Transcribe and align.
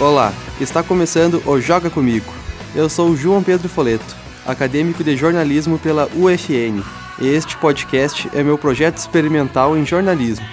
Olá, 0.00 0.32
está 0.58 0.82
começando 0.82 1.42
o 1.46 1.60
Joga 1.60 1.90
Comigo. 1.90 2.32
Eu 2.74 2.88
sou 2.88 3.14
João 3.14 3.42
Pedro 3.42 3.68
Foleto, 3.68 4.16
acadêmico 4.46 5.04
de 5.04 5.14
jornalismo 5.14 5.78
pela 5.78 6.08
UFN, 6.16 6.82
e 7.20 7.28
este 7.28 7.54
podcast 7.58 8.30
é 8.32 8.42
meu 8.42 8.56
projeto 8.56 8.96
experimental 8.96 9.76
em 9.76 9.84
jornalismo, 9.84 10.46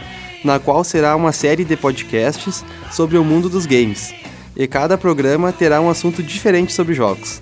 na 0.44 0.60
qual 0.60 0.84
será 0.84 1.16
uma 1.16 1.32
série 1.32 1.64
de 1.64 1.78
podcasts 1.78 2.66
sobre 2.92 3.18
o 3.18 3.24
mundo 3.24 3.48
dos 3.48 3.66
games, 3.66 4.14
e 4.54 4.68
cada 4.68 4.98
programa 4.98 5.54
terá 5.54 5.80
um 5.80 5.90
assunto 5.90 6.22
diferente 6.22 6.74
sobre 6.74 6.94
jogos. 6.94 7.42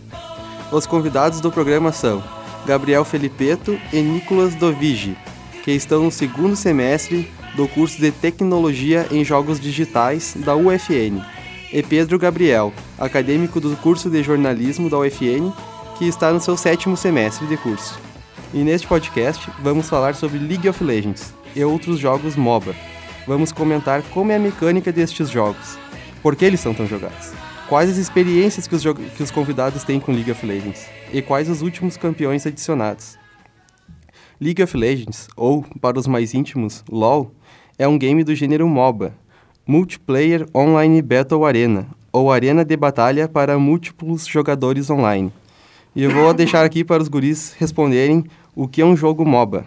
Os 0.72 0.86
convidados 0.86 1.42
do 1.42 1.52
programa 1.52 1.92
são 1.92 2.37
Gabriel 2.68 3.06
Felipeto 3.06 3.80
e 3.94 4.02
Nicolas 4.02 4.54
Dovigi, 4.54 5.18
que 5.64 5.72
estão 5.72 6.04
no 6.04 6.12
segundo 6.12 6.54
semestre 6.54 7.32
do 7.56 7.66
curso 7.66 8.00
de 8.00 8.12
Tecnologia 8.12 9.08
em 9.10 9.24
Jogos 9.24 9.58
Digitais 9.58 10.36
da 10.36 10.54
UFN, 10.54 11.24
e 11.72 11.82
Pedro 11.82 12.20
Gabriel, 12.20 12.74
acadêmico 13.00 13.62
do 13.62 13.76
curso 13.78 14.10
de 14.10 14.22
Jornalismo 14.22 14.90
da 14.90 15.00
UFN, 15.00 15.52
que 15.98 16.06
está 16.06 16.32
no 16.34 16.42
seu 16.42 16.58
sétimo 16.58 16.98
semestre 16.98 17.48
de 17.48 17.56
curso. 17.56 17.98
E 18.54 18.58
neste 18.58 18.86
podcast 18.86 19.50
vamos 19.64 19.88
falar 19.88 20.14
sobre 20.14 20.38
League 20.38 20.68
of 20.68 20.84
Legends 20.84 21.34
e 21.56 21.64
outros 21.64 21.98
jogos 21.98 22.36
MOBA. 22.36 22.76
Vamos 23.26 23.54
comentar 23.54 24.02
como 24.14 24.32
é 24.34 24.36
a 24.36 24.40
mecânica 24.40 24.92
destes 24.92 25.30
jogos, 25.30 25.78
por 26.22 26.36
que 26.36 26.44
eles 26.44 26.60
são 26.60 26.74
tão 26.74 26.86
jogados, 26.86 27.32
quais 27.68 27.90
as 27.90 27.98
experiências 27.98 28.66
que 28.66 28.76
os, 28.76 28.84
que 28.84 29.24
os 29.24 29.32
convidados 29.32 29.84
têm 29.84 30.00
com 30.00 30.12
League 30.12 30.32
of 30.32 30.46
Legends 30.46 30.88
e 31.12 31.22
quais 31.22 31.50
os 31.50 31.62
últimos 31.62 31.98
campeões 31.98 32.46
adicionados. 32.46 33.18
League 34.40 34.62
of 34.64 34.78
Legends, 34.78 35.28
ou, 35.36 35.66
para 35.82 36.00
os 36.00 36.08
mais 36.08 36.34
íntimos, 36.34 36.84
LoL, 36.90 37.32
é 37.78 37.88
um 37.88 37.98
game 37.98 38.24
do 38.24 38.36
gênero 38.36 38.68
MOBA, 38.68 39.14
Multiplayer 39.66 40.46
Online 40.56 41.02
Battle 41.02 41.46
Arena, 41.46 41.88
ou 42.14 42.32
Arena 42.32 42.64
de 42.64 42.78
Batalha 42.78 43.28
para 43.28 43.60
múltiplos 43.60 44.26
jogadores 44.26 44.90
online. 44.90 45.32
E 45.96 46.04
eu 46.04 46.12
vou 46.12 46.34
deixar 46.34 46.64
aqui 46.64 46.84
para 46.84 47.02
os 47.02 47.10
guris 47.10 47.54
responderem 47.58 48.24
o 48.56 48.68
que 48.68 48.82
é 48.82 48.86
um 48.86 48.96
jogo 48.96 49.26
MOBA. 49.26 49.66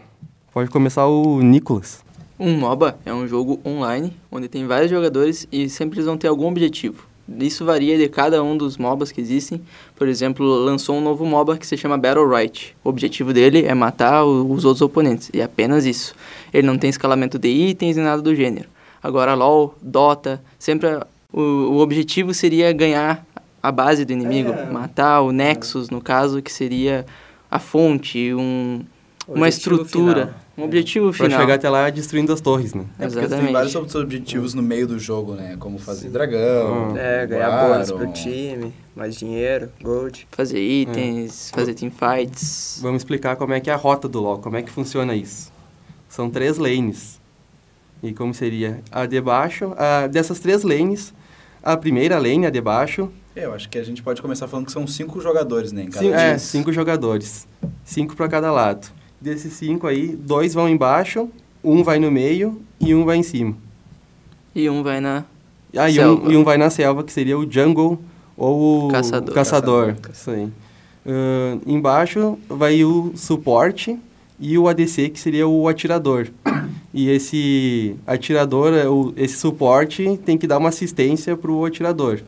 Pode 0.55 0.71
começar 0.71 1.07
o 1.07 1.43
Nicolas. 1.43 2.03
Um 2.39 2.57
MOBA 2.57 2.99
é 3.05 3.13
um 3.13 3.27
jogo 3.27 3.61
online 3.67 4.17
onde 4.31 4.49
tem 4.49 4.67
vários 4.67 4.91
jogadores 4.91 5.47
e 5.53 5.69
sempre 5.69 5.99
eles 5.99 6.07
vão 6.07 6.17
ter 6.17 6.29
algum 6.29 6.47
objetivo. 6.47 7.10
Isso 7.39 7.65
varia 7.65 7.97
de 7.97 8.09
cada 8.09 8.43
um 8.43 8.57
dos 8.57 8.77
MOBAs 8.77 9.13
que 9.13 9.21
existem. 9.21 9.61
Por 9.95 10.09
exemplo, 10.09 10.45
lançou 10.47 10.97
um 10.97 11.01
novo 11.01 11.25
MOBA 11.25 11.57
que 11.57 11.67
se 11.67 11.77
chama 11.77 11.97
Battle 11.97 12.29
Right. 12.29 12.75
O 12.83 12.89
objetivo 12.89 13.33
dele 13.33 13.65
é 13.65 13.75
matar 13.75 14.25
os 14.25 14.65
outros 14.65 14.83
oponentes, 14.83 15.31
e 15.33 15.41
apenas 15.41 15.85
isso. 15.87 16.15
Ele 16.53 16.67
não 16.67 16.77
tem 16.77 16.91
escalamento 16.91 17.39
de 17.39 17.49
itens 17.49 17.97
nem 17.97 18.05
nada 18.05 18.21
do 18.21 18.35
gênero. 18.35 18.69
Agora, 19.03 19.35
LoL, 19.35 19.75
Dota, 19.81 20.43
sempre 20.59 20.89
o, 21.33 21.41
o 21.41 21.79
objetivo 21.79 22.35
seria 22.35 22.73
ganhar 22.73 23.25
a 23.63 23.71
base 23.71 24.05
do 24.05 24.13
inimigo, 24.13 24.53
é. 24.53 24.67
matar 24.67 25.21
o 25.21 25.33
Nexus, 25.33 25.91
no 25.91 26.01
caso, 26.01 26.43
que 26.43 26.53
seria 26.53 27.07
a 27.51 27.59
fonte, 27.59 28.33
um, 28.35 28.83
uma 29.29 29.49
estrutura, 29.49 30.27
final. 30.27 30.41
Um 30.61 30.65
objetivo 30.65 31.13
final. 31.13 31.31
Pra 31.31 31.41
chegar 31.41 31.55
até 31.55 31.69
lá 31.69 31.91
destruindo 31.91 32.33
as 32.33 32.41
torres, 32.41 32.75
né? 32.75 32.85
É 32.99 33.09
porque 33.09 33.27
tem 33.27 33.53
vários 33.53 33.75
outros 33.75 33.95
objetivos 33.95 34.55
no 34.55 34.63
meio 34.63 34.87
do 34.87 34.99
jogo, 34.99 35.35
né? 35.35 35.57
Como 35.59 35.79
fazer 35.79 36.07
Sim. 36.07 36.13
dragão, 36.13 36.97
é, 36.97 37.27
ganhar 37.27 37.69
bônus 37.69 37.91
pro 37.91 38.13
time, 38.13 38.73
mais 38.95 39.17
dinheiro, 39.17 39.71
gold. 39.83 40.27
Fazer 40.31 40.61
itens, 40.61 41.51
é. 41.53 41.57
fazer 41.57 41.75
teamfights. 41.75 42.79
Vamos 42.83 43.03
explicar 43.03 43.37
como 43.37 43.53
é 43.53 43.61
que 43.61 43.71
é 43.71 43.73
a 43.73 43.77
rota 43.77 44.09
do 44.09 44.21
LoL, 44.21 44.39
como 44.39 44.57
é 44.57 44.63
que 44.63 44.71
funciona 44.71 45.15
isso. 45.15 45.53
São 46.09 46.29
três 46.29 46.59
lanes. 46.59 47.19
E 48.03 48.13
como 48.13 48.33
seria? 48.33 48.81
A 48.91 49.07
de 49.07 49.21
baixo, 49.21 49.75
a, 49.77 50.07
dessas 50.07 50.41
três 50.41 50.63
lanes, 50.63 51.13
a 51.63 51.77
primeira 51.77 52.19
lane, 52.19 52.47
a 52.47 52.51
de 52.51 52.61
baixo... 52.61 53.11
É, 53.37 53.45
eu 53.45 53.55
acho 53.55 53.69
que 53.69 53.79
a 53.79 53.85
gente 53.85 54.03
pode 54.03 54.21
começar 54.21 54.49
falando 54.49 54.67
que 54.67 54.73
são 54.73 54.87
cinco 54.87 55.21
jogadores, 55.21 55.71
né? 55.71 55.85
Em 55.85 55.91
cada 55.91 56.07
É, 56.07 56.37
cinco 56.37 56.73
jogadores. 56.73 57.47
Cinco 57.85 58.17
para 58.17 58.27
cada 58.27 58.51
lado. 58.51 58.89
Desses 59.21 59.53
cinco 59.53 59.87
aí, 59.87 60.09
dois 60.09 60.55
vão 60.55 60.69
embaixo, 60.69 61.29
um 61.63 61.83
vai 61.83 61.99
no 61.99 62.11
meio 62.11 62.61
e 62.81 62.95
um 62.95 63.05
vai 63.05 63.19
em 63.19 63.23
cima. 63.23 63.57
E 64.55 64.69
um 64.71 64.83
vai 64.83 65.01
na 65.01 65.25
ah, 65.77 65.89
e 65.89 65.95
selva. 65.95 66.29
Um, 66.29 66.33
e 66.33 66.37
um 66.37 66.45
vai 66.45 66.59
na 66.59 66.71
selva, 66.71 67.05
que 67.05 67.13
seria 67.13 67.39
o 67.39 67.51
jungle 67.51 67.99
ou 68.37 68.87
o 68.87 68.91
caçador. 68.91 69.35
caçador. 69.35 69.87
caçador. 69.97 70.13
Isso 70.13 70.31
aí. 70.31 70.45
Uh, 71.07 71.61
embaixo 71.67 72.39
vai 72.49 72.85
o 72.85 73.13
suporte 73.15 73.99
e 74.39 74.57
o 74.57 74.69
ADC, 74.69 75.11
que 75.11 75.21
seria 75.21 75.47
o 75.47 75.69
atirador. 75.69 76.29
E 76.93 77.09
esse 77.09 77.95
atirador, 78.05 78.73
é 78.75 79.23
esse 79.23 79.37
suporte, 79.37 80.19
tem 80.25 80.37
que 80.37 80.47
dar 80.47 80.59
uma 80.59 80.71
assistência 80.71 81.37
para 81.37 81.51
o 81.51 81.65
atirador. 81.65 82.21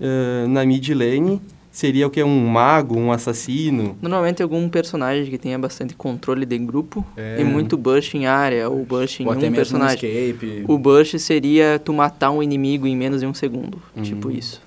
Uh, 0.00 0.48
na 0.48 0.64
mid 0.64 0.88
lane, 0.88 1.40
seria 1.76 2.06
o 2.06 2.10
que? 2.10 2.22
Um 2.22 2.46
mago, 2.46 2.98
um 2.98 3.12
assassino? 3.12 3.98
Normalmente 4.00 4.42
algum 4.42 4.66
personagem 4.66 5.26
que 5.26 5.36
tenha 5.36 5.58
bastante 5.58 5.94
controle 5.94 6.46
de 6.46 6.56
grupo 6.56 7.04
é. 7.14 7.38
e 7.38 7.44
muito 7.44 7.76
burst 7.76 8.14
em 8.14 8.26
área, 8.26 8.70
ou 8.70 8.82
burst 8.82 9.20
em 9.20 9.26
ou 9.26 9.34
um 9.34 9.52
personagem. 9.52 10.10
Escape. 10.10 10.64
O 10.66 10.78
burst 10.78 11.18
seria 11.18 11.78
tu 11.78 11.92
matar 11.92 12.30
um 12.30 12.42
inimigo 12.42 12.86
em 12.86 12.96
menos 12.96 13.20
de 13.20 13.26
um 13.26 13.34
segundo, 13.34 13.80
uhum. 13.94 14.02
tipo 14.02 14.30
isso. 14.30 14.62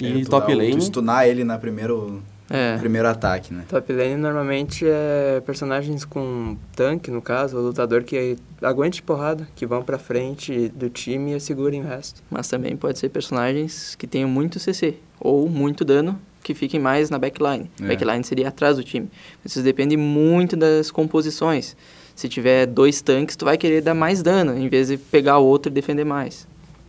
E 0.00 0.22
é, 0.22 0.24
top 0.24 0.54
lane? 0.54 0.76
Tu 0.76 0.84
stunar 0.84 1.28
ele 1.28 1.44
na 1.44 1.58
primeiro 1.58 2.22
é. 2.52 2.76
Primeiro 2.76 3.08
ataque, 3.08 3.54
né? 3.54 3.64
Top 3.66 3.90
lane 3.90 4.16
normalmente 4.16 4.84
é 4.86 5.40
personagens 5.40 6.04
com 6.04 6.54
tanque, 6.76 7.10
no 7.10 7.22
caso, 7.22 7.56
o 7.56 7.62
lutador 7.62 8.04
que 8.04 8.36
aguente 8.60 9.02
porrada, 9.02 9.48
que 9.56 9.64
vão 9.64 9.82
pra 9.82 9.98
frente 9.98 10.68
do 10.68 10.90
time 10.90 11.34
e 11.34 11.40
segurem 11.40 11.80
o 11.80 11.84
resto. 11.86 12.22
Mas 12.30 12.48
também 12.48 12.76
pode 12.76 12.98
ser 12.98 13.08
personagens 13.08 13.94
que 13.94 14.06
tenham 14.06 14.28
muito 14.28 14.60
CC, 14.60 14.96
ou 15.18 15.48
muito 15.48 15.82
dano, 15.82 16.20
que 16.42 16.52
fiquem 16.52 16.78
mais 16.78 17.08
na 17.08 17.18
backline. 17.18 17.70
É. 17.80 17.88
Backline 17.88 18.22
seria 18.22 18.48
atrás 18.48 18.76
do 18.76 18.84
time. 18.84 19.08
Isso 19.42 19.62
depende 19.62 19.96
muito 19.96 20.54
das 20.54 20.90
composições. 20.90 21.74
Se 22.14 22.28
tiver 22.28 22.66
dois 22.66 23.00
tanques, 23.00 23.34
tu 23.34 23.46
vai 23.46 23.56
querer 23.56 23.80
dar 23.80 23.94
mais 23.94 24.22
dano, 24.22 24.58
em 24.58 24.68
vez 24.68 24.88
de 24.88 24.98
pegar 24.98 25.38
o 25.38 25.46
outro 25.46 25.72
e 25.72 25.74
defender 25.74 26.04
mais. 26.04 26.46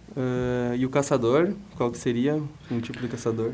Uh, 0.09 0.75
e 0.75 0.85
o 0.85 0.89
caçador, 0.89 1.53
qual 1.77 1.89
que 1.89 1.97
seria 1.97 2.37
um 2.69 2.81
tipo 2.81 2.99
de 2.99 3.07
caçador? 3.07 3.53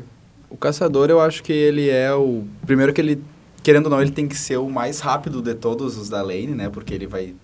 O 0.50 0.56
caçador, 0.56 1.08
eu 1.08 1.20
acho 1.20 1.42
que 1.42 1.52
ele 1.52 1.88
é 1.88 2.12
o. 2.12 2.44
Primeiro 2.66 2.92
que 2.92 3.00
ele, 3.00 3.22
querendo 3.62 3.86
ou 3.86 3.90
não, 3.90 4.02
ele 4.02 4.10
tem 4.10 4.26
que 4.26 4.36
ser 4.36 4.56
o 4.56 4.68
mais 4.68 4.98
rápido 4.98 5.40
de 5.40 5.54
todos 5.54 5.96
os 5.96 6.08
da 6.08 6.20
lane, 6.20 6.48
né? 6.48 6.68
Porque 6.68 6.92
ele 6.92 7.06
vai. 7.06 7.34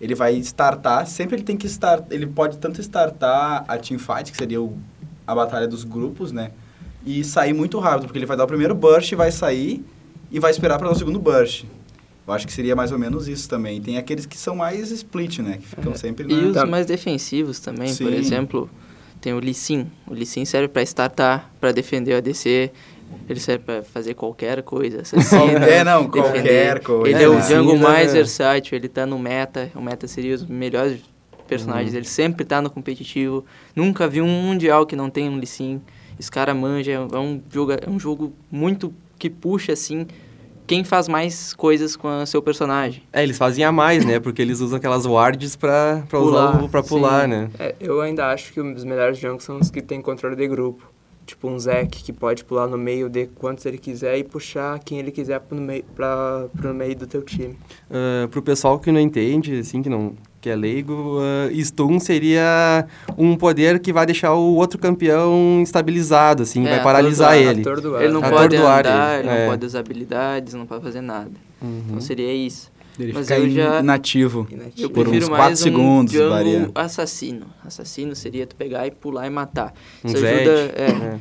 Ele 0.00 0.14
vai 0.14 0.34
startar, 0.38 1.06
sempre 1.06 1.36
ele 1.36 1.44
tem 1.44 1.56
que 1.56 1.66
start. 1.66 2.06
Ele 2.10 2.26
pode 2.26 2.58
tanto 2.58 2.80
startar 2.80 3.64
a 3.68 3.78
teamfight, 3.78 4.32
que 4.32 4.36
seria 4.36 4.60
o, 4.60 4.76
a 5.26 5.34
batalha 5.34 5.68
dos 5.68 5.84
grupos, 5.84 6.32
né? 6.32 6.50
E 7.06 7.22
sair 7.22 7.52
muito 7.52 7.78
rápido, 7.78 8.06
porque 8.06 8.18
ele 8.18 8.26
vai 8.26 8.36
dar 8.36 8.44
o 8.44 8.46
primeiro 8.46 8.74
burst, 8.74 9.12
vai 9.12 9.30
sair 9.30 9.84
e 10.30 10.40
vai 10.40 10.50
esperar 10.50 10.78
para 10.78 10.88
dar 10.88 10.94
o 10.94 10.98
segundo 10.98 11.18
burst. 11.18 11.64
Eu 12.26 12.32
acho 12.32 12.46
que 12.46 12.52
seria 12.52 12.74
mais 12.74 12.90
ou 12.90 12.98
menos 12.98 13.28
isso 13.28 13.48
também. 13.48 13.80
Tem 13.80 13.98
aqueles 13.98 14.24
que 14.24 14.36
são 14.36 14.56
mais 14.56 14.90
split, 14.90 15.40
né? 15.40 15.58
Que 15.58 15.68
ficam 15.68 15.92
é. 15.92 15.96
sempre 15.96 16.26
na... 16.26 16.32
E 16.32 16.44
os 16.46 16.64
mais 16.64 16.86
defensivos 16.86 17.60
também, 17.60 17.88
Sim. 17.88 18.04
por 18.04 18.12
exemplo 18.14 18.70
tem 19.24 19.32
o 19.32 19.38
Lee 19.38 19.54
Sin. 19.54 19.90
O 20.06 20.12
Lee 20.12 20.26
Sin 20.26 20.44
serve 20.44 20.68
para 20.68 20.82
startar, 20.82 21.50
para 21.58 21.72
defender 21.72 22.12
o 22.12 22.18
ADC. 22.18 22.70
Ele 23.26 23.40
serve 23.40 23.64
para 23.64 23.82
fazer 23.82 24.12
qualquer 24.12 24.62
coisa. 24.62 25.00
Assassino, 25.00 25.64
é, 25.64 25.82
não, 25.82 26.04
defender. 26.04 26.10
qualquer 26.10 26.80
coisa. 26.80 27.16
Ele 27.16 27.24
é, 27.24 27.28
o 27.28 27.40
jungle 27.40 27.78
mais 27.78 28.12
versátil, 28.12 28.76
ele 28.76 28.86
tá 28.86 29.06
no 29.06 29.18
meta. 29.18 29.70
O 29.74 29.80
meta 29.80 30.06
seria 30.06 30.34
os 30.34 30.44
melhores 30.44 31.00
personagens. 31.48 31.92
Uhum. 31.92 31.98
Ele 32.00 32.06
sempre 32.06 32.44
tá 32.44 32.60
no 32.60 32.68
competitivo. 32.68 33.46
Nunca 33.74 34.06
vi 34.06 34.20
um 34.20 34.28
mundial 34.28 34.84
que 34.84 34.94
não 34.94 35.08
tem 35.08 35.26
um 35.30 35.38
Lee 35.38 35.46
Sin. 35.46 35.80
Esse 36.20 36.30
cara 36.30 36.52
manja, 36.52 36.92
é 36.92 37.18
um 37.18 37.40
jogo, 37.50 37.72
é 37.72 37.88
um 37.88 37.98
jogo 37.98 38.30
muito 38.50 38.92
que 39.18 39.30
puxa, 39.30 39.72
assim, 39.72 40.06
quem 40.66 40.84
faz 40.84 41.08
mais 41.08 41.54
coisas 41.54 41.96
com 41.96 42.22
o 42.22 42.26
seu 42.26 42.42
personagem. 42.42 43.02
É, 43.12 43.22
eles 43.22 43.36
fazem 43.36 43.64
a 43.64 43.72
mais, 43.72 44.04
né? 44.04 44.18
Porque 44.18 44.40
eles 44.40 44.60
usam 44.60 44.78
aquelas 44.78 45.06
wards 45.06 45.56
pra, 45.56 46.04
pra 46.08 46.18
pular, 46.18 46.58
usar 46.58 46.68
pra 46.68 46.82
pular, 46.82 47.22
sim. 47.24 47.30
né? 47.30 47.50
É, 47.58 47.74
eu 47.80 48.00
ainda 48.00 48.30
acho 48.30 48.52
que 48.52 48.60
os 48.60 48.84
melhores 48.84 49.18
jogos 49.18 49.44
são 49.44 49.58
os 49.58 49.70
que 49.70 49.82
tem 49.82 50.00
controle 50.00 50.36
de 50.36 50.46
grupo. 50.48 50.92
Tipo 51.26 51.48
um 51.48 51.58
Zack 51.58 52.02
que 52.02 52.12
pode 52.12 52.44
pular 52.44 52.66
no 52.66 52.76
meio 52.76 53.08
de 53.08 53.26
quantos 53.26 53.64
ele 53.64 53.78
quiser 53.78 54.18
e 54.18 54.24
puxar 54.24 54.78
quem 54.80 54.98
ele 54.98 55.10
quiser 55.10 55.40
pro 55.40 55.58
meio, 55.58 55.82
pra, 55.94 56.48
pro 56.54 56.74
meio 56.74 56.94
do 56.94 57.06
teu 57.06 57.22
time. 57.22 57.56
Uh, 57.90 58.28
pro 58.28 58.42
pessoal 58.42 58.78
que 58.78 58.92
não 58.92 59.00
entende, 59.00 59.58
assim, 59.58 59.80
que 59.80 59.88
não 59.88 60.14
que 60.44 60.50
é 60.50 60.54
leigo, 60.54 61.20
uh, 61.20 61.64
stun 61.64 61.98
seria 61.98 62.86
um 63.16 63.34
poder 63.34 63.78
que 63.78 63.94
vai 63.94 64.04
deixar 64.04 64.34
o 64.34 64.56
outro 64.56 64.78
campeão 64.78 65.62
estabilizado, 65.62 66.42
assim, 66.42 66.66
é, 66.66 66.68
vai 66.68 66.82
paralisar 66.82 67.34
ele. 67.38 67.62
Ele 67.98 68.12
não 68.12 68.20
pode 68.20 68.54
andar, 68.54 69.20
ele, 69.20 69.26
não 69.26 69.32
é. 69.32 69.46
pode 69.48 69.64
usar 69.64 69.78
habilidades, 69.78 70.52
não 70.52 70.66
pode 70.66 70.84
fazer 70.84 71.00
nada. 71.00 71.30
Uhum. 71.62 71.82
Então 71.86 72.00
seria 72.02 72.30
isso. 72.30 72.70
Ele 73.00 73.14
Mas 73.14 73.30
eu 73.30 73.48
já 73.48 73.80
inativo, 73.80 74.46
eu 74.76 74.90
por 74.90 75.08
uns 75.08 75.26
4 75.26 75.56
segundos, 75.56 76.12
varia. 76.14 76.70
assassino. 76.74 77.46
Assassino 77.64 78.14
seria 78.14 78.46
tu 78.46 78.54
pegar 78.54 78.86
e 78.86 78.90
pular 78.90 79.26
e 79.26 79.30
matar. 79.30 79.72
Um 80.04 80.08
isso 80.08 80.18
ajuda, 80.18 80.72
é, 80.76 80.90
é. 80.90 81.20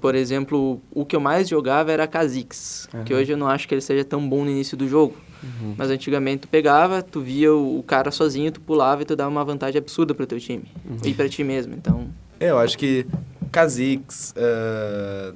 Por 0.00 0.14
exemplo, 0.14 0.80
o 0.90 1.04
que 1.04 1.14
eu 1.14 1.20
mais 1.20 1.48
jogava 1.48 1.92
era 1.92 2.06
Kha'Zix, 2.06 2.88
que 3.04 3.12
Aham. 3.12 3.20
hoje 3.20 3.32
eu 3.32 3.36
não 3.36 3.46
acho 3.46 3.68
que 3.68 3.74
ele 3.74 3.82
seja 3.82 4.02
tão 4.04 4.26
bom 4.26 4.44
no 4.44 4.50
início 4.50 4.76
do 4.76 4.88
jogo. 4.88 5.14
Uhum. 5.42 5.74
Mas 5.76 5.90
antigamente 5.90 6.42
tu 6.42 6.48
pegava, 6.48 7.02
tu 7.02 7.20
via 7.20 7.52
o 7.52 7.78
o 7.78 7.82
cara 7.82 8.10
sozinho, 8.10 8.50
tu 8.50 8.62
pulava 8.62 9.02
e 9.02 9.04
tu 9.04 9.14
dava 9.14 9.28
uma 9.30 9.44
vantagem 9.44 9.78
absurda 9.78 10.14
pro 10.14 10.26
teu 10.26 10.40
time. 10.40 10.64
E 11.04 11.12
pra 11.12 11.28
ti 11.28 11.44
mesmo, 11.44 11.74
então... 11.74 12.08
É, 12.40 12.50
eu 12.50 12.58
acho 12.58 12.78
que 12.78 13.06
Kha'Zix, 13.52 14.34
ah, 14.36 15.34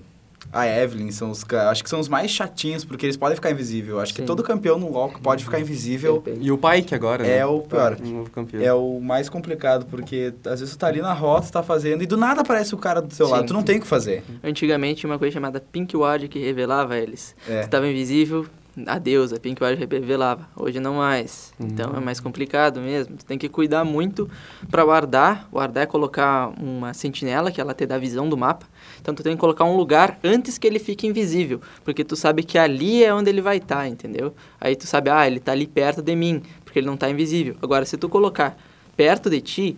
a 0.52 0.66
Evelyn, 0.66 1.10
são 1.10 1.30
os, 1.30 1.44
acho 1.70 1.82
que 1.82 1.90
são 1.90 2.00
os 2.00 2.08
mais 2.08 2.30
chatinhos, 2.30 2.84
porque 2.84 3.04
eles 3.04 3.16
podem 3.16 3.34
ficar 3.34 3.50
invisível. 3.50 4.00
Acho 4.00 4.14
que 4.14 4.22
Sim. 4.22 4.26
todo 4.26 4.42
campeão 4.42 4.78
no 4.78 4.90
LoL 4.90 5.10
que 5.10 5.20
pode 5.20 5.44
ficar 5.44 5.60
invisível. 5.60 6.22
E 6.40 6.50
o 6.50 6.58
Pike 6.58 6.94
agora, 6.94 7.22
né? 7.22 7.38
é 7.38 7.46
o 7.46 7.60
pior. 7.60 7.96
O 8.00 8.06
novo 8.06 8.30
campeão. 8.30 8.62
É 8.62 8.72
o 8.72 9.00
mais 9.00 9.28
complicado, 9.28 9.86
porque 9.86 10.32
às 10.46 10.60
vezes 10.60 10.74
tu 10.74 10.78
tá 10.78 10.86
ali 10.86 11.00
na 11.00 11.12
rota, 11.12 11.48
tá 11.50 11.62
fazendo, 11.62 12.02
e 12.02 12.06
do 12.06 12.16
nada 12.16 12.40
aparece 12.40 12.74
o 12.74 12.78
cara 12.78 13.00
do 13.02 13.12
seu 13.12 13.26
Sim. 13.26 13.32
lado. 13.32 13.46
Tu 13.46 13.52
não 13.52 13.62
tem 13.62 13.78
o 13.78 13.80
que 13.80 13.86
fazer. 13.86 14.24
Antigamente 14.42 15.00
tinha 15.00 15.10
uma 15.10 15.18
coisa 15.18 15.32
chamada 15.34 15.60
Pink 15.60 15.96
Ward 15.96 16.28
que 16.28 16.38
revelava 16.38 16.96
eles. 16.96 17.34
É. 17.48 17.62
Tu 17.62 17.68
tava 17.68 17.86
invisível, 17.86 18.46
adeus, 18.86 19.32
a 19.32 19.38
Pink 19.38 19.62
Ward 19.62 19.78
revelava. 19.84 20.48
Hoje 20.56 20.80
não 20.80 20.94
mais. 20.94 21.52
Uhum. 21.58 21.66
Então 21.66 21.94
é 21.96 22.00
mais 22.00 22.20
complicado 22.20 22.80
mesmo. 22.80 23.16
Tu 23.16 23.24
tem 23.24 23.38
que 23.38 23.48
cuidar 23.48 23.84
muito 23.84 24.28
pra 24.70 24.84
guardar. 24.84 25.48
Guardar 25.50 25.84
é 25.84 25.86
colocar 25.86 26.52
uma 26.60 26.94
sentinela 26.94 27.50
que 27.50 27.60
ela 27.60 27.74
te 27.74 27.86
dá 27.86 27.98
visão 27.98 28.28
do 28.28 28.36
mapa. 28.36 28.66
Então 29.00 29.14
tu 29.14 29.22
tem 29.22 29.34
que 29.34 29.40
colocar 29.40 29.64
um 29.64 29.76
lugar 29.76 30.18
antes 30.22 30.58
que 30.58 30.66
ele 30.66 30.78
fique 30.78 31.06
invisível, 31.06 31.60
porque 31.84 32.04
tu 32.04 32.16
sabe 32.16 32.42
que 32.42 32.58
ali 32.58 33.04
é 33.04 33.12
onde 33.12 33.30
ele 33.30 33.40
vai 33.40 33.58
estar, 33.58 33.86
entendeu? 33.88 34.34
Aí 34.60 34.76
tu 34.76 34.86
sabe, 34.86 35.10
ah, 35.10 35.26
ele 35.26 35.40
tá 35.40 35.52
ali 35.52 35.66
perto 35.66 36.02
de 36.02 36.14
mim, 36.14 36.42
porque 36.64 36.78
ele 36.78 36.86
não 36.86 36.96
tá 36.96 37.08
invisível. 37.10 37.56
Agora 37.62 37.84
se 37.84 37.96
tu 37.96 38.08
colocar 38.08 38.56
perto 38.96 39.30
de 39.30 39.40
ti, 39.40 39.76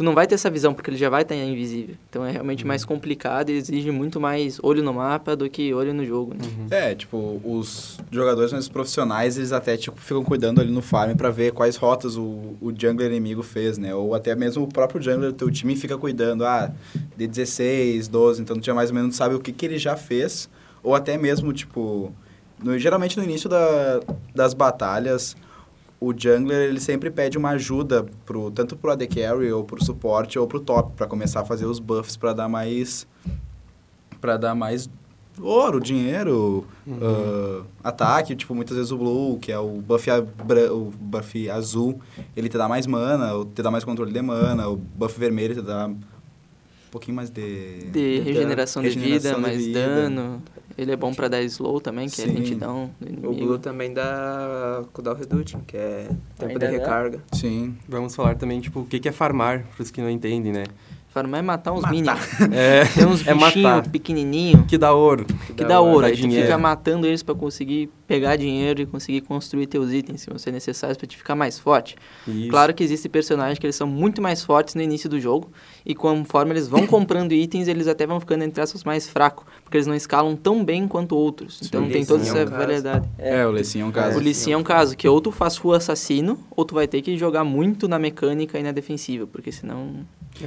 tu 0.00 0.04
não 0.04 0.14
vai 0.14 0.26
ter 0.26 0.34
essa 0.34 0.48
visão, 0.48 0.72
porque 0.72 0.88
ele 0.88 0.96
já 0.96 1.10
vai 1.10 1.20
estar 1.20 1.34
invisível. 1.34 1.94
Então 2.08 2.24
é 2.24 2.30
realmente 2.30 2.66
mais 2.66 2.86
complicado 2.86 3.50
e 3.50 3.52
exige 3.52 3.90
muito 3.90 4.18
mais 4.18 4.58
olho 4.62 4.82
no 4.82 4.94
mapa 4.94 5.36
do 5.36 5.48
que 5.50 5.74
olho 5.74 5.92
no 5.92 6.06
jogo, 6.06 6.32
né? 6.32 6.40
É, 6.70 6.94
tipo, 6.94 7.38
os 7.44 8.00
jogadores 8.10 8.50
mais 8.50 8.66
profissionais, 8.66 9.36
eles 9.36 9.52
até, 9.52 9.76
tipo, 9.76 10.00
ficam 10.00 10.24
cuidando 10.24 10.58
ali 10.58 10.72
no 10.72 10.80
farm 10.80 11.14
pra 11.16 11.28
ver 11.28 11.52
quais 11.52 11.76
rotas 11.76 12.16
o, 12.16 12.56
o 12.62 12.72
jungler 12.74 13.10
inimigo 13.10 13.42
fez, 13.42 13.76
né? 13.76 13.94
Ou 13.94 14.14
até 14.14 14.34
mesmo 14.34 14.64
o 14.64 14.66
próprio 14.68 15.02
jungler 15.02 15.32
do 15.32 15.36
teu 15.36 15.50
time 15.50 15.76
fica 15.76 15.98
cuidando, 15.98 16.46
ah, 16.46 16.72
de 17.14 17.26
16, 17.26 18.08
12, 18.08 18.40
então 18.40 18.58
tu 18.58 18.64
já 18.64 18.72
mais 18.72 18.88
ou 18.88 18.96
menos 18.96 19.14
sabe 19.16 19.34
o 19.34 19.38
que, 19.38 19.52
que 19.52 19.66
ele 19.66 19.76
já 19.76 19.96
fez. 19.96 20.48
Ou 20.82 20.94
até 20.94 21.18
mesmo, 21.18 21.52
tipo, 21.52 22.10
no- 22.64 22.78
geralmente 22.78 23.18
no 23.18 23.24
início 23.24 23.50
da, 23.50 24.00
das 24.34 24.54
batalhas, 24.54 25.36
o 26.00 26.12
jungler, 26.16 26.68
ele 26.70 26.80
sempre 26.80 27.10
pede 27.10 27.36
uma 27.36 27.50
ajuda, 27.50 28.06
pro, 28.24 28.50
tanto 28.50 28.74
pro 28.76 28.90
AD 28.92 29.06
Carry, 29.06 29.52
ou 29.52 29.62
pro 29.64 29.84
suporte, 29.84 30.38
ou 30.38 30.46
pro 30.46 30.58
top, 30.58 30.92
pra 30.96 31.06
começar 31.06 31.40
a 31.40 31.44
fazer 31.44 31.66
os 31.66 31.78
buffs 31.78 32.16
pra 32.16 32.32
dar 32.32 32.48
mais... 32.48 33.06
Pra 34.20 34.36
dar 34.36 34.54
mais 34.54 34.88
ouro, 35.40 35.80
dinheiro, 35.80 36.66
ah, 37.02 37.62
ataque, 37.84 38.34
tipo, 38.36 38.54
muitas 38.54 38.76
vezes 38.76 38.92
o 38.92 38.98
Blue, 38.98 39.38
que 39.38 39.50
é 39.52 39.58
o 39.58 39.80
buff, 39.80 40.10
a- 40.10 40.20
bra- 40.20 40.70
o 40.72 40.92
buff 41.00 41.48
azul, 41.48 41.98
ele 42.36 42.48
te 42.48 42.58
dá 42.58 42.68
mais 42.68 42.86
mana, 42.86 43.34
ou 43.34 43.44
te 43.46 43.62
dá 43.62 43.70
mais 43.70 43.82
controle 43.84 44.12
de 44.12 44.20
mana, 44.20 44.68
o 44.68 44.76
buff 44.76 45.18
vermelho 45.18 45.54
te 45.54 45.62
dá 45.62 45.86
um 45.86 45.98
pouquinho 46.90 47.16
mais 47.16 47.30
de... 47.30 47.84
De 47.90 48.20
regeneração 48.20 48.82
de 48.82 48.88
Regeneração 48.90 49.34
vida, 49.36 49.36
de 49.36 49.40
mais 49.40 49.64
vida. 49.64 49.80
dano. 49.86 50.42
Ele 50.80 50.92
é 50.92 50.96
bom 50.96 51.12
pra 51.12 51.28
dar 51.28 51.42
slow 51.42 51.78
também, 51.78 52.08
que 52.08 52.22
é 52.22 52.24
Sim. 52.24 52.32
lentidão 52.32 52.90
do 52.98 53.30
O. 53.30 53.34
Blue 53.34 53.58
também 53.58 53.92
dá 53.92 54.82
cooldown 54.94 55.14
reduction, 55.14 55.60
que 55.66 55.76
é 55.76 56.08
tempo 56.38 56.52
Ainda 56.52 56.58
de 56.58 56.72
dá? 56.72 56.78
recarga. 56.78 57.20
Sim. 57.32 57.76
Vamos 57.86 58.14
falar 58.14 58.34
também, 58.36 58.60
tipo, 58.62 58.80
o 58.80 58.86
que 58.86 58.98
que 58.98 59.06
é 59.06 59.12
farmar, 59.12 59.66
pros 59.76 59.90
que 59.90 60.00
não 60.00 60.08
entendem, 60.08 60.52
né? 60.54 60.64
Farmar 61.12 61.40
é 61.40 61.42
matar 61.42 61.72
uns 61.72 61.88
minions. 61.90 62.18
É, 62.52 62.84
Tem 62.84 63.04
uns 63.06 63.26
é 63.26 63.34
bichinhos 63.34 63.88
pequenininhos 63.88 64.64
Que 64.66 64.78
dá 64.78 64.92
ouro. 64.92 65.24
que 65.56 65.64
dá 65.64 65.80
ouro. 65.80 66.02
dá 66.02 66.06
Aí 66.06 66.12
tu 66.16 66.22
dinheiro. 66.22 66.46
fica 66.46 66.56
matando 66.58 67.06
eles 67.06 67.22
pra 67.22 67.34
conseguir 67.34 67.90
pegar 68.06 68.36
dinheiro 68.36 68.82
e 68.82 68.86
conseguir 68.86 69.20
construir 69.20 69.66
teus 69.66 69.92
itens, 69.92 70.22
se 70.22 70.30
você 70.30 70.50
necessários 70.50 70.96
pra 70.96 71.06
te 71.06 71.16
ficar 71.16 71.34
mais 71.34 71.58
forte. 71.58 71.96
Isso. 72.26 72.48
Claro 72.48 72.74
que 72.74 72.82
existem 72.82 73.10
personagens 73.10 73.58
que 73.58 73.66
eles 73.66 73.76
são 73.76 73.86
muito 73.86 74.20
mais 74.22 74.42
fortes 74.42 74.74
no 74.74 74.82
início 74.82 75.08
do 75.08 75.20
jogo 75.20 75.50
e 75.86 75.94
conforme 75.94 76.52
eles 76.52 76.66
vão 76.68 76.86
comprando 76.88 77.32
itens, 77.32 77.68
eles 77.68 77.86
até 77.88 78.06
vão 78.06 78.18
ficando 78.20 78.42
entre 78.44 78.60
aspas 78.60 78.84
mais 78.84 79.08
fracos, 79.08 79.44
porque 79.64 79.76
eles 79.76 79.86
não 79.86 79.94
escalam 79.94 80.34
tão 80.36 80.64
bem 80.64 80.86
quanto 80.88 81.16
outros. 81.16 81.60
Então 81.64 81.84
Sim, 81.84 81.90
tem 81.90 82.04
toda 82.04 82.22
essa 82.22 82.38
é 82.38 82.44
um 82.44 82.50
variedade. 82.50 83.08
É, 83.18 83.46
o 83.46 83.50
Lecim 83.50 83.80
é 83.80 83.84
um 83.84 83.90
caso. 83.92 84.18
O 84.18 84.34
Sin 84.34 84.52
é 84.52 84.56
um 84.56 84.62
caso 84.62 84.96
que 84.96 85.08
ou 85.08 85.20
tu 85.20 85.30
faz 85.32 85.56
full 85.56 85.74
assassino, 85.74 86.38
ou 86.50 86.64
tu 86.64 86.74
vai 86.74 86.86
ter 86.88 87.02
que 87.02 87.16
jogar 87.16 87.44
muito 87.44 87.86
na 87.88 87.98
mecânica 87.98 88.58
e 88.58 88.62
na 88.62 88.72
defensiva, 88.72 89.26
porque 89.26 89.50
senão... 89.52 90.06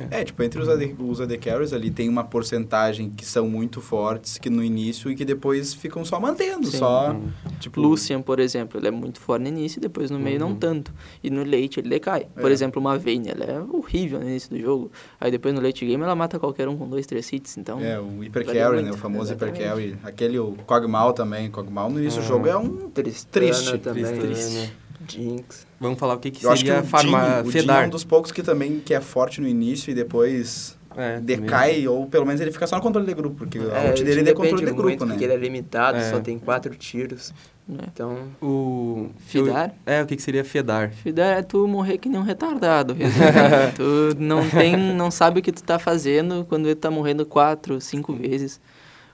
É, 0.10 0.24
tipo, 0.24 0.42
entre 0.54 0.62
os 0.62 0.70
AD, 0.70 0.96
os 1.00 1.20
AD 1.22 1.38
Carries 1.40 1.74
ali 1.74 1.90
tem 1.90 2.08
uma 2.08 2.24
porcentagem 2.24 3.10
que 3.10 3.26
são 3.26 3.48
muito 3.50 3.82
fortes 3.82 4.38
que 4.38 4.50
no 4.50 4.64
início 4.64 5.10
e 5.10 5.16
que 5.16 5.26
depois 5.26 5.74
ficam 5.74 6.06
só 6.06 6.20
mantendo, 6.20 6.68
Sim. 6.68 6.78
só... 6.78 7.12
Uhum. 7.12 7.30
Tipo, 7.60 7.82
Lucian, 7.82 8.22
por 8.22 8.40
exemplo, 8.40 8.80
ele 8.80 8.88
é 8.88 8.92
muito 8.92 9.20
forte 9.20 9.42
no 9.44 9.48
início 9.48 9.80
e 9.80 9.82
depois 9.82 10.12
no 10.12 10.20
meio 10.20 10.40
não 10.40 10.50
Uhum. 10.50 10.56
tanto. 10.56 10.94
E 11.24 11.30
no 11.30 11.44
late 11.44 11.80
ele 11.80 11.90
decai. 11.90 12.28
Por 12.36 12.50
É. 12.52 12.54
exemplo, 12.54 12.80
uma 12.80 12.98
Vayne, 12.98 13.30
ela 13.30 13.44
é 13.46 13.60
horrível 13.62 14.20
no 14.20 14.26
início 14.30 14.50
do 14.50 14.60
jogo. 14.60 14.92
Aí 15.20 15.32
depois 15.32 15.54
no 15.56 15.62
late 15.62 15.86
game 15.86 16.04
ela 16.04 16.16
mata 16.16 16.38
qualquer 16.38 16.68
um 16.68 16.78
com 16.78 16.88
dois, 16.88 17.06
três 17.08 17.32
hits, 17.32 17.58
então... 17.58 17.80
É, 17.80 18.00
o 18.00 18.20
Hyper 18.20 18.46
Carry, 18.46 18.82
né? 18.84 18.92
O 18.92 18.98
famoso 18.98 19.32
Hyper. 19.34 19.54
Carry. 19.54 19.98
Aquele, 20.04 20.38
o 20.40 20.54
Kog'Maw 20.68 21.14
também. 21.14 21.50
Kog'Maw 21.50 21.90
no 21.90 22.00
início 22.00 22.22
do 22.22 22.28
jogo 22.28 22.48
é 22.48 22.58
um... 22.58 22.90
Tristana 22.90 23.32
Triste, 23.32 23.78
também. 23.80 24.04
Tristana. 24.04 24.70
Jinx. 25.08 25.66
Vamos 25.80 26.00
falar 26.00 26.16
o 26.16 26.20
que 26.20 26.32
que 26.32 26.46
Eu 26.46 26.52
acho 26.52 26.64
que 26.64 26.70
seria 26.70 26.84
o 26.84 26.88
farmar, 26.88 27.42
Jhin, 27.42 27.46
o 27.46 27.50
é 27.50 27.52
fedar. 27.52 27.86
um 27.88 27.90
dos 27.90 28.04
poucos 28.04 28.32
que 28.32 28.42
também 28.44 28.80
que 28.80 28.94
é 28.94 29.02
forte 29.02 29.40
no 29.42 29.48
início 29.48 29.92
e 29.92 29.94
depois 29.94 30.78
É, 30.96 31.20
decai, 31.20 31.88
ou 31.88 32.06
pelo 32.06 32.26
menos 32.26 32.40
ele 32.40 32.52
fica 32.52 32.68
só 32.68 32.76
no 32.76 32.82
controle 32.82 33.08
de 33.08 33.14
grupo, 33.16 33.36
porque 33.36 33.58
a 33.58 33.62
É, 33.62 33.90
ult 33.90 34.04
dele 34.04 34.30
é 34.30 34.34
controle 34.34 34.58
de 34.58 34.72
muito, 34.72 34.76
grupo, 34.76 35.06
né? 35.06 35.14
Porque 35.14 35.24
ele 35.26 35.34
é 35.34 35.38
limitado, 35.38 35.98
É. 35.98 36.10
só 36.12 36.20
tem 36.20 36.38
quatro 36.38 36.76
tiros. 36.76 37.34
É. 37.68 37.86
Então, 37.92 38.28
O... 38.42 39.10
Fidar? 39.26 39.74
É, 39.86 40.02
o 40.04 40.06
que 40.06 40.16
que 40.16 40.22
seria 40.22 40.44
fedar? 40.44 40.92
Fidar 40.92 41.38
é 41.40 41.42
tu 41.42 41.68
morrer 41.68 41.98
que 41.98 42.08
nem 42.10 42.20
um 42.20 42.24
retardado. 42.24 42.96
tu 43.76 44.16
não 44.20 44.48
tem, 44.50 44.76
não 44.78 45.10
sabe 45.10 45.40
o 45.40 45.44
que 45.44 45.52
tu 45.52 45.64
tá 45.64 45.80
fazendo 45.80 46.46
quando 46.48 46.66
ele 46.68 46.76
tá 46.76 46.92
morrendo 46.92 47.26
quatro, 47.26 47.80
cinco 47.82 48.14
vezes. 48.14 48.60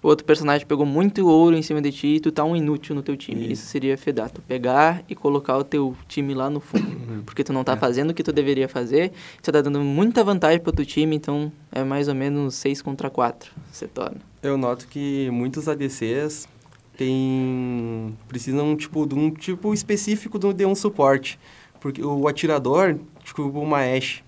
O 0.01 0.07
outro 0.07 0.25
personagem 0.25 0.65
pegou 0.65 0.85
muito 0.85 1.27
ouro 1.27 1.55
em 1.55 1.61
cima 1.61 1.81
de 1.81 1.91
ti 1.91 2.07
e 2.07 2.19
tu 2.19 2.31
tá 2.31 2.43
um 2.43 2.55
inútil 2.55 2.95
no 2.95 3.03
teu 3.03 3.17
time. 3.17 3.43
Isso. 3.43 3.53
Isso 3.53 3.65
seria 3.67 3.97
fedar. 3.97 4.29
Tu 4.29 4.41
pegar 4.41 5.03
e 5.09 5.15
colocar 5.15 5.57
o 5.57 5.63
teu 5.63 5.95
time 6.07 6.33
lá 6.33 6.49
no 6.49 6.59
fundo. 6.59 7.23
Porque 7.25 7.43
tu 7.43 7.51
não 7.51 7.63
tá 7.63 7.75
fazendo 7.75 8.11
o 8.11 8.13
que 8.13 8.23
tu 8.23 8.31
deveria 8.31 8.69
fazer. 8.69 9.11
Tu 9.41 9.51
tá 9.51 9.61
dando 9.61 9.81
muita 9.81 10.23
vantagem 10.23 10.59
pro 10.59 10.71
teu 10.71 10.85
time, 10.85 11.15
então 11.15 11.51
é 11.71 11.83
mais 11.83 12.07
ou 12.07 12.15
menos 12.15 12.55
6 12.55 12.81
contra 12.81 13.09
4 13.09 13.51
você 13.71 13.87
torna. 13.87 14.17
Eu 14.41 14.57
noto 14.57 14.87
que 14.87 15.29
muitos 15.31 15.67
ADCs 15.67 16.47
tem 16.95 18.17
precisam 18.27 18.75
tipo 18.75 19.05
de 19.05 19.15
um 19.15 19.31
tipo 19.31 19.73
específico 19.73 20.37
de 20.37 20.65
um 20.65 20.75
suporte, 20.75 21.39
porque 21.79 22.03
o 22.03 22.27
atirador, 22.27 22.97
tipo 23.23 23.43
uma 23.43 23.79
Ashe, 23.79 24.21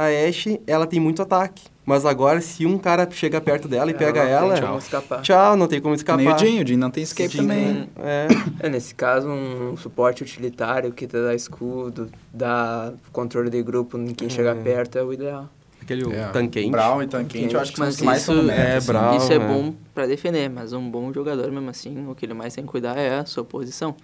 a 0.00 0.28
Ashe, 0.28 0.60
ela 0.66 0.86
tem 0.86 0.98
muito 1.00 1.20
ataque, 1.22 1.62
mas 1.84 2.04
agora 2.06 2.40
se 2.40 2.64
um 2.64 2.78
cara 2.78 3.08
chega 3.10 3.40
perto 3.40 3.68
dela 3.68 3.90
e 3.90 3.94
pega 3.94 4.22
não 4.24 4.30
ela, 4.30 4.78
escapar. 4.78 5.20
tchau, 5.22 5.56
não 5.56 5.66
tem 5.66 5.80
como 5.80 5.94
escapar. 5.94 6.18
Nem 6.22 6.32
o 6.32 6.38
Jhin, 6.38 6.62
o 6.62 6.66
Jhin 6.66 6.76
não 6.76 6.90
tem 6.90 7.02
escape 7.02 7.36
também. 7.36 7.88
É, 7.98 8.26
É, 8.60 8.68
nesse 8.68 8.94
caso, 8.94 9.28
um 9.28 9.76
suporte 9.76 10.22
utilitário 10.22 10.92
que 10.92 11.06
te 11.06 11.12
dá 11.20 11.34
escudo, 11.34 12.08
dá 12.32 12.92
controle 13.12 13.50
de 13.50 13.62
grupo 13.62 13.98
em 13.98 14.14
quem 14.14 14.30
chega 14.30 14.50
É. 14.50 14.54
perto 14.54 14.96
é 14.98 15.02
o 15.02 15.12
ideal. 15.12 15.48
aquele 15.82 16.14
É, 16.14 16.26
tanquente. 16.28 16.70
Brown 16.70 17.02
e 17.02 17.06
Tanquente, 17.06 17.54
eu 17.54 17.60
acho 17.60 17.72
que 17.72 17.78
são 17.78 17.86
Mas 17.86 17.94
os 17.94 18.00
que 18.00 18.06
mais 18.06 18.22
isso- 18.22 18.32
são 18.34 18.50
é, 18.50 18.76
assim. 18.76 18.86
Brown. 18.86 19.16
Isso 19.16 19.32
é 19.32 19.38
né? 19.38 19.46
bom 19.48 19.74
pra 19.94 20.06
defender, 20.06 20.48
mas 20.48 20.72
um 20.72 20.88
bom 20.90 21.12
jogador 21.12 21.50
mesmo 21.50 21.68
assim, 21.70 22.06
o 22.08 22.14
que 22.14 22.26
ele 22.26 22.34
mais 22.34 22.54
tem 22.54 22.64
que 22.64 22.70
cuidar 22.70 22.96
é 22.96 23.18
a 23.18 23.24
sua 23.24 23.44
posição. 23.44 23.96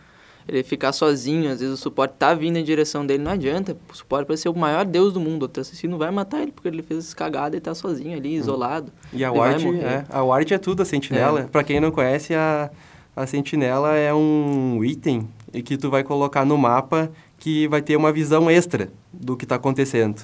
Ele 0.48 0.62
ficar 0.62 0.92
sozinho, 0.92 1.50
às 1.50 1.60
vezes 1.60 1.74
o 1.74 1.76
suporte 1.76 2.14
tá 2.18 2.32
vindo 2.32 2.56
em 2.56 2.62
direção 2.62 3.04
dele, 3.04 3.22
não 3.22 3.32
adianta. 3.32 3.76
O 3.92 3.96
suporte 3.96 4.26
pode 4.26 4.38
ser 4.38 4.48
o 4.48 4.56
maior 4.56 4.84
deus 4.84 5.12
do 5.12 5.20
mundo. 5.20 5.42
Outro 5.42 5.60
assassino 5.60 5.98
vai 5.98 6.10
matar 6.10 6.42
ele 6.42 6.52
porque 6.52 6.68
ele 6.68 6.82
fez 6.82 7.06
essa 7.06 7.16
cagada 7.16 7.56
e 7.56 7.60
tá 7.60 7.74
sozinho 7.74 8.16
ali, 8.16 8.34
isolado. 8.34 8.92
E 9.12 9.24
a 9.24 9.32
ward, 9.32 9.66
é, 9.80 10.04
a 10.08 10.22
ward 10.22 10.54
é 10.54 10.58
tudo 10.58 10.82
a 10.82 10.84
sentinela. 10.84 11.40
É. 11.40 11.42
Pra 11.44 11.64
quem 11.64 11.80
não 11.80 11.90
conhece, 11.90 12.32
a, 12.32 12.70
a 13.16 13.26
sentinela 13.26 13.94
é 13.94 14.14
um 14.14 14.84
item 14.84 15.28
que 15.64 15.76
tu 15.76 15.90
vai 15.90 16.04
colocar 16.04 16.44
no 16.44 16.56
mapa 16.56 17.10
que 17.38 17.66
vai 17.68 17.82
ter 17.82 17.96
uma 17.96 18.12
visão 18.12 18.50
extra 18.50 18.88
do 19.12 19.36
que 19.36 19.46
tá 19.46 19.56
acontecendo. 19.56 20.22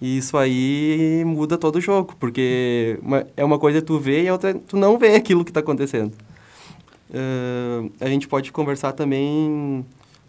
E 0.00 0.18
isso 0.18 0.36
aí 0.36 1.24
muda 1.26 1.58
todo 1.58 1.76
o 1.76 1.80
jogo, 1.80 2.14
porque 2.20 2.98
é 3.36 3.44
uma 3.44 3.58
coisa 3.58 3.82
tu 3.82 3.98
vê 3.98 4.22
e 4.22 4.28
a 4.28 4.32
outra 4.32 4.54
tu 4.54 4.76
não 4.76 4.96
vê 4.98 5.14
aquilo 5.16 5.44
que 5.44 5.52
tá 5.52 5.60
acontecendo. 5.60 6.12
Ahn, 7.12 7.88
a 8.00 8.08
gente 8.08 8.28
pode 8.28 8.52
conversar 8.52 8.92
também 8.92 9.84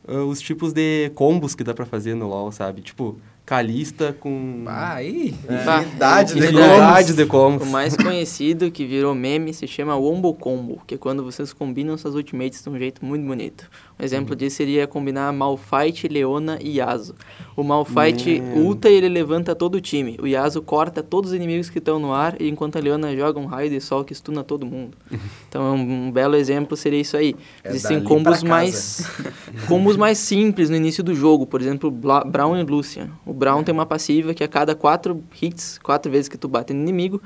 ah, 0.07 0.23
os 0.23 0.39
tipos 0.39 0.73
de 0.73 1.11
combos 1.15 1.55
que 1.55 1.63
dá 1.63 1.73
pra 1.73 1.85
fazer 1.85 2.15
no 2.15 2.27
LoL, 2.27 2.51
sabe? 2.51 2.81
Tipo, 2.81 3.17
Calista 3.45 4.15
com... 4.19 4.63
Ah, 4.67 4.93
aí, 4.95 5.33
Bah, 5.65 5.79
infinidade 5.81 6.33
de 6.35 6.39
Infinidade 6.39 7.13
de 7.15 7.23
O 7.23 7.27
combos. 7.27 7.67
mais 7.67 7.97
conhecido 7.97 8.69
que 8.69 8.85
virou 8.85 9.15
meme 9.15 9.53
se 9.55 9.65
chama 9.67 9.95
Wombo 9.95 10.33
Combo, 10.35 10.81
que 10.85 10.93
é 10.93 10.97
quando 10.99 11.23
vocês 11.23 11.51
combinam 11.51 11.97
suas 11.97 12.13
ultimates 12.13 12.63
de 12.63 12.69
um 12.69 12.77
jeito 12.77 13.03
muito 13.03 13.25
bonito. 13.25 13.67
Um 13.99 14.05
exemplo 14.05 14.33
disso 14.35 14.55
seria 14.55 14.87
combinar 14.87 15.33
Malphite, 15.33 16.07
Leona 16.07 16.57
e 16.61 16.77
Yasuo. 16.77 17.15
O 17.55 17.63
Malphite 17.63 18.41
Hum. 18.41 18.63
ulta 18.67 18.89
e 18.89 18.93
ele 18.95 19.09
levanta 19.09 19.53
todo 19.53 19.75
o 19.75 19.81
time. 19.81 20.17
O 20.21 20.25
Yasuo 20.25 20.61
corta 20.61 21.03
todos 21.03 21.31
os 21.31 21.35
inimigos 21.35 21.69
que 21.69 21.79
estão 21.79 21.99
no 21.99 22.13
ar, 22.13 22.41
e 22.41 22.47
enquanto 22.47 22.77
a 22.77 22.79
Leona 22.79 23.13
joga 23.15 23.37
um 23.39 23.45
raio 23.45 23.69
de 23.69 23.81
sol 23.81 24.05
que 24.05 24.15
stuna 24.15 24.43
todo 24.43 24.65
mundo. 24.65 24.97
Então 25.49 25.75
um, 25.75 26.07
um 26.07 26.11
belo 26.11 26.35
exemplo 26.35 26.77
seria 26.77 27.01
isso 27.01 27.17
aí. 27.17 27.35
É 27.63 27.69
Existem 27.69 28.01
combos 28.03 28.43
mais 28.43 29.05
combos 29.67 29.97
mais 29.97 30.17
simples 30.19 30.69
no 30.69 30.75
início 30.75 31.03
do 31.03 31.13
jogo, 31.15 31.45
por 31.47 31.59
exemplo, 31.59 31.89
Bla- 31.91 32.23
Brown 32.23 32.55
e 32.55 32.63
Lucian. 32.63 33.09
O 33.25 33.33
Brown 33.33 33.63
tem 33.63 33.73
uma 33.73 33.85
passiva 33.85 34.33
que 34.33 34.43
a 34.43 34.47
cada 34.47 34.75
quatro 34.75 35.23
hits, 35.41 35.79
quatro 35.83 36.11
vezes 36.11 36.29
que 36.29 36.37
tu 36.37 36.47
bate 36.47 36.71
no 36.71 36.81
inimigo, 36.81 37.19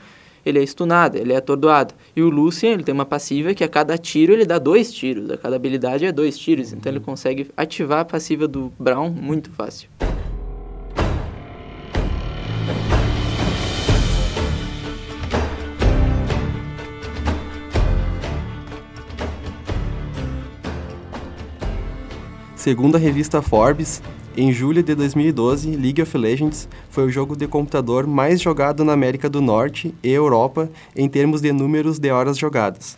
ele 0.46 0.60
é 0.60 0.66
stunado, 0.66 1.18
ele 1.18 1.34
é 1.34 1.38
atordoado. 1.38 1.94
E 2.16 2.22
o 2.22 2.30
Lucian, 2.30 2.74
ele 2.74 2.84
tem 2.84 2.94
uma 2.94 3.06
passiva 3.06 3.54
que 3.54 3.64
a 3.64 3.68
cada 3.68 3.98
tiro 3.98 4.34
ele 4.34 4.46
dá 4.46 4.60
dois 4.60 4.94
tiros, 4.94 5.30
a 5.32 5.38
cada 5.38 5.56
habilidade 5.56 6.06
é 6.06 6.12
dois 6.12 6.38
tiros, 6.38 6.74
então 6.74 6.92
ele 6.92 7.00
consegue 7.00 7.50
ativar 7.56 8.00
a 8.00 8.06
passiva 8.06 8.48
do 8.48 8.72
Brown 8.80 9.10
muito 9.10 9.50
fácil. 9.52 9.90
Segundo 22.64 22.96
a 22.96 22.98
revista 22.98 23.42
Forbes, 23.42 24.02
em 24.36 24.52
julho 24.52 24.82
de 24.82 24.96
2012, 24.96 25.76
League 25.76 26.02
of 26.02 26.18
Legends 26.18 26.68
foi 26.90 27.06
o 27.06 27.12
jogo 27.12 27.36
de 27.36 27.48
computador 27.48 28.08
mais 28.08 28.42
jogado 28.42 28.84
na 28.84 28.94
América 28.94 29.30
do 29.30 29.40
Norte 29.40 29.94
e 30.04 30.10
Europa 30.10 30.70
em 30.96 31.08
termos 31.08 31.40
de 31.40 31.52
números 31.52 32.00
de 32.00 32.10
horas 32.10 32.38
jogadas. 32.38 32.98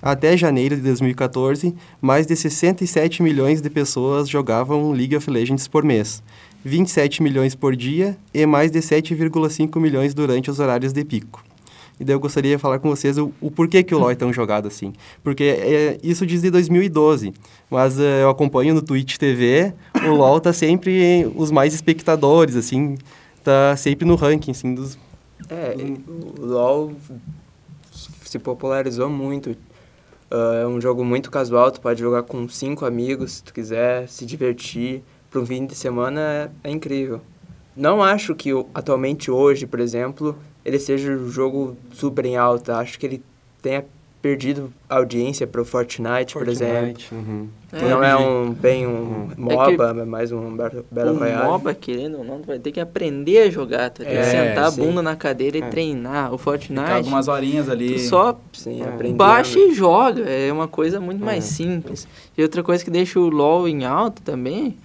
Até 0.00 0.36
janeiro 0.36 0.76
de 0.76 0.82
2014, 0.82 1.74
mais 2.00 2.26
de 2.26 2.36
67 2.36 3.22
milhões 3.22 3.60
de 3.60 3.68
pessoas 3.68 4.28
jogavam 4.28 4.92
League 4.92 5.16
of 5.16 5.28
Legends 5.28 5.66
por 5.66 5.82
mês, 5.84 6.22
27 6.64 7.22
milhões 7.22 7.54
por 7.54 7.74
dia 7.74 8.16
e 8.32 8.46
mais 8.46 8.70
de 8.70 8.78
7,5 8.78 9.80
milhões 9.80 10.14
durante 10.14 10.50
os 10.50 10.60
horários 10.60 10.92
de 10.92 11.04
pico. 11.04 11.45
E 11.98 12.04
daí 12.04 12.14
eu 12.14 12.20
gostaria 12.20 12.56
de 12.56 12.60
falar 12.60 12.78
com 12.78 12.88
vocês 12.88 13.16
o, 13.16 13.32
o 13.40 13.50
porquê 13.50 13.82
que 13.82 13.94
o 13.94 13.98
LoL 13.98 14.10
é 14.10 14.14
tão 14.14 14.32
jogado 14.32 14.68
assim. 14.68 14.92
Porque 15.22 15.44
é, 15.44 15.98
isso 16.02 16.26
diz 16.26 16.42
de 16.42 16.50
2012, 16.50 17.32
mas 17.70 17.98
eh, 17.98 18.22
eu 18.22 18.28
acompanho 18.28 18.74
no 18.74 18.82
Twitch 18.82 19.16
TV, 19.16 19.72
o 20.06 20.14
LoL 20.14 20.40
tá 20.40 20.52
sempre 20.52 21.02
em 21.02 21.32
os 21.34 21.50
mais 21.50 21.72
espectadores, 21.72 22.54
assim, 22.54 22.98
tá 23.42 23.74
sempre 23.76 24.06
no 24.06 24.14
ranking, 24.14 24.50
assim, 24.50 24.74
dos... 24.74 24.98
É, 25.48 25.74
o 26.38 26.44
LoL 26.44 26.92
se 27.90 28.38
popularizou 28.38 29.08
muito. 29.08 29.56
Ah, 30.30 30.60
é 30.62 30.66
um 30.66 30.80
jogo 30.80 31.04
muito 31.04 31.30
casual, 31.30 31.70
tu 31.70 31.80
pode 31.80 32.00
jogar 32.00 32.22
com 32.24 32.48
cinco 32.48 32.84
amigos 32.84 33.32
se 33.32 33.42
tu 33.42 33.54
quiser, 33.54 34.08
se 34.08 34.26
divertir. 34.26 35.02
Para 35.30 35.40
um 35.40 35.46
fim 35.46 35.66
de 35.66 35.74
semana 35.74 36.20
é, 36.64 36.68
é 36.68 36.70
incrível. 36.70 37.20
Não 37.76 38.02
acho 38.02 38.34
que 38.34 38.50
atualmente 38.72 39.30
hoje, 39.30 39.66
por 39.66 39.80
exemplo, 39.80 40.36
ele 40.66 40.78
seja 40.80 41.12
um 41.12 41.30
jogo 41.30 41.76
super 41.92 42.24
em 42.26 42.36
alta. 42.36 42.76
Acho 42.76 42.98
que 42.98 43.06
ele 43.06 43.22
tenha 43.62 43.84
perdido 44.20 44.72
audiência 44.88 45.46
para 45.46 45.60
o 45.60 45.64
Fortnite, 45.64 46.32
por 46.32 46.48
exemplo. 46.48 47.00
Uhum. 47.12 47.46
Que 47.70 47.84
não 47.84 48.02
é 48.02 48.16
um, 48.16 48.50
bem 48.52 48.84
um 48.84 48.90
Hum. 48.90 49.28
MOBA, 49.36 49.94
é 50.00 50.04
mais 50.04 50.32
um 50.32 50.56
Battle 50.56 50.84
o 50.90 51.18
Royale. 51.18 51.48
MOBA, 51.48 51.74
querendo 51.74 52.18
ou 52.18 52.24
não, 52.24 52.42
vai 52.42 52.58
ter 52.58 52.72
que 52.72 52.80
aprender 52.80 53.38
a 53.42 53.50
jogar, 53.50 53.90
que 53.90 54.02
É, 54.02 54.22
sentar 54.24 54.72
sim. 54.72 54.80
a 54.80 54.84
bunda 54.84 55.00
na 55.02 55.14
cadeira 55.14 55.58
e 55.58 55.62
É. 55.62 55.68
treinar. 55.68 56.34
O 56.34 56.38
Ficar 56.38 56.50
Fortnite, 56.50 56.90
algumas 56.90 57.28
horinhas 57.28 57.68
ali. 57.68 58.00
só 58.00 58.36
Sim, 58.52 58.82
É. 58.82 59.12
Baixa 59.12 59.58
e 59.60 59.72
joga, 59.72 60.22
é 60.22 60.52
uma 60.52 60.66
coisa 60.66 60.98
muito 60.98 61.24
mais 61.24 61.44
É. 61.44 61.46
simples. 61.46 62.08
E 62.36 62.42
outra 62.42 62.64
coisa 62.64 62.82
que 62.84 62.90
deixa 62.90 63.20
o 63.20 63.28
LoL 63.28 63.68
em 63.68 63.84
alta 63.84 64.20
também, 64.24 64.76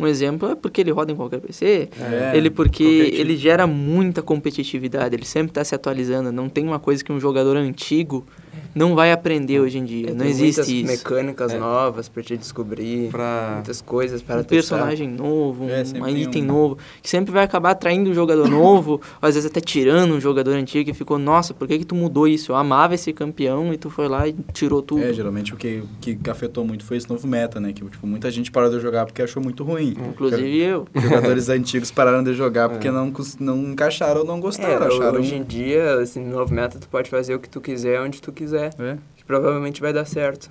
um 0.00 0.06
exemplo 0.06 0.50
é 0.50 0.54
porque 0.54 0.80
ele 0.80 0.90
roda 0.90 1.12
em 1.12 1.16
qualquer 1.16 1.40
PC, 1.40 1.88
É, 2.00 2.36
ele 2.36 2.50
porque 2.50 2.82
ele 2.82 3.36
gera 3.36 3.66
muita 3.66 4.22
competitividade, 4.22 5.14
ele 5.14 5.26
sempre 5.26 5.50
está 5.50 5.62
se 5.62 5.74
atualizando, 5.74 6.32
não 6.32 6.48
tem 6.48 6.66
uma 6.66 6.78
coisa 6.78 7.04
que 7.04 7.12
um 7.12 7.20
jogador 7.20 7.56
antigo 7.56 8.26
não 8.74 8.94
vai 8.94 9.12
aprender 9.12 9.60
hoje 9.60 9.78
em 9.78 9.84
dia, 9.84 10.06
É, 10.08 10.10
não 10.12 10.18
tem 10.24 10.34
muitas 10.34 10.58
existe 10.58 10.82
isso. 10.82 10.86
mecânicas 10.92 11.52
É. 11.52 11.58
novas 11.58 12.08
pra 12.08 12.22
te 12.22 12.36
descobrir, 12.36 13.10
Pra... 13.10 13.52
muitas 13.54 13.80
coisas 13.80 14.22
para 14.22 14.40
um 14.40 14.44
personagem 14.44 15.08
novo, 15.08 15.68
É, 15.68 15.82
um, 15.82 15.84
sempre 15.84 16.00
um 16.00 16.04
tem 16.14 16.22
item 16.22 16.42
um- 16.44 16.46
novo, 16.46 16.78
que 17.02 17.08
sempre 17.10 17.32
vai 17.32 17.44
acabar 17.44 17.70
atraindo 17.70 18.10
um 18.10 18.14
jogador 18.14 18.48
novo, 18.48 19.00
às 19.20 19.34
vezes 19.34 19.50
até 19.50 19.60
tirando 19.60 20.12
um 20.14 20.20
jogador 20.20 20.52
antigo 20.54 20.84
que 20.84 20.94
ficou, 20.94 21.18
nossa, 21.18 21.52
por 21.54 21.66
que, 21.68 21.78
que 21.78 21.84
tu 21.84 21.94
mudou 21.94 22.26
isso? 22.28 22.52
Eu 22.52 22.56
amava 22.56 22.94
esse 22.94 23.12
campeão 23.12 23.72
e 23.72 23.76
tu 23.78 23.90
foi 23.90 24.08
lá 24.08 24.26
e 24.28 24.34
tirou 24.52 24.82
tudo. 24.82 25.02
É, 25.02 25.12
geralmente 25.12 25.52
o 25.54 25.56
que, 25.56 25.82
que 26.00 26.18
afetou 26.30 26.64
muito 26.64 26.84
foi 26.84 26.96
esse 26.96 27.08
novo 27.08 27.26
meta, 27.26 27.58
né? 27.60 27.72
Que 27.72 27.84
tipo, 27.84 28.06
muita 28.06 28.30
gente 28.30 28.50
parou 28.50 28.70
de 28.70 28.80
jogar 28.80 29.06
porque 29.06 29.22
achou 29.22 29.42
muito 29.42 29.64
ruim. 29.64 29.94
Inclusive 30.10 30.58
eu. 30.58 30.86
Jogadores 30.94 31.48
antigos 31.50 31.90
pararam 31.90 32.22
de 32.22 32.34
jogar 32.34 32.68
porque 32.68 32.88
É. 32.88 32.90
não, 32.90 33.10
cus- 33.10 33.36
não 33.38 33.56
encaixaram 33.72 34.20
ou 34.20 34.26
não 34.26 34.36
É, 34.36 34.40
gostaram. 34.40 34.86
acharam... 34.86 35.18
hoje 35.20 35.34
em 35.34 35.42
dia, 35.42 35.98
esse 36.02 36.18
novo 36.20 36.52
meta, 36.54 36.78
tu 36.78 36.88
pode 36.88 37.08
fazer 37.10 37.34
o 37.34 37.38
que 37.38 37.48
tu 37.48 37.60
quiser, 37.60 38.00
onde 38.00 38.20
tu 38.20 38.32
quiser, 38.32 38.59
É. 38.78 38.96
que 39.16 39.24
provavelmente 39.24 39.80
vai 39.80 39.92
dar 39.92 40.04
certo. 40.04 40.50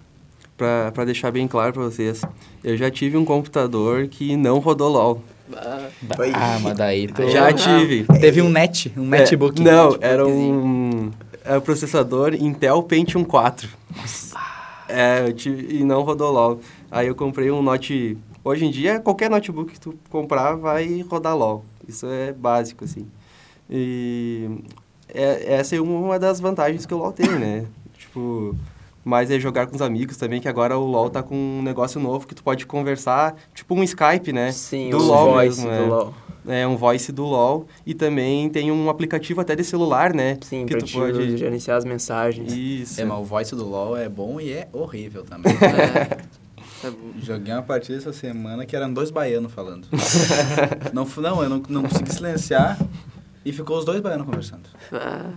Pra, 0.57 0.91
pra 0.93 1.05
deixar 1.05 1.31
bem 1.31 1.47
claro 1.47 1.71
pra 1.73 1.83
vocês, 1.83 2.21
eu 2.63 2.75
já 2.75 2.91
tive 2.91 3.15
um 3.15 3.23
computador 3.23 4.07
que 4.07 4.35
não 4.35 4.59
rodou 4.59 4.89
LOL. 4.89 5.23
Oi. 6.19 6.31
Ah, 6.33 6.59
mas 6.61 6.77
daí 6.77 7.07
tu... 7.07 7.27
Já 7.29 7.47
Ah. 7.47 7.53
tive. 7.53 8.05
Teve 8.19 8.41
um 8.41 8.49
net, 8.49 8.91
um 8.97 9.05
netbook. 9.07 9.59
É, 9.61 9.63
não, 9.63 9.91
Netbookzinho. 9.91 10.11
era 10.11 10.27
um, 10.27 11.11
era 11.43 11.57
um 11.57 11.61
processador 11.61 12.33
Intel 12.35 12.83
Pentium 12.83 13.23
4. 13.23 13.69
É, 14.87 15.27
eu 15.27 15.33
tive, 15.33 15.77
e 15.77 15.83
não 15.83 16.01
rodou 16.01 16.31
LOL. 16.31 16.59
Aí 16.91 17.07
eu 17.07 17.15
comprei 17.15 17.49
um 17.51 17.61
Note... 17.61 18.17
Hoje 18.43 18.65
em 18.65 18.71
dia, 18.71 18.99
qualquer 18.99 19.29
notebook 19.29 19.73
que 19.73 19.79
tu 19.79 19.95
comprar 20.09 20.55
vai 20.55 21.05
rodar 21.09 21.35
LOL. 21.37 21.63
Isso 21.87 22.05
é 22.07 22.31
básico, 22.31 22.85
assim. 22.85 23.05
E 23.69 24.49
é, 25.13 25.53
essa 25.55 25.75
é 25.75 25.81
uma 25.81 26.17
das 26.17 26.39
vantagens 26.39 26.85
que 26.85 26.93
o 26.93 26.97
LOL 26.97 27.11
tem, 27.11 27.27
né? 27.29 27.65
Tipo, 28.09 28.55
mas 29.05 29.31
é 29.31 29.39
jogar 29.39 29.67
com 29.67 29.75
os 29.75 29.81
amigos 29.81 30.17
também, 30.17 30.41
que 30.41 30.47
agora 30.47 30.77
o 30.77 30.85
LOL 30.85 31.09
tá 31.09 31.21
com 31.23 31.35
um 31.35 31.61
negócio 31.61 31.99
novo 31.99 32.27
que 32.27 32.35
tu 32.35 32.43
pode 32.43 32.65
conversar, 32.65 33.35
tipo 33.53 33.75
um 33.75 33.83
Skype, 33.83 34.33
né? 34.33 34.51
Sim, 34.51 34.89
do 34.89 34.97
o 34.97 35.03
LOL 35.03 35.33
voice 35.33 35.65
mesmo, 35.65 35.77
do 35.77 35.83
é. 35.83 35.87
LoL. 35.87 36.13
É 36.47 36.67
um 36.67 36.75
voice 36.75 37.11
do 37.11 37.23
LoL 37.25 37.67
e 37.85 37.93
também 37.93 38.49
tem 38.49 38.71
um 38.71 38.89
aplicativo 38.89 39.39
até 39.39 39.55
de 39.55 39.63
celular, 39.63 40.13
né? 40.13 40.37
Sim, 40.41 40.65
que 40.65 40.71
pra 40.71 40.79
tu 40.79 40.85
te 40.85 40.93
pode 40.93 41.37
gerenciar 41.37 41.77
as 41.77 41.85
mensagens. 41.85 42.51
Isso. 42.51 42.99
É, 42.99 43.05
mas 43.05 43.19
o 43.19 43.23
voice 43.23 43.55
do 43.55 43.67
LoL 43.67 43.95
é 43.95 44.09
bom 44.09 44.39
e 44.39 44.51
é 44.51 44.67
horrível 44.73 45.23
também. 45.23 45.53
É. 46.81 46.93
Joguei 47.21 47.53
uma 47.53 47.61
partida 47.61 47.97
essa 47.97 48.13
semana 48.13 48.65
que 48.65 48.73
eram 48.73 48.93
dois 48.93 49.11
baianos 49.11 49.51
falando. 49.51 49.85
não, 50.93 51.05
não, 51.17 51.43
eu 51.43 51.49
não, 51.49 51.61
não 51.67 51.83
consegui 51.83 52.13
silenciar 52.13 52.79
e 53.43 53.51
ficou 53.51 53.77
os 53.77 53.83
dois 53.83 53.99
baianos 53.99 54.25
conversando. 54.25 54.63
Ah, 54.93 55.29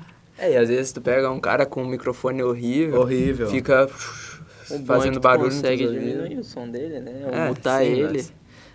É, 0.42 0.52
e 0.52 0.56
às 0.56 0.68
vezes 0.68 0.92
tu 0.92 1.00
pega 1.00 1.30
um 1.30 1.38
cara 1.40 1.64
com 1.64 1.82
um 1.82 1.86
microfone 1.88 2.42
horrível, 2.42 3.00
Horrível. 3.00 3.46
fica 3.48 3.84
o 3.86 3.88
bom 3.88 4.74
é 4.74 4.78
que 4.78 4.84
fazendo 4.86 5.14
tu 5.14 5.20
barulho 5.20 5.50
consegue 5.50 5.86
diminuir 5.86 6.38
o 6.38 6.42
som 6.44 6.68
dele, 6.68 6.98
né? 7.00 7.22
Ou 7.26 7.32
É, 7.32 7.48
mutar 7.48 7.80
sim, 7.80 7.86
ele. 7.92 8.04
mas- 8.18 8.32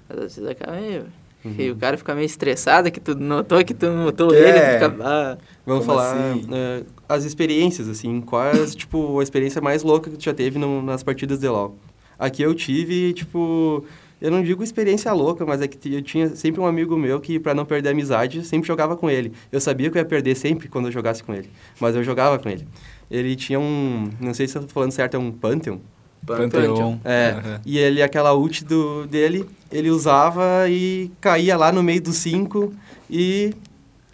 Às 0.10 0.20
vezes 0.20 0.48
acaba 0.48 0.78
meio... 0.80 1.06
Uhum. 1.46 1.56
E 1.60 1.70
o 1.72 1.76
cara 1.76 1.98
fica 1.98 2.16
meio 2.16 2.26
estressado 2.26 2.90
que 2.90 3.00
tu 3.00 3.14
notou 3.16 3.64
que 3.64 3.74
tu 3.74 3.86
mutou 3.88 4.30
Que 4.30 4.36
ele, 4.36 4.58
é? 4.58 4.74
fica... 4.80 4.96
Ah, 5.02 5.38
Vamos 5.66 5.86
falar 5.86 6.14
assim? 6.14 6.48
eh, 6.52 6.84
as 7.08 7.24
experiências, 7.26 7.88
assim. 7.90 8.22
Quais, 8.22 8.74
tipo, 8.76 9.20
a 9.20 9.24
experiência 9.24 9.62
mais 9.62 9.84
louca 9.84 10.10
que 10.10 10.18
tu 10.18 10.24
já 10.24 10.34
teve 10.34 10.58
no- 10.58 10.82
nas 10.82 11.04
partidas 11.04 11.40
de 11.40 11.48
LoL? 11.48 11.78
Aqui 12.18 12.42
eu 12.42 12.56
tive, 12.56 13.14
tipo... 13.14 13.84
Eu 14.20 14.32
não 14.32 14.42
digo 14.42 14.64
experiência 14.64 15.14
louca, 15.14 15.46
mas 15.46 15.62
é 15.62 15.68
que 15.68 15.94
eu 15.94 16.02
tinha 16.02 16.30
sempre 16.36 16.60
um 16.60 16.66
amigo 16.66 16.98
meu 16.98 17.20
que, 17.20 17.40
pra 17.40 17.54
não 17.54 17.66
perder 17.66 17.90
a 17.90 17.92
amizade, 17.92 18.44
sempre 18.44 18.68
jogava 18.68 18.98
com 18.98 19.10
ele. 19.10 19.32
Eu 19.52 19.62
sabia 19.62 19.92
que 19.92 19.98
eu 19.98 20.02
ia 20.02 20.06
perder 20.06 20.36
sempre 20.36 20.68
quando 20.68 20.86
eu 20.88 20.92
jogasse 20.92 21.24
com 21.24 21.34
ele, 21.34 21.50
mas 21.80 21.96
eu 21.96 22.04
jogava 22.04 22.40
com 22.40 22.50
ele. 22.50 22.68
Ele 23.12 23.36
tinha 23.36 23.60
um... 23.60 24.10
Não 24.20 24.34
sei 24.34 24.48
se 24.48 24.58
eu 24.58 24.64
tô 24.64 24.70
falando 24.70 24.92
certo, 24.92 25.16
é 25.16 25.20
um 25.20 25.32
Pantheon? 25.32 25.78
Pantheon. 26.26 26.98
É, 27.06 27.36
Aham. 27.38 27.62
e 27.66 27.78
ele, 27.78 28.02
aquela 28.02 28.34
ult 28.34 28.66
do, 28.66 29.06
dele, 29.06 29.48
ele 29.72 29.90
usava 29.90 30.68
e 30.68 31.12
caía 31.22 31.56
lá 31.56 31.72
no 31.72 31.82
meio 31.84 32.02
dos 32.02 32.18
cinco 32.18 32.74
e, 33.10 33.54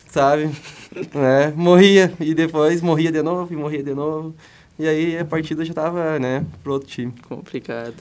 sabe, 0.07 0.49
né, 1.15 1.53
morria. 1.55 2.13
E 2.19 2.33
depois 2.33 2.81
morria 2.81 3.11
de 3.11 3.21
novo 3.21 3.53
e 3.53 3.57
morria 3.57 3.81
de 3.81 3.93
novo. 3.93 4.35
E 4.77 4.87
aí 4.87 5.17
a 5.17 5.25
partida 5.25 5.63
já 5.63 5.73
tava, 5.73 6.19
né, 6.19 6.45
pro 6.61 6.73
outro 6.73 6.87
time. 6.87 7.13
complicado. 7.27 7.95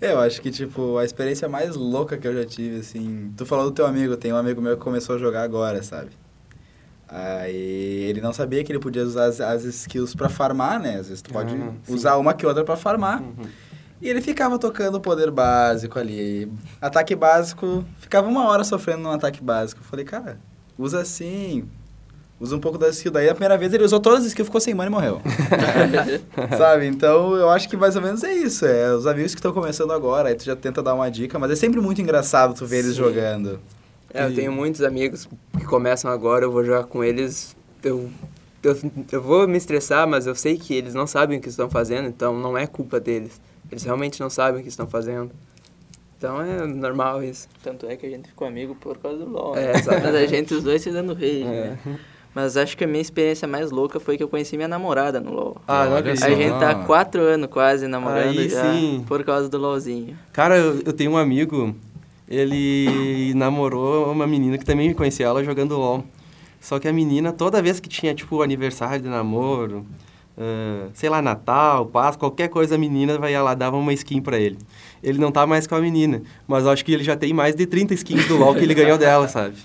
É, 0.00 0.12
Eu 0.12 0.20
acho 0.20 0.40
que, 0.42 0.50
tipo, 0.50 0.98
a 0.98 1.04
experiência 1.04 1.48
mais 1.48 1.74
louca 1.74 2.16
que 2.18 2.26
eu 2.28 2.34
já 2.34 2.44
tive, 2.44 2.80
assim... 2.80 3.32
Tu 3.36 3.46
falou 3.46 3.66
do 3.66 3.70
teu 3.72 3.86
amigo, 3.86 4.16
tem 4.16 4.32
um 4.32 4.36
amigo 4.36 4.60
meu 4.60 4.76
que 4.76 4.82
começou 4.82 5.16
a 5.16 5.18
jogar 5.18 5.42
agora, 5.42 5.82
sabe? 5.82 6.10
Aí 7.08 8.04
ele 8.08 8.20
não 8.20 8.32
sabia 8.32 8.64
que 8.64 8.72
ele 8.72 8.78
podia 8.80 9.04
usar 9.04 9.26
as, 9.26 9.40
as 9.40 9.64
skills 9.64 10.14
pra 10.14 10.28
farmar, 10.28 10.80
né? 10.80 10.96
Às 10.98 11.08
vezes 11.08 11.22
tu 11.22 11.32
pode 11.32 11.54
Ah, 11.54 11.72
usar 11.88 12.16
uma 12.16 12.34
que 12.34 12.44
outra 12.44 12.64
pra 12.64 12.76
farmar. 12.76 13.22
Uhum. 13.22 13.44
E 14.02 14.08
ele 14.08 14.20
ficava 14.20 14.58
tocando 14.58 14.96
o 14.96 15.00
poder 15.00 15.30
básico 15.30 15.98
ali. 15.98 16.50
Ataque 16.80 17.14
básico, 17.14 17.84
ficava 17.98 18.28
uma 18.28 18.46
hora 18.48 18.64
sofrendo 18.64 19.02
num 19.02 19.12
ataque 19.12 19.42
básico. 19.42 19.80
Eu 19.80 19.84
falei, 19.86 20.04
cara, 20.04 20.38
usa 20.76 21.00
assim, 21.00 21.68
usa 22.40 22.54
um 22.56 22.60
pouco 22.60 22.76
da 22.78 22.88
skill. 22.90 23.10
Daí 23.12 23.28
a 23.28 23.34
primeira 23.34 23.56
vez 23.56 23.72
ele 23.72 23.84
usou 23.84 23.98
todas 24.00 24.20
as 24.20 24.26
skills, 24.26 24.48
ficou 24.48 24.60
sem 24.60 24.74
mana 24.74 24.90
e 24.90 24.92
morreu. 24.92 25.20
Sabe? 26.56 26.86
Então 26.86 27.34
eu 27.34 27.48
acho 27.50 27.68
que 27.68 27.76
mais 27.76 27.96
ou 27.96 28.02
menos 28.02 28.22
é 28.24 28.32
isso. 28.32 28.66
É 28.66 28.94
os 28.94 29.06
amigos 29.06 29.34
que 29.34 29.38
estão 29.38 29.52
começando 29.52 29.92
agora, 29.92 30.28
aí 30.28 30.34
tu 30.34 30.44
já 30.44 30.56
tenta 30.56 30.82
dar 30.82 30.94
uma 30.94 31.10
dica, 31.10 31.38
mas 31.38 31.50
é 31.50 31.56
sempre 31.56 31.80
muito 31.80 32.00
engraçado 32.00 32.54
tu 32.54 32.66
ver 32.66 32.78
eles 32.78 32.92
Sim. 32.96 33.02
jogando. 33.02 33.58
É, 34.12 34.24
eu 34.24 34.30
E- 34.30 34.34
tenho 34.34 34.52
muitos 34.52 34.82
amigos 34.82 35.28
que 35.58 35.64
começam 35.64 36.10
agora, 36.10 36.44
eu 36.44 36.52
vou 36.52 36.64
jogar 36.64 36.84
com 36.84 37.02
eles. 37.02 37.56
Eu, 37.82 38.08
eu, 38.62 38.76
eu 39.12 39.22
vou 39.22 39.46
me 39.46 39.56
estressar, 39.56 40.06
mas 40.08 40.26
eu 40.26 40.34
sei 40.34 40.56
que 40.56 40.74
eles 40.74 40.94
não 40.94 41.06
sabem 41.06 41.38
o 41.38 41.40
que 41.40 41.48
estão 41.48 41.68
fazendo, 41.68 42.08
então 42.08 42.38
não 42.38 42.56
é 42.56 42.66
culpa 42.66 42.98
deles. 43.00 43.40
Eles 43.70 43.82
realmente 43.84 44.20
não 44.20 44.30
sabem 44.30 44.60
o 44.60 44.62
que 44.62 44.68
estão 44.68 44.86
fazendo. 44.86 45.30
Então 46.18 46.40
é 46.40 46.66
normal 46.66 47.22
isso. 47.22 47.46
Tanto 47.62 47.84
é 47.86 47.94
que 47.96 48.06
a 48.06 48.08
gente 48.08 48.28
ficou 48.28 48.46
amigo 48.48 48.74
por 48.76 48.96
causa 48.96 49.18
do 49.18 49.28
LoL. 49.28 49.54
É, 49.56 49.72
né? 49.72 49.78
exato. 49.78 50.00
Mas 50.04 50.14
a 50.14 50.26
gente, 50.26 50.54
os 50.54 50.62
dois, 50.62 50.80
se 50.80 50.90
dando 50.90 51.12
rei. 51.12 51.42
É. 51.42 51.46
né? 51.84 51.98
Mas 52.36 52.54
acho 52.58 52.76
que 52.76 52.84
a 52.84 52.86
minha 52.86 53.00
experiência 53.00 53.48
mais 53.48 53.70
louca 53.70 53.98
foi 53.98 54.18
que 54.18 54.22
eu 54.22 54.28
conheci 54.28 54.58
minha 54.58 54.68
namorada 54.68 55.18
no 55.18 55.32
LoL. 55.32 55.56
Ah, 55.66 55.86
não 55.86 55.96
acredito. 55.96 56.22
A 56.22 56.28
gente 56.28 56.50
tá 56.60 56.70
há 56.72 56.74
quatro 56.74 57.22
anos 57.22 57.48
quase 57.48 57.88
namorando 57.88 58.38
Aí 58.38 58.50
já 58.50 58.74
sim. 58.74 59.02
por 59.08 59.24
causa 59.24 59.48
do 59.48 59.56
LoLzinho. 59.56 60.18
Cara, 60.34 60.58
eu, 60.58 60.82
eu 60.84 60.92
tenho 60.92 61.12
um 61.12 61.16
amigo, 61.16 61.74
ele 62.28 63.32
namorou 63.34 64.12
uma 64.12 64.26
menina 64.26 64.58
que 64.58 64.66
também 64.66 64.92
conhecia 64.92 65.24
ela 65.24 65.42
jogando 65.42 65.78
LOL. 65.78 66.04
Só 66.60 66.78
que 66.78 66.86
a 66.86 66.92
menina, 66.92 67.32
toda 67.32 67.62
vez 67.62 67.80
que 67.80 67.88
tinha, 67.88 68.14
tipo, 68.14 68.42
aniversário 68.42 69.00
de 69.00 69.08
namoro, 69.08 69.86
ah, 70.36 70.88
sei 70.92 71.08
lá, 71.08 71.22
Natal, 71.22 71.86
Páscoa, 71.86 72.28
qualquer 72.28 72.48
coisa, 72.48 72.74
a 72.74 72.78
menina 72.78 73.16
vai 73.16 73.34
lá, 73.40 73.54
dava 73.54 73.78
uma 73.78 73.94
skin 73.94 74.20
pra 74.20 74.38
ele. 74.38 74.58
Ele 75.02 75.18
não 75.18 75.32
tá 75.32 75.46
mais 75.46 75.66
com 75.66 75.74
a 75.74 75.80
menina, 75.80 76.20
mas 76.46 76.66
acho 76.66 76.84
que 76.84 76.92
ele 76.92 77.02
já 77.02 77.16
tem 77.16 77.32
mais 77.32 77.54
de 77.54 77.64
30 77.64 77.94
skins 77.94 78.28
do 78.28 78.36
LoL 78.36 78.54
que 78.54 78.62
ele 78.62 78.74
ganhou 78.74 78.98
dela, 78.98 79.26
sabe? 79.26 79.56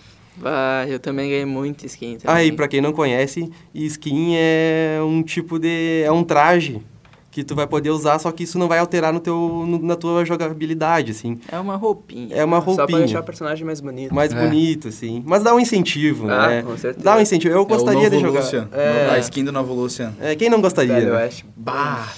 Ah, 0.44 0.86
eu 0.88 1.00
também 1.00 1.30
ganhei 1.30 1.46
muito 1.46 1.86
skin. 1.86 2.18
Ah, 2.26 2.42
e 2.42 2.46
também. 2.46 2.56
pra 2.56 2.68
quem 2.68 2.82
não 2.82 2.94
conhece, 2.94 3.52
skin 3.74 4.34
é 4.36 5.00
um 5.04 5.22
tipo 5.24 5.60
de... 5.60 6.04
é 6.06 6.12
um 6.12 6.24
traje 6.24 6.82
que 7.30 7.46
tu 7.46 7.56
vai 7.56 7.66
poder 7.66 7.90
usar, 7.92 8.20
só 8.20 8.30
que 8.30 8.44
isso 8.44 8.60
não 8.60 8.68
vai 8.68 8.78
alterar 8.80 9.14
no 9.14 9.20
teu, 9.22 9.36
no- 9.66 9.82
na 9.82 9.96
tua 9.96 10.26
jogabilidade, 10.26 11.12
assim. 11.12 11.40
É 11.50 11.58
uma 11.58 11.78
roupinha. 11.78 12.36
É 12.36 12.44
uma 12.44 12.58
Só 12.60 12.66
pra 12.66 12.74
roupinha. 12.76 13.00
deixar 13.00 13.22
o 13.22 13.24
personagem 13.24 13.66
mais 13.66 13.80
bonito. 13.80 14.14
mais 14.14 14.34
É. 14.34 14.36
bonito, 14.46 14.90
assim. 14.90 15.24
Mas 15.26 15.42
dá 15.42 15.56
um 15.56 15.60
incentivo, 15.60 16.30
Ah, 16.30 16.48
né? 16.50 16.62
com 16.62 16.76
certeza. 16.78 17.04
Dá 17.06 17.16
um 17.16 17.22
incentivo. 17.22 17.54
Eu 17.56 17.66
gostaria 17.66 18.04
é 18.04 18.08
o 18.08 18.10
de 18.12 18.20
jogar. 18.20 18.42
Lucian. 18.42 18.68
É, 18.74 19.10
A 19.12 19.20
skin 19.20 19.46
do 19.46 19.52
novo 19.54 19.74
Lucian. 19.74 20.14
é, 20.20 20.36
quem 20.36 20.50
não 20.50 20.60
gostaria? 20.60 20.94
Velho 20.96 21.14
né? 21.14 21.18
Oeste. 21.24 21.46
Bah! 21.56 22.14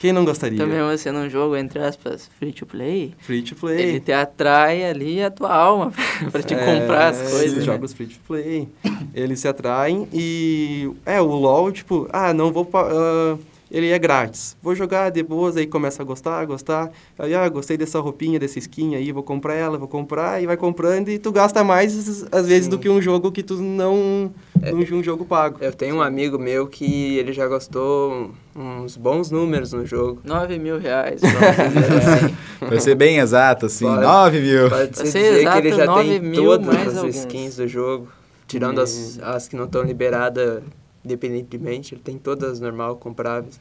Quem 0.00 0.12
não 0.14 0.24
gostaria? 0.24 0.56
Também 0.58 0.80
você 0.80 1.12
num 1.12 1.28
jogo, 1.28 1.54
entre 1.54 1.78
aspas, 1.78 2.30
free 2.38 2.52
to 2.52 2.64
play, 2.64 3.12
Free 3.20 3.42
to 3.42 3.54
play. 3.54 3.78
ele 3.80 4.00
te 4.00 4.10
atrai 4.12 4.82
ali 4.82 5.22
a 5.22 5.30
tua 5.30 5.52
alma 5.54 5.92
pra 6.32 6.40
te 6.42 6.54
comprar 6.54 7.08
as 7.08 7.18
É, 7.18 7.22
coisas. 7.24 7.42
Esses 7.42 7.58
né? 7.58 7.64
jogos 7.64 7.92
free 7.92 8.06
to 8.06 8.18
play. 8.26 8.66
Eles 9.14 9.40
se 9.40 9.46
atraem 9.46 10.08
e. 10.12 10.90
É, 11.04 11.20
o 11.20 11.26
LOL, 11.26 11.70
tipo, 11.70 12.08
ah, 12.12 12.32
não 12.32 12.50
vou. 12.50 12.66
ah, 12.74 13.36
ele 13.70 13.88
é 13.90 13.98
grátis. 13.98 14.56
Vou 14.60 14.74
jogar 14.74 15.10
de 15.10 15.22
boas, 15.22 15.56
aí 15.56 15.66
começa 15.66 16.02
a 16.02 16.04
gostar, 16.04 16.44
gostar. 16.44 16.90
Aí, 17.18 17.34
ah, 17.34 17.48
gostei 17.48 17.76
dessa 17.76 18.00
roupinha, 18.00 18.38
dessa 18.38 18.58
skin 18.58 18.96
aí, 18.96 19.12
vou 19.12 19.22
comprar 19.22 19.54
ela, 19.54 19.78
vou 19.78 19.86
comprar, 19.86 20.42
e 20.42 20.46
vai 20.46 20.56
comprando, 20.56 21.08
e 21.08 21.18
tu 21.18 21.30
gasta 21.30 21.62
mais, 21.62 22.26
às 22.32 22.46
vezes, 22.46 22.64
Sim. 22.64 22.70
do 22.70 22.78
que 22.78 22.88
um 22.88 23.00
jogo 23.00 23.30
que 23.30 23.42
tu 23.42 23.54
não. 23.56 24.32
É. 24.60 24.74
Um, 24.74 24.98
um 24.98 25.02
jogo 25.02 25.24
pago. 25.24 25.58
Eu 25.60 25.72
tenho 25.72 25.96
um 25.96 26.02
amigo 26.02 26.38
meu 26.38 26.66
que 26.66 27.16
ele 27.16 27.32
já 27.32 27.46
gastou 27.46 28.32
uns 28.54 28.96
bons 28.96 29.30
números 29.30 29.72
no 29.72 29.86
jogo. 29.86 30.20
9 30.24 30.58
mil 30.58 30.78
reais. 30.78 31.20
Pra 32.58 32.80
ser 32.80 32.94
bem 32.94 33.18
exato, 33.18 33.66
assim, 33.66 33.86
Pode. 33.86 34.02
9 34.02 34.40
mil. 34.40 34.68
Pode 34.68 34.96
ser 34.96 35.02
dizer 35.04 35.40
exato, 35.40 35.62
que 35.62 35.68
ele 35.68 35.76
já 35.76 35.86
9 35.86 36.08
tem 36.08 36.20
mil 36.20 36.44
todas 36.44 36.66
mais 36.66 36.88
as 36.88 36.96
alguns. 36.98 37.16
skins 37.16 37.56
do 37.56 37.68
jogo, 37.68 38.08
tirando 38.46 38.80
as, 38.80 39.18
as 39.22 39.48
que 39.48 39.56
não 39.56 39.64
estão 39.64 39.82
liberadas 39.82 40.62
independentemente, 41.04 41.94
ele 41.94 42.02
tem 42.02 42.18
todas 42.18 42.60
normal, 42.60 42.96
compráveis. 42.96 43.60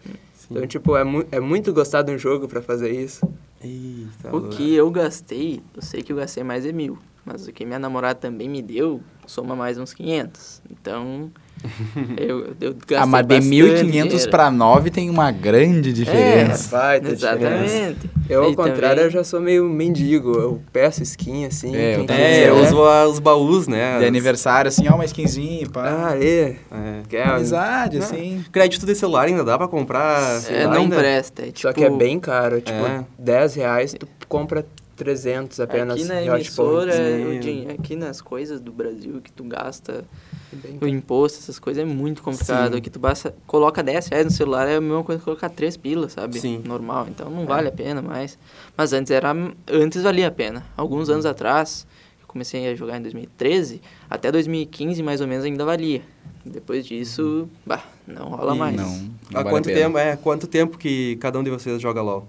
Então, 0.50 0.66
tipo, 0.66 0.96
é, 0.96 1.04
mu 1.04 1.26
é 1.32 1.40
muito 1.40 1.72
gostar 1.74 2.02
de 2.02 2.12
um 2.12 2.18
jogo 2.18 2.48
pra 2.48 2.62
fazer 2.62 2.92
isso. 2.92 3.22
Eita, 3.62 4.36
O 4.36 4.50
que 4.50 4.74
eu 4.74 4.90
gastei, 4.90 5.62
eu 5.76 5.82
sei 5.82 6.02
que 6.02 6.12
eu 6.12 6.18
gastei 6.18 6.44
mais 6.44 6.64
de 6.64 6.74
mil. 6.74 6.98
Mas 7.26 7.48
o 7.48 7.52
que 7.52 7.66
minha 7.66 7.78
namorada 7.78 8.16
também 8.20 8.50
me 8.50 8.62
deu, 8.62 9.02
soma 9.28 9.56
mais 9.56 9.78
uns 9.78 9.94
500. 9.94 10.62
Então, 10.72 11.30
eu, 12.18 12.54
eu 12.62 12.76
Ah, 12.98 13.06
mas 13.06 13.22
de 13.28 13.28
bastante 13.36 13.50
1.500 13.56 13.86
dinheiro. 13.92 14.30
pra 14.30 14.50
9 14.50 14.90
tem 14.90 15.10
uma 15.10 15.32
grande 15.32 15.92
diferença. 15.94 16.70
Vai 16.78 17.00
ter 17.02 17.16
diferença. 17.16 17.44
Exatamente. 17.44 18.10
Eu, 18.30 18.44
ao 18.44 18.52
E 18.52 18.56
contrário, 18.56 18.80
também- 18.90 19.04
eu 19.06 19.10
já 19.10 19.24
sou 19.24 19.42
meio 19.42 19.68
mendigo. 19.68 20.32
Eu 20.38 20.62
peço 20.72 21.04
skin, 21.04 21.46
assim. 21.46 21.76
É, 21.76 21.96
eu. 21.96 22.02
É, 22.02 22.06
quiser. 22.06 22.48
eu 22.50 22.58
uso 22.64 22.84
a- 22.84 23.08
os 23.08 23.20
baús, 23.20 23.68
né? 23.68 24.00
De 24.00 24.06
aniversário, 24.06 24.70
assim, 24.70 24.88
ó, 24.88 24.96
uma 24.96 25.06
skinzinha, 25.06 25.68
pá. 25.70 26.10
Ah, 26.12 26.18
é. 26.18 26.56
É. 26.72 27.02
Quer, 27.10 27.28
Amizade, 27.28 27.98
Não. 27.98 28.06
assim. 28.06 28.44
Crédito 28.52 28.86
de 28.86 28.96
celular 28.96 29.28
ainda 29.28 29.44
dá 29.44 29.58
pra 29.58 29.68
comprar? 29.68 30.42
É, 30.50 30.64
não 30.66 30.74
ainda? 30.74 30.96
presta. 30.98 31.42
É, 31.42 31.46
tipo, 31.48 31.60
Só 31.62 31.74
que 31.74 31.84
é 31.84 31.90
bem 31.90 32.20
caro. 32.20 32.62
Tipo, 32.62 32.86
É. 32.86 33.04
10 33.18 33.56
reais 33.56 33.94
tu 33.98 34.08
compra 34.28 34.66
300 35.00 35.62
apenas. 35.62 35.98
Aqui 35.98 36.04
na 36.04 36.22
emissora, 36.22 36.94
é, 36.94 37.72
aqui 37.72 37.96
nas 37.96 38.20
coisas 38.20 38.60
do 38.60 38.74
Brasil 38.74 39.22
que 39.22 39.32
tu 39.32 39.46
gasta, 39.46 40.04
Bem 40.52 40.78
o 40.82 40.88
imposto, 40.88 41.40
essas 41.40 41.58
coisas 41.58 41.82
é 41.82 41.86
muito 41.86 42.22
complicado. 42.22 42.74
Sim. 42.74 42.78
Aqui 42.80 42.90
tu 42.90 43.00
basta, 43.00 43.34
coloca 43.48 43.82
10 43.82 44.08
reais 44.08 44.26
no 44.26 44.32
celular, 44.32 44.68
é 44.68 44.76
a 44.76 44.82
mesma 44.82 45.02
coisa 45.02 45.20
que 45.20 45.24
colocar 45.24 45.50
3 45.50 45.78
pilas, 45.78 46.12
sabe? 46.12 46.38
Sim. 46.38 46.62
Normal, 46.66 47.08
então 47.08 47.30
não 47.30 47.46
vale 47.46 47.70
a 47.70 47.72
pena 47.72 48.02
mais. 48.02 48.38
Mas 48.76 48.92
antes 48.92 49.10
era 49.10 49.34
antes 49.72 50.04
valia 50.04 50.28
a 50.28 50.32
pena. 50.32 50.66
Alguns 50.76 51.10
anos 51.10 51.26
atrás, 51.26 51.88
eu 52.20 52.28
comecei 52.28 52.68
a 52.68 52.76
jogar 52.76 52.98
em 52.98 53.02
2013, 53.02 53.82
até 54.10 54.30
2015 54.30 55.02
mais 55.02 55.22
ou 55.22 55.28
menos 55.28 55.46
ainda 55.46 55.64
valia. 55.64 56.02
Depois 56.46 56.86
disso, 56.86 57.48
bah, 57.66 57.86
não 58.06 58.26
rola 58.30 58.54
E 58.54 58.60
mais. 58.60 58.76
Não, 58.76 58.90
não 59.32 59.40
Há 59.40 59.44
vale 59.44 59.50
quanto 59.50 59.66
tempo, 59.66 59.98
é, 59.98 60.16
quanto 60.18 60.48
tempo 60.48 60.78
que 60.78 61.16
cada 61.22 61.40
um 61.40 61.44
de 61.44 61.50
vocês 61.50 61.82
joga 61.82 62.02
LOL? 62.02 62.28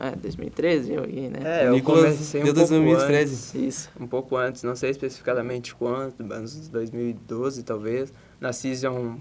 É, 0.00 0.14
2013 0.14 0.92
eu 0.92 1.04
ia, 1.08 1.28
né? 1.30 1.38
É, 1.44 1.66
eu 1.68 1.72
Nicolas, 1.72 2.02
comecei 2.12 2.40
um 2.40 2.44
desde 2.44 2.60
pouco 2.60 2.74
2013. 2.74 3.32
antes. 3.32 3.54
Isso. 3.54 3.90
Um 4.00 4.06
pouco 4.06 4.36
antes, 4.36 4.62
não 4.62 4.76
sei 4.76 4.90
especificadamente 4.90 5.74
quanto, 5.74 6.24
mas 6.24 6.68
2012 6.68 7.62
talvez. 7.64 8.12
Na 8.40 8.52
Season 8.52 9.16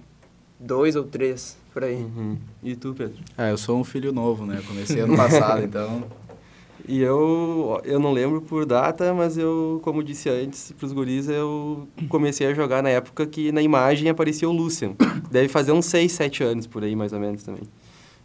2 0.60 0.96
ou 0.96 1.04
3, 1.04 1.58
por 1.74 1.84
aí. 1.84 1.96
Uhum. 1.96 2.38
E 2.63 2.76
tu, 2.76 2.94
Pedro? 2.94 3.18
Ah, 3.38 3.50
eu 3.50 3.58
sou 3.58 3.80
um 3.80 3.84
filho 3.84 4.12
novo, 4.12 4.46
né? 4.46 4.62
Comecei 4.68 5.00
ano 5.02 5.16
passado, 5.16 5.63
então... 5.63 6.04
E 6.90 7.02
eu, 7.02 7.82
eu 7.84 8.00
não 8.00 8.13
lembro 8.13 8.40
por 8.42 8.66
data, 8.66 9.13
mas 9.13 9.38
eu, 9.38 9.82
como 9.84 10.02
disse 10.02 10.30
antes 10.30 10.72
pros 10.72 10.94
guris, 10.94 11.28
eu 11.28 11.86
comecei 12.08 12.48
a 12.48 12.54
jogar 12.54 12.82
na 12.82 12.88
época 12.88 13.26
que 13.28 13.52
na 13.52 13.62
imagem 13.62 14.08
aparecia 14.08 14.48
o 14.48 14.54
Lucian. 14.54 14.94
Deve 15.30 15.50
fazer 15.50 15.74
uns 15.74 15.86
6, 15.88 16.10
7 16.13 16.44
anos 16.46 16.66
por 16.66 16.84
aí, 16.86 16.96
mais 16.96 17.12
ou 17.12 17.20
menos, 17.20 17.44
também. 17.44 17.63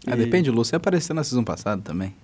Ah, 0.06 0.14
E- 0.14 0.18
depende, 0.18 0.48
o 0.48 0.52
Lúcio 0.52 0.76
apareceu 0.76 1.12
na 1.12 1.24
season 1.24 1.42
passada 1.42 1.82
também. 1.82 2.14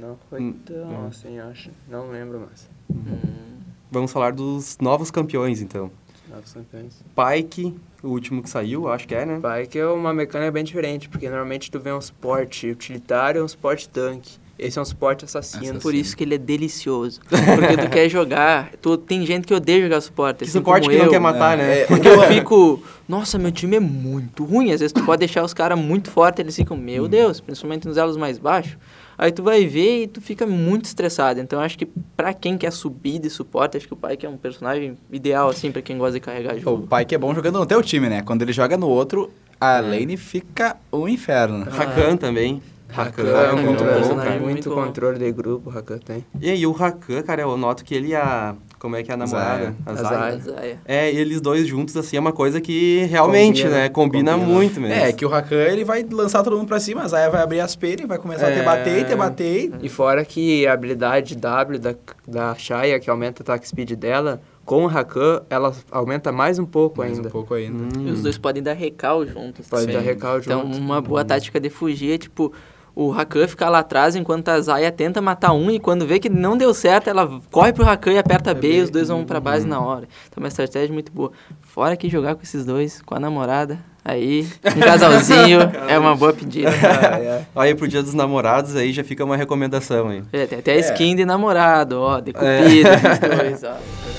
Não 0.00 0.16
foi 0.30 0.40
Hum, 0.40 0.54
tão 0.64 0.76
hum. 0.88 1.06
assim, 1.08 1.38
acho. 1.38 1.70
Não 1.88 2.10
lembro 2.10 2.40
mais. 2.40 2.68
Hum. 2.90 3.58
Vamos 3.90 4.12
falar 4.12 4.32
dos 4.32 4.78
novos 4.80 5.10
campeões, 5.10 5.60
então. 5.60 5.90
Novos 6.30 6.52
campeões. 6.52 7.02
Pike, 7.16 7.74
o 8.02 8.08
último 8.08 8.42
que 8.42 8.50
saiu, 8.50 8.86
acho 8.88 9.08
que 9.08 9.14
é, 9.14 9.24
né? 9.24 9.38
Bike 9.40 9.78
é 9.78 9.86
uma 9.86 10.12
mecânica 10.12 10.52
bem 10.52 10.62
diferente, 10.62 11.08
porque 11.08 11.28
normalmente 11.28 11.70
tu 11.70 11.80
vê 11.80 11.90
um 11.92 12.00
suporte 12.00 12.68
utilitário 12.70 13.40
e 13.40 13.42
um 13.42 13.48
suporte 13.48 13.88
tanque. 13.88 14.38
Esse 14.58 14.76
é 14.78 14.82
um 14.82 14.84
suporte 14.84 15.24
assassino. 15.24 15.78
Por 15.80 15.94
isso 15.94 16.16
que 16.16 16.24
ele 16.24 16.34
é 16.34 16.38
delicioso. 16.38 17.20
Porque 17.28 17.76
tu 17.76 17.88
quer 17.88 18.08
jogar. 18.08 18.72
Tu, 18.82 18.96
tem 18.98 19.24
gente 19.24 19.46
que 19.46 19.54
odeia 19.54 19.80
jogar 19.84 20.00
suporte. 20.00 20.38
Que 20.38 20.44
assim 20.44 20.52
suporte 20.58 20.82
como 20.82 20.90
que 20.90 20.98
não 20.98 21.04
eu. 21.06 21.10
quer 21.12 21.20
matar, 21.20 21.56
né? 21.56 21.82
É, 21.82 21.86
Porque 21.86 22.08
eu 22.08 22.20
fico, 22.24 22.82
nossa, 23.08 23.38
meu 23.38 23.52
time 23.52 23.76
é 23.76 23.80
muito 23.80 24.44
ruim. 24.44 24.72
Às 24.72 24.80
vezes 24.80 24.92
tu 24.92 25.04
pode 25.04 25.20
deixar 25.20 25.44
os 25.44 25.54
caras 25.54 25.78
muito 25.78 26.10
fortes, 26.10 26.40
eles 26.40 26.56
ficam, 26.56 26.76
meu 26.76 27.04
Hum. 27.04 27.08
Deus, 27.08 27.40
principalmente 27.40 27.86
nos 27.86 27.96
elos 27.96 28.16
mais 28.16 28.36
baixos. 28.36 28.76
Aí 29.18 29.32
tu 29.32 29.42
vai 29.42 29.66
ver 29.66 30.04
e 30.04 30.06
tu 30.06 30.20
fica 30.20 30.46
muito 30.46 30.84
estressado. 30.84 31.40
Então 31.40 31.60
acho 31.60 31.76
que 31.76 31.86
pra 32.16 32.32
quem 32.32 32.56
quer 32.56 32.70
subir 32.70 33.18
de 33.18 33.28
suporte, 33.28 33.76
acho 33.76 33.88
que 33.88 33.92
o 33.92 33.96
Pike 33.96 34.24
é 34.24 34.28
um 34.28 34.36
personagem 34.36 34.96
ideal, 35.10 35.48
assim, 35.48 35.72
pra 35.72 35.82
quem 35.82 35.98
gosta 35.98 36.12
de 36.12 36.20
carregar 36.20 36.54
O 36.54 36.60
jogo. 36.60 36.86
pai 36.86 37.04
que 37.04 37.16
é 37.16 37.18
bom 37.18 37.34
jogando 37.34 37.58
no 37.58 37.66
teu 37.66 37.82
time, 37.82 38.08
né? 38.08 38.22
Quando 38.22 38.42
ele 38.42 38.52
joga 38.52 38.76
no 38.76 38.88
outro, 38.88 39.28
a 39.60 39.80
lane 39.80 40.16
fica 40.16 40.76
um 40.92 41.08
inferno. 41.08 41.64
Rakan 41.68 42.16
também. 42.16 42.62
Rakan 42.90 43.24
Rakan 43.24 43.38
é 43.38 43.44
é 43.44 43.52
um 43.52 43.56
muito 43.56 43.66
controle, 43.66 43.90
bom, 43.90 43.96
personagem 43.98 44.30
cara. 44.30 44.40
muito 44.40 44.68
muito 44.70 44.70
controle 44.70 45.18
de 45.18 45.32
grupo, 45.32 45.68
o 45.68 45.72
Rakan 45.72 45.98
tem. 45.98 46.24
E 46.40 46.48
aí, 46.48 46.64
o 46.64 46.70
Rakan, 46.72 47.22
cara, 47.22 47.42
eu 47.42 47.56
noto 47.56 47.84
que 47.84 47.94
ele 47.94 48.08
e 48.08 48.14
a... 48.14 48.54
Como 48.78 48.94
é 48.94 49.02
que 49.02 49.10
é 49.10 49.14
a 49.14 49.16
namorada? 49.16 49.74
Zaya. 49.92 50.34
A 50.34 50.36
Zaya. 50.38 50.78
É, 50.84 51.10
eles 51.12 51.40
dois 51.40 51.66
juntos, 51.66 51.96
assim, 51.96 52.16
é 52.16 52.20
uma 52.20 52.32
coisa 52.32 52.60
que 52.60 53.04
realmente, 53.10 53.62
Combina, 53.62 53.80
né? 53.80 53.88
Combina, 53.88 54.32
combina. 54.34 54.52
muito 54.52 54.80
mesmo. 54.80 54.94
É, 54.94 55.12
que 55.12 55.24
o 55.26 55.28
Rakan 55.28 55.56
ele 55.56 55.84
vai 55.84 56.06
lançar 56.08 56.42
todo 56.44 56.56
mundo 56.56 56.68
pra 56.68 56.78
cima, 56.78 57.02
a 57.02 57.08
Zaya 57.08 57.28
vai 57.28 57.42
abrir 57.42 57.60
as 57.60 57.74
penas, 57.74 58.06
vai 58.06 58.18
começar 58.18 58.46
a 58.48 58.52
te 58.52 58.58
É. 58.60 58.62
bater, 58.62 59.04
te 59.04 59.16
bater. 59.16 59.72
E 59.82 59.88
fora 59.88 60.24
que 60.24 60.66
a 60.66 60.72
habilidade 60.72 61.34
W 61.34 61.78
da, 61.80 61.94
da 62.26 62.54
Shaya, 62.54 63.00
que 63.00 63.10
aumenta 63.10 63.40
o 63.40 63.42
attack 63.42 63.66
speed 63.68 63.92
dela, 63.92 64.40
com 64.64 64.84
o 64.84 64.86
Rakan, 64.86 65.42
ela 65.50 65.74
aumenta 65.90 66.30
mais 66.30 66.58
um 66.58 66.66
pouco 66.66 66.98
Mais 66.98 67.14
ainda. 67.16 67.28
um 67.28 67.32
pouco 67.32 67.54
ainda. 67.54 67.82
Hum. 67.98 68.06
E 68.06 68.10
os 68.10 68.22
dois 68.22 68.38
podem 68.38 68.62
dar 68.62 68.74
recal 68.74 69.26
juntos. 69.26 69.66
Pode 69.66 69.86
Sim. 69.86 69.92
dar 69.92 70.00
recal 70.00 70.38
Então, 70.38 70.62
junto. 70.62 70.78
uma 70.78 71.00
boa 71.00 71.24
tática 71.24 71.58
de 71.58 71.68
fugir 71.70 72.12
é, 72.12 72.18
tipo, 72.18 72.52
o 72.98 73.10
Rakan 73.10 73.46
fica 73.46 73.68
lá 73.68 73.78
atrás 73.78 74.16
enquanto 74.16 74.48
a 74.48 74.60
Zaya 74.60 74.90
tenta 74.90 75.20
matar 75.20 75.52
um 75.52 75.70
e 75.70 75.78
quando 75.78 76.04
vê 76.04 76.18
que 76.18 76.28
não 76.28 76.58
deu 76.58 76.74
certo, 76.74 77.08
ela 77.08 77.40
corre 77.48 77.72
pro 77.72 77.84
Rakan 77.84 78.14
e 78.14 78.18
aperta 78.18 78.52
B 78.52 78.78
e 78.78 78.80
os 78.80 78.90
dois 78.90 79.06
vão 79.06 79.24
pra 79.24 79.38
base 79.38 79.64
na 79.64 79.80
hora. 79.80 80.08
Então 80.26 80.38
é 80.38 80.40
uma 80.40 80.48
estratégia 80.48 80.92
muito 80.92 81.12
boa. 81.12 81.30
Fora 81.62 81.96
que 81.96 82.08
jogar 82.08 82.34
com 82.34 82.42
esses 82.42 82.64
dois, 82.64 83.00
com 83.00 83.14
a 83.14 83.20
namorada, 83.20 83.78
aí 84.04 84.48
um 84.76 84.80
casalzinho 84.80 85.60
é 85.88 85.96
uma 85.96 86.16
boa 86.16 86.32
pedida. 86.32 86.70
Ah, 86.70 87.20
é. 87.20 87.46
Aí 87.54 87.72
pro 87.72 87.86
dia 87.86 88.02
dos 88.02 88.14
namorados, 88.14 88.74
aí 88.74 88.92
já 88.92 89.04
fica 89.04 89.24
uma 89.24 89.36
recomendação 89.36 90.08
aí. 90.08 90.24
É, 90.32 90.46
tem 90.46 90.58
até 90.58 90.72
a 90.72 90.78
skin 90.78 91.14
de 91.14 91.24
namorado, 91.24 92.00
ó, 92.00 92.18
de 92.18 92.32
cupido, 92.32 92.90
dos 92.90 93.38
dois, 93.38 93.62
ó. 93.62 93.76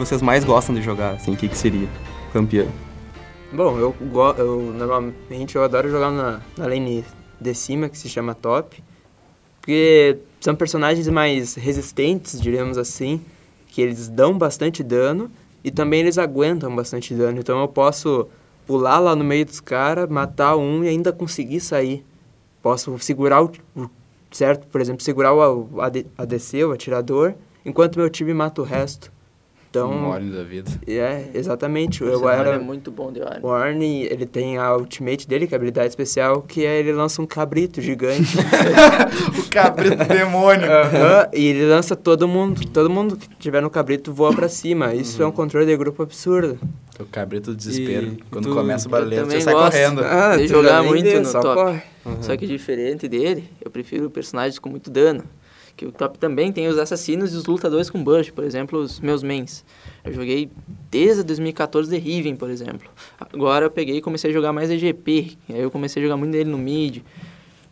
vocês 0.00 0.22
mais 0.22 0.44
gostam 0.44 0.74
de 0.74 0.82
jogar, 0.82 1.14
assim, 1.14 1.32
o 1.32 1.36
que, 1.36 1.48
que 1.48 1.56
seria? 1.56 1.88
Campeão. 2.32 2.68
Bom, 3.52 3.78
eu, 3.78 3.94
eu 4.38 4.60
normalmente 4.76 5.56
eu 5.56 5.62
adoro 5.62 5.90
jogar 5.90 6.10
na, 6.10 6.40
na 6.56 6.66
lane 6.66 7.04
de 7.40 7.54
cima, 7.54 7.88
que 7.88 7.98
se 7.98 8.08
chama 8.08 8.34
top. 8.34 8.82
Porque 9.60 10.18
são 10.40 10.54
personagens 10.54 11.06
mais 11.08 11.54
resistentes, 11.54 12.40
diríamos 12.40 12.78
assim, 12.78 13.20
que 13.68 13.82
eles 13.82 14.08
dão 14.08 14.36
bastante 14.36 14.82
dano 14.82 15.30
e 15.62 15.70
também 15.70 16.00
eles 16.00 16.16
aguentam 16.16 16.74
bastante 16.74 17.14
dano. 17.14 17.38
Então 17.38 17.60
eu 17.60 17.68
posso 17.68 18.26
pular 18.66 18.98
lá 18.98 19.14
no 19.14 19.22
meio 19.22 19.44
dos 19.44 19.60
caras, 19.60 20.08
matar 20.08 20.56
um 20.56 20.82
e 20.82 20.88
ainda 20.88 21.12
conseguir 21.12 21.60
sair. 21.60 22.04
Posso 22.62 22.98
segurar 22.98 23.42
o, 23.42 23.52
certo, 24.30 24.66
por 24.68 24.80
exemplo, 24.80 25.02
segurar 25.02 25.34
o, 25.34 25.68
o 25.72 25.80
AD 25.80 26.06
ADC, 26.16 26.64
o 26.64 26.72
atirador, 26.72 27.34
enquanto 27.64 27.98
meu 27.98 28.08
time 28.08 28.32
mata 28.32 28.62
o 28.62 28.64
resto. 28.64 29.12
Então, 29.70 30.10
Um 30.18 30.30
da 30.32 30.42
vida. 30.42 30.68
é, 30.84 31.26
exatamente. 31.32 32.02
O 32.02 32.08
personagem 32.08 32.40
era 32.40 32.56
é 32.56 32.58
muito 32.58 32.90
bom 32.90 33.12
de 33.12 33.20
hora. 33.22 33.38
o 33.40 33.50
Arne, 33.52 34.02
ele 34.02 34.26
tem 34.26 34.58
a 34.58 34.74
ultimate 34.76 35.28
dele, 35.28 35.46
que 35.46 35.54
é 35.54 35.56
a 35.56 35.58
habilidade 35.58 35.88
especial, 35.90 36.42
que 36.42 36.66
é 36.66 36.80
ele 36.80 36.92
lança 36.92 37.22
um 37.22 37.26
cabrito 37.26 37.80
gigante. 37.80 38.36
o 39.38 39.48
cabrito 39.48 40.04
demônio. 40.06 40.66
E 41.32 41.46
ele 41.46 41.66
lança 41.66 41.94
todo 41.94 42.26
mundo, 42.26 42.66
todo 42.66 42.90
mundo 42.90 43.16
que 43.16 43.28
tiver 43.38 43.62
no 43.62 43.70
cabrito 43.70 44.12
voa 44.12 44.34
pra 44.34 44.48
cima. 44.48 44.92
Isso 44.92 45.22
é 45.22 45.26
um 45.26 45.30
controle 45.30 45.66
de 45.66 45.76
grupo 45.76 46.02
absurdo. 46.02 46.58
O 46.98 47.04
cabrito 47.04 47.52
do 47.52 47.56
desespero. 47.56 48.06
E 48.08 48.22
Quando 48.28 48.48
tu- 48.48 48.54
começa 48.54 48.88
o 48.88 48.90
barulheiro, 48.90 49.24
Eu 49.24 49.30
você 49.30 49.40
sai 49.40 49.54
gosto. 49.54 49.70
correndo. 49.70 50.04
Ah, 50.04 50.36
de 50.36 50.48
jogar 50.48 50.82
muito 50.82 51.08
no 51.16 51.24
só 51.24 51.40
top. 51.40 51.54
corre. 51.54 51.82
Só 52.22 52.36
que 52.36 52.44
diferente 52.46 53.06
dele, 53.06 53.48
eu 53.64 53.70
prefiro 53.70 54.10
personagens 54.10 54.58
com 54.58 54.68
muito 54.68 54.90
dano. 54.90 55.22
Que 55.80 55.86
o 55.86 55.90
top 55.90 56.18
também 56.18 56.52
tem 56.52 56.68
os 56.68 56.76
assassinos 56.76 57.32
e 57.32 57.36
os 57.38 57.46
lutadores 57.46 57.88
com 57.88 58.04
burst, 58.04 58.32
por 58.32 58.44
exemplo, 58.44 58.80
os 58.80 59.00
meus 59.00 59.22
mains. 59.22 59.64
Eu 60.04 60.12
joguei 60.12 60.50
desde 60.90 61.22
2014 61.22 61.88
de 61.88 61.96
Riven, 61.96 62.36
por 62.36 62.50
exemplo. 62.50 62.86
Agora 63.18 63.64
eu 63.64 63.70
peguei 63.70 63.96
e 63.96 64.02
comecei 64.02 64.28
a 64.28 64.32
jogar 64.34 64.52
mais 64.52 64.68
EGP. 64.70 65.38
Aí 65.48 65.58
eu 65.58 65.70
comecei 65.70 66.02
a 66.02 66.04
jogar 66.04 66.18
muito 66.18 66.32
nele 66.32 66.50
no 66.50 66.58
mid. 66.58 66.98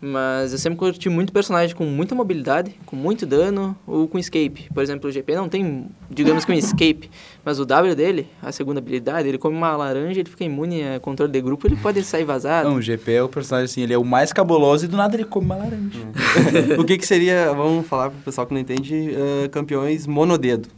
Mas 0.01 0.53
eu 0.53 0.59
sempre 0.59 0.79
curti 0.79 1.09
muito 1.09 1.33
personagem 1.33 1.75
com 1.75 1.85
muita 1.85 2.15
mobilidade, 2.15 2.73
com 2.87 2.95
muito 2.95 3.27
dano 3.27 3.77
ou 3.85 4.07
com 4.07 4.17
escape. 4.17 4.69
Por 4.73 4.81
exemplo, 4.81 5.09
o 5.11 5.13
GP 5.13 5.35
não 5.35 5.49
tem, 5.49 5.87
digamos 6.09 6.45
que 6.45 6.53
um 6.53 6.55
escape, 6.55 7.11
mas 7.45 7.59
o 7.59 7.67
W 7.67 7.97
dele, 7.97 8.29
a 8.41 8.53
segunda 8.53 8.79
habilidade, 8.79 9.27
ele 9.27 9.39
come 9.39 9.57
uma 9.57 9.77
laranja, 9.77 10.21
ele 10.21 10.31
fica 10.31 10.45
imune 10.45 10.85
a 10.85 11.01
controle 11.01 11.33
de 11.33 11.41
grupo, 11.41 11.67
ele 11.67 11.75
pode 11.75 12.01
sair 12.05 12.25
vazado. 12.25 12.69
Não, 12.69 12.77
o 12.77 12.83
GP 12.83 13.13
é 13.13 13.23
o 13.25 13.29
personagem 13.29 13.65
assim, 13.65 13.83
ele 13.83 13.93
é 13.93 13.99
o 13.99 14.05
mais 14.05 14.33
cabuloso 14.33 14.85
e 14.85 14.89
do 14.89 14.97
nada 14.97 15.17
ele 15.17 15.25
come 15.25 15.47
uma 15.47 15.57
laranja. 15.57 15.99
o 16.79 16.85
que, 16.85 16.97
que 16.97 17.07
seria, 17.07 17.53
vamos 17.53 17.85
falar 17.85 18.11
pro 18.11 18.21
pessoal 18.21 18.47
que 18.47 18.55
não 18.55 18.61
entende, 18.61 18.95
eh, 18.95 19.49
campeões 19.49 20.07
monodedo. 20.07 20.69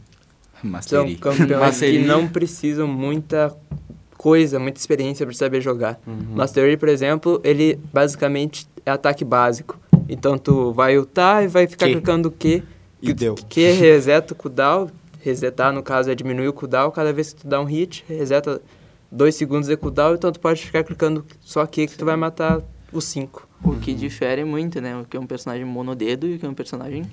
São 0.61 0.69
Mastery. 0.71 1.15
campeões 1.15 1.59
Mastery. 1.59 1.99
que 1.99 2.05
não 2.05 2.27
precisam 2.27 2.87
muita 2.87 3.55
coisa, 4.21 4.59
muita 4.59 4.79
experiência 4.79 5.25
pra 5.25 5.33
saber 5.33 5.61
jogar. 5.61 5.99
Mastery, 6.05 6.77
por 6.77 6.87
exemplo, 6.87 7.41
ele 7.43 7.79
basicamente 7.91 8.67
é 8.85 8.91
ataque 8.91 9.25
básico. 9.25 9.79
Então 10.07 10.37
tu 10.37 10.71
vai 10.73 10.95
ultar 10.95 11.43
e 11.43 11.47
vai 11.47 11.65
ficar 11.65 11.87
Q. 11.87 11.93
clicando 11.93 12.29
o 12.29 12.31
Q. 12.31 12.61
E 13.01 13.13
deu. 13.13 13.33
Que 13.33 13.71
reseta 13.71 14.33
o 14.33 14.35
cooldown. 14.35 14.91
Resetar, 15.21 15.73
no 15.73 15.81
caso, 15.81 16.11
é 16.11 16.13
diminuir 16.13 16.47
o 16.49 16.53
cooldown. 16.53 16.91
Cada 16.91 17.11
vez 17.11 17.33
que 17.33 17.41
tu 17.41 17.47
dá 17.47 17.59
um 17.59 17.63
hit, 17.63 18.05
reseta 18.07 18.61
dois 19.11 19.33
segundos 19.33 19.67
de 19.67 19.75
cooldown. 19.75 20.13
Então 20.13 20.31
tu 20.31 20.39
pode 20.39 20.61
ficar 20.61 20.83
clicando 20.83 21.25
só 21.39 21.65
Q 21.65 21.87
que 21.87 21.97
tu 21.97 22.05
vai 22.05 22.15
matar 22.15 22.61
os 22.93 23.05
5. 23.05 23.47
O 23.63 23.75
que 23.77 23.91
difere 23.91 24.43
muito, 24.43 24.79
né? 24.79 24.95
O 24.97 25.03
que 25.03 25.17
é 25.17 25.19
um 25.19 25.25
personagem 25.25 25.65
monodedo 25.65 26.27
e 26.27 26.35
o 26.35 26.39
que 26.39 26.45
é 26.45 26.49
um 26.49 26.53
personagem 26.53 27.09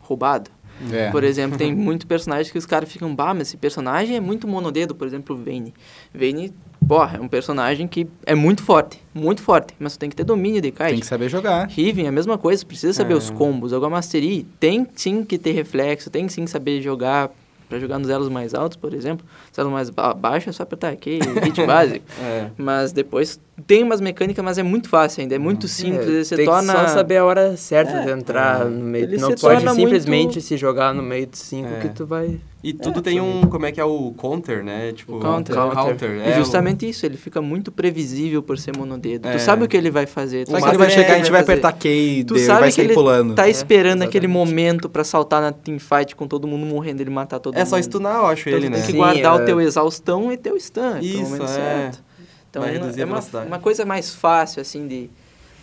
roubado. 0.00 0.50
É. 0.92 1.10
Por 1.10 1.24
exemplo, 1.24 1.58
tem 1.58 1.74
muito 1.74 2.06
personagem 2.06 2.50
que 2.50 2.58
os 2.58 2.66
caras 2.66 2.90
ficam, 2.90 3.14
bah, 3.14 3.34
mas 3.34 3.48
esse 3.48 3.56
personagem 3.56 4.16
é 4.16 4.20
muito 4.20 4.46
monodedo, 4.48 4.94
por 4.94 5.06
exemplo, 5.06 5.36
o 5.36 5.38
Vayne. 5.44 5.74
Vayne, 6.14 6.52
porra, 6.88 7.18
é 7.18 7.20
um 7.20 7.28
personagem 7.28 7.86
que 7.86 8.06
é 8.24 8.34
muito 8.34 8.62
forte, 8.62 9.00
muito 9.12 9.42
forte, 9.42 9.74
mas 9.78 9.96
tem 9.96 10.08
que 10.08 10.16
ter 10.16 10.24
domínio 10.24 10.60
de 10.60 10.70
kite. 10.70 10.90
Tem 10.90 11.00
que 11.00 11.06
saber 11.06 11.28
jogar. 11.28 11.68
Riven 11.68 12.06
é 12.06 12.08
a 12.08 12.12
mesma 12.12 12.38
coisa, 12.38 12.64
precisa 12.64 12.92
saber 12.92 13.14
É. 13.14 13.16
os 13.16 13.28
combos. 13.30 13.72
Agora, 13.72 13.90
Mastery 13.90 14.46
tem 14.58 14.86
sim 14.94 15.22
que 15.24 15.36
ter 15.38 15.52
reflexo, 15.52 16.08
tem 16.08 16.28
sim 16.28 16.44
que 16.44 16.50
saber 16.50 16.80
jogar 16.80 17.30
pra 17.70 17.78
jogar 17.78 17.98
nos 17.98 18.10
elos 18.10 18.28
mais 18.28 18.52
altos, 18.52 18.76
por 18.76 18.92
exemplo. 18.92 19.24
Os 19.50 19.56
elos 19.58 19.72
mais 19.72 19.88
ba 19.88 20.12
baixos 20.12 20.48
é 20.48 20.52
só 20.52 20.64
apertar 20.64 20.90
aqui, 20.90 21.20
hit 21.42 21.64
básico. 21.64 22.04
É. 22.20 22.48
Mas 22.58 22.92
depois 22.92 23.40
tem 23.66 23.82
umas 23.82 24.00
mecânicas, 24.00 24.44
mas 24.44 24.58
é 24.58 24.62
muito 24.62 24.88
fácil 24.88 25.22
ainda, 25.22 25.34
é 25.34 25.38
muito 25.38 25.66
simples. 25.68 26.26
você 26.26 26.36
tem 26.36 26.44
torna... 26.44 26.74
que 26.74 26.80
só 26.80 26.88
saber 26.88 27.18
a 27.18 27.24
hora 27.24 27.56
certa 27.56 28.00
de 28.02 28.10
entrar 28.10 28.64
no 28.66 28.84
meio. 28.84 29.04
Ele 29.04 29.16
Não 29.18 29.34
pode 29.34 29.60
simplesmente 29.74 30.24
muito- 30.34 30.40
se 30.42 30.56
jogar 30.58 30.92
no 30.92 31.02
meio 31.02 31.26
dos 31.26 31.40
5 31.40 31.68
É. 31.68 31.78
que 31.80 31.88
tu 31.90 32.04
vai... 32.04 32.38
E 32.62 32.74
tudo 32.74 33.00
tem 33.00 33.18
um, 33.22 33.40
como 33.42 33.64
é 33.64 33.72
que 33.72 33.80
é 33.80 33.84
o 33.84 34.12
counter, 34.16 34.62
né? 34.62 34.92
Tipo, 34.92 35.16
O 35.16 35.20
counter. 35.20 35.54
counter. 35.54 36.10
E 36.10 36.20
é, 36.32 36.36
justamente 36.36 36.86
isso, 36.86 37.06
ele 37.06 37.16
fica 37.16 37.40
muito 37.40 37.72
previsível 37.72 38.42
por 38.42 38.58
ser 38.58 38.76
monodedo. 38.76 39.26
É. 39.28 39.32
Tu 39.32 39.38
sabe 39.38 39.64
o 39.64 39.68
que 39.68 39.74
ele 39.76 39.90
vai 39.90 40.04
fazer. 40.04 40.44
Tu 40.44 40.50
Só 40.50 40.56
que 40.56 40.60
sabe 40.62 40.72
ele 40.72 40.78
vai 40.78 40.90
chegar, 40.90 41.14
a 41.14 41.16
gente 41.16 41.30
vai 41.30 41.40
apertar 41.40 41.72
Q 41.72 41.88
e 41.88 42.24
Tu 42.24 42.34
deu, 42.34 42.44
sabe 42.46 42.60
vai 42.60 42.68
que 42.68 42.74
sair 42.76 42.84
ele 42.84 42.92
pulando. 42.94 43.34
tá 43.34 43.46
É, 43.46 43.50
esperando 43.50 44.02
aquele 44.02 44.26
momento 44.26 44.90
pra 44.90 45.02
saltar 45.04 45.40
na 45.40 45.52
teamfight 45.52 46.14
com 46.14 46.28
todo 46.28 46.46
mundo 46.46 46.66
morrendo, 46.66 47.00
ele 47.00 47.08
matar 47.10 47.38
todo 47.38 47.54
É 47.54 47.60
mundo. 47.60 47.68
só 47.68 47.80
stunar, 47.80 48.16
eu 48.16 48.26
acho 48.26 48.48
Então 48.48 48.58
ele, 48.58 48.68
né? 48.68 48.76
tem 48.76 48.86
que 48.86 48.92
Sim, 48.92 48.98
guardar 48.98 49.38
é. 49.40 49.42
o 49.42 49.46
teu 49.46 49.60
exaustão 49.60 50.30
e 50.30 50.36
teu 50.36 50.60
stun 50.60 50.98
Isso, 51.00 51.42
é. 51.42 51.46
certo. 51.46 52.02
Então 52.50 52.60
Vai 52.62 52.72
é, 52.72 52.78
reduzir 52.78 53.00
é 53.00 53.04
a 53.04 53.06
uma, 53.06 53.20
uma 53.46 53.58
coisa 53.58 53.86
mais 53.86 54.14
fácil, 54.14 54.60
assim, 54.60 54.86
de... 54.86 55.08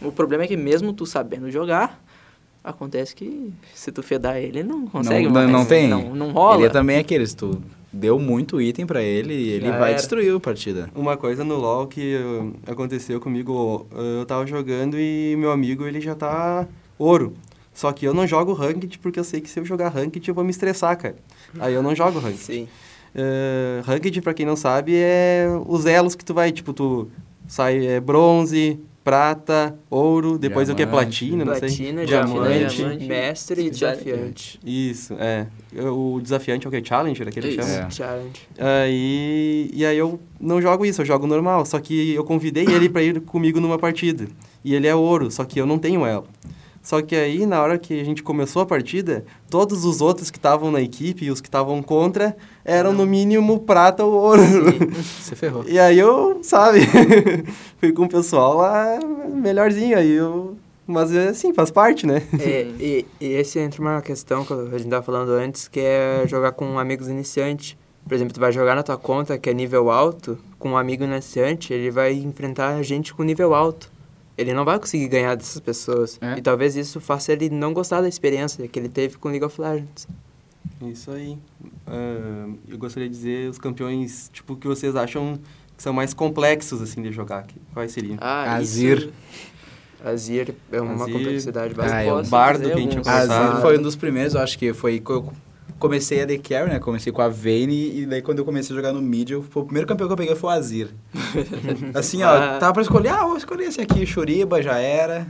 O 0.01 0.11
problema 0.11 0.45
é 0.45 0.47
que 0.47 0.57
mesmo 0.57 0.93
tu 0.93 1.05
sabendo 1.05 1.51
jogar, 1.51 2.01
acontece 2.67 3.15
que 3.15 3.51
se 3.73 3.91
tu 3.91 4.03
fedar 4.03 4.37
ele, 4.37 4.63
não 4.63 4.85
consegue 4.85 5.25
não, 5.25 5.31
mais. 5.31 5.49
não 5.49 5.65
tem. 5.65 5.87
Não, 5.87 6.13
não 6.13 6.31
rola. 6.31 6.57
Ele 6.57 6.65
é 6.65 6.69
também 6.69 6.97
aqueles, 6.97 7.33
tu 7.33 7.61
deu 7.91 8.19
muito 8.19 8.61
item 8.61 8.85
pra 8.85 9.01
ele 9.01 9.33
e 9.33 9.49
ele 9.49 9.67
Já 9.67 9.79
vai 9.79 9.89
era. 9.91 9.97
destruir 9.97 10.35
a 10.35 10.39
partida. 10.39 10.89
Uma 10.93 11.15
coisa 11.17 11.43
no 11.43 11.55
LoL 11.55 11.87
que 11.87 12.17
uh, 12.17 12.53
aconteceu 12.71 13.19
comigo, 13.19 13.87
uh, 13.91 14.19
eu 14.19 14.25
tava 14.25 14.45
jogando 14.45 14.99
e 14.99 15.35
meu 15.37 15.51
amigo, 15.51 15.85
ele 15.85 16.01
já 16.01 16.13
tá 16.13 16.67
ouro. 16.99 17.33
Só 17.73 17.91
que 17.91 18.05
eu 18.05 18.13
não 18.13 18.25
jogo 18.25 18.53
Ranked 18.53 18.99
porque 18.99 19.19
eu 19.19 19.23
sei 19.23 19.39
que 19.39 19.49
se 19.49 19.59
eu 19.59 19.65
jogar 19.65 19.89
Ranked 19.89 20.27
eu 20.27 20.35
vou 20.35 20.43
me 20.43 20.49
estressar, 20.51 20.97
cara. 20.97 21.15
Aí 21.59 21.73
eu 21.73 21.81
não 21.81 21.95
jogo 21.95 22.19
Ranked. 22.19 22.39
Sim. 22.39 22.67
Uh, 23.15 23.81
ranked, 23.83 24.21
pra 24.21 24.33
quem 24.33 24.45
não 24.45 24.55
sabe, 24.55 24.93
é 24.95 25.47
os 25.65 25.85
elos 25.85 26.13
que 26.13 26.23
tu 26.23 26.33
vai, 26.33 26.51
tipo, 26.51 26.71
tu 26.73 27.09
sai 27.47 27.85
é, 27.87 27.99
bronze, 27.99 28.79
prata, 29.07 29.79
ouro, 29.89 30.37
depois 30.37 30.67
o 30.67 30.75
que 30.75 30.81
é 30.81 30.85
Diamante. 30.85 31.19
platina, 31.25 31.45
não 31.45 31.53
sei. 31.53 31.61
Platina, 31.61 32.05
diamante, 32.05 32.75
diamante, 32.75 33.05
mestre 33.05 33.65
e 33.65 33.69
desafiante. 33.69 34.59
Isso, 34.65 35.13
é. 35.13 35.47
O 35.89 36.19
desafiante 36.21 36.65
é 36.65 36.67
o 36.67 36.71
que? 36.71 36.83
Challenger, 36.83 37.25
aquele 37.25 37.47
Isso. 37.47 37.61
chama? 37.61 37.87
É. 37.87 37.89
Challenge. 37.89 38.41
Aí, 38.59 39.69
e 39.73 39.85
aí 39.85 39.97
eu 39.97 40.19
não 40.41 40.61
jogo 40.61 40.85
isso, 40.85 41.03
eu 41.03 41.05
jogo 41.05 41.25
normal. 41.25 41.65
Só 41.65 41.79
que 41.79 42.13
eu 42.13 42.25
convidei 42.25 42.65
ele 42.65 42.89
pra 42.89 43.01
ir 43.01 43.21
comigo 43.21 43.61
numa 43.61 43.79
partida. 43.79 44.27
E 44.61 44.75
ele 44.75 44.87
é 44.87 44.93
ouro, 44.93 45.31
só 45.31 45.45
que 45.45 45.57
eu 45.57 45.65
não 45.65 45.79
tenho 45.79 46.05
elo. 46.05 46.27
Só 46.87 47.01
que 47.01 47.17
aí, 47.17 47.45
na 47.45 47.61
hora 47.61 47.77
que 47.77 47.99
a 47.99 48.03
gente 48.05 48.23
começou 48.23 48.61
a 48.61 48.65
partida, 48.65 49.25
todos 49.49 49.83
os 49.83 49.99
outros 49.99 50.31
que 50.31 50.37
estavam 50.37 50.71
na 50.71 50.79
equipe 50.79 51.25
e 51.25 51.29
os 51.29 51.41
que 51.41 51.49
estavam 51.49 51.83
contra 51.83 52.33
eram 52.63 52.93
no 52.93 53.05
mínimo 53.05 53.59
prata 53.59 54.05
ou 54.05 54.13
ouro. 54.13 54.41
Você 55.19 55.35
ferrou. 55.35 55.65
E 55.67 55.77
aí 55.77 55.99
eu, 55.99 56.39
sabe, 56.41 56.79
fui 57.77 57.91
com 57.91 58.03
o 58.03 58.07
pessoal 58.07 58.55
lá 58.55 58.97
melhorzinho. 59.33 59.97
Aí 59.97 60.11
eu. 60.11 60.55
Mas 60.87 61.13
assim, 61.13 61.53
faz 61.53 61.69
parte, 61.69 62.07
né? 62.07 62.23
É, 62.39 62.61
e, 62.79 63.05
e 63.19 63.33
esse 63.33 63.59
entra 63.59 63.81
uma 63.81 64.01
questão 64.01 64.45
que 64.45 64.53
a 64.53 64.77
gente 64.77 64.89
tava 64.89 65.03
falando 65.03 65.31
antes, 65.31 65.67
que 65.67 65.81
é 65.81 66.23
jogar 66.25 66.53
com 66.53 66.79
amigos 66.79 67.09
iniciantes. 67.09 67.75
Por 68.07 68.13
exemplo, 68.13 68.33
tu 68.33 68.39
vai 68.39 68.53
jogar 68.53 68.75
na 68.75 68.83
tua 68.83 68.97
conta, 68.97 69.37
que 69.37 69.49
é 69.49 69.53
nível 69.53 69.91
alto, 69.91 70.37
com 70.57 70.69
um 70.69 70.77
amigo 70.77 71.03
iniciante, 71.03 71.73
ele 71.73 71.91
vai 71.91 72.13
enfrentar 72.13 72.81
gente 72.81 73.13
com 73.13 73.23
nível 73.23 73.53
alto. 73.53 73.96
Ele 74.37 74.53
não 74.53 74.63
vai 74.63 74.77
conseguir 74.79 75.07
ganhar 75.07 75.35
dessas 75.35 75.59
pessoas. 75.59 76.19
É. 76.21 76.37
E 76.37 76.41
talvez 76.41 76.75
isso 76.75 77.01
faça 77.01 77.33
ele 77.33 77.49
não 77.49 77.73
gostar 77.73 78.01
da 78.01 78.07
experiência 78.07 78.67
que 78.67 78.77
ele 78.77 78.89
teve 78.89 79.17
com 79.17 79.29
League 79.29 79.43
of 79.43 79.59
Legends. 79.59 80.07
Isso 80.81 81.09
aí. 81.11 81.37
Ah, 81.87 82.47
eu 82.67 82.77
gostaria 82.77 83.09
de 83.09 83.15
dizer 83.15 83.49
os 83.49 83.57
campeões, 83.57 84.29
tipo, 84.31 84.55
que 84.55 84.67
vocês 84.67 84.95
acham 84.95 85.39
que 85.75 85.81
são 85.81 85.91
mais 85.93 86.13
complexos, 86.13 86.81
assim, 86.81 87.01
de 87.01 87.11
jogar. 87.11 87.47
Quais 87.73 87.91
seriam? 87.91 88.17
Ah, 88.21 88.55
Azir. 88.55 88.97
isso- 88.97 89.11
Azir 90.05 90.55
é 90.71 90.79
uma 90.79 91.03
Azir. 91.03 91.13
complexidade 91.13 91.73
Ah, 91.73 91.77
bastante. 91.77 92.07
é 92.07 92.13
um 92.13 92.17
Posso 92.17 92.29
bardo 92.29 92.63
que 92.69 92.71
a 92.73 92.77
gente 92.77 93.01
tinha 93.01 93.13
Azir 93.15 93.61
foi 93.61 93.79
um 93.79 93.81
dos 93.81 93.95
primeiros, 93.95 94.35
eu 94.35 94.41
acho 94.41 94.57
que 94.59 94.71
foi 94.73 95.01
comecei 95.79 96.21
a 96.21 96.27
The 96.27 96.37
Carry, 96.37 96.69
né? 96.71 96.79
Comecei 96.79 97.11
com 97.11 97.21
a 97.21 97.27
Vayne 97.29 97.99
e 98.01 98.05
daí 98.05 98.21
quando 98.21 98.39
eu 98.39 98.45
comecei 98.45 98.73
a 98.73 98.77
jogar 98.77 98.93
no 98.93 99.01
mid, 99.01 99.29
eu- 99.31 99.43
foi 99.43 99.61
o 99.63 99.65
primeiro 99.65 99.87
campeão 99.87 100.07
que 100.07 100.13
eu 100.13 100.17
peguei 100.17 100.35
foi 100.35 100.49
o 100.49 100.53
Azir. 100.53 100.89
assim, 101.93 102.23
ó, 102.23 102.29
Ah. 102.29 102.57
tava 102.59 102.73
pra 102.73 102.81
escolher, 102.81 103.09
ah, 103.09 103.23
vou 103.25 103.37
escolher 103.37 103.65
esse 103.65 103.81
aqui, 103.81 104.05
Shuriba, 104.05 104.61
já 104.61 104.77
era. 104.77 105.27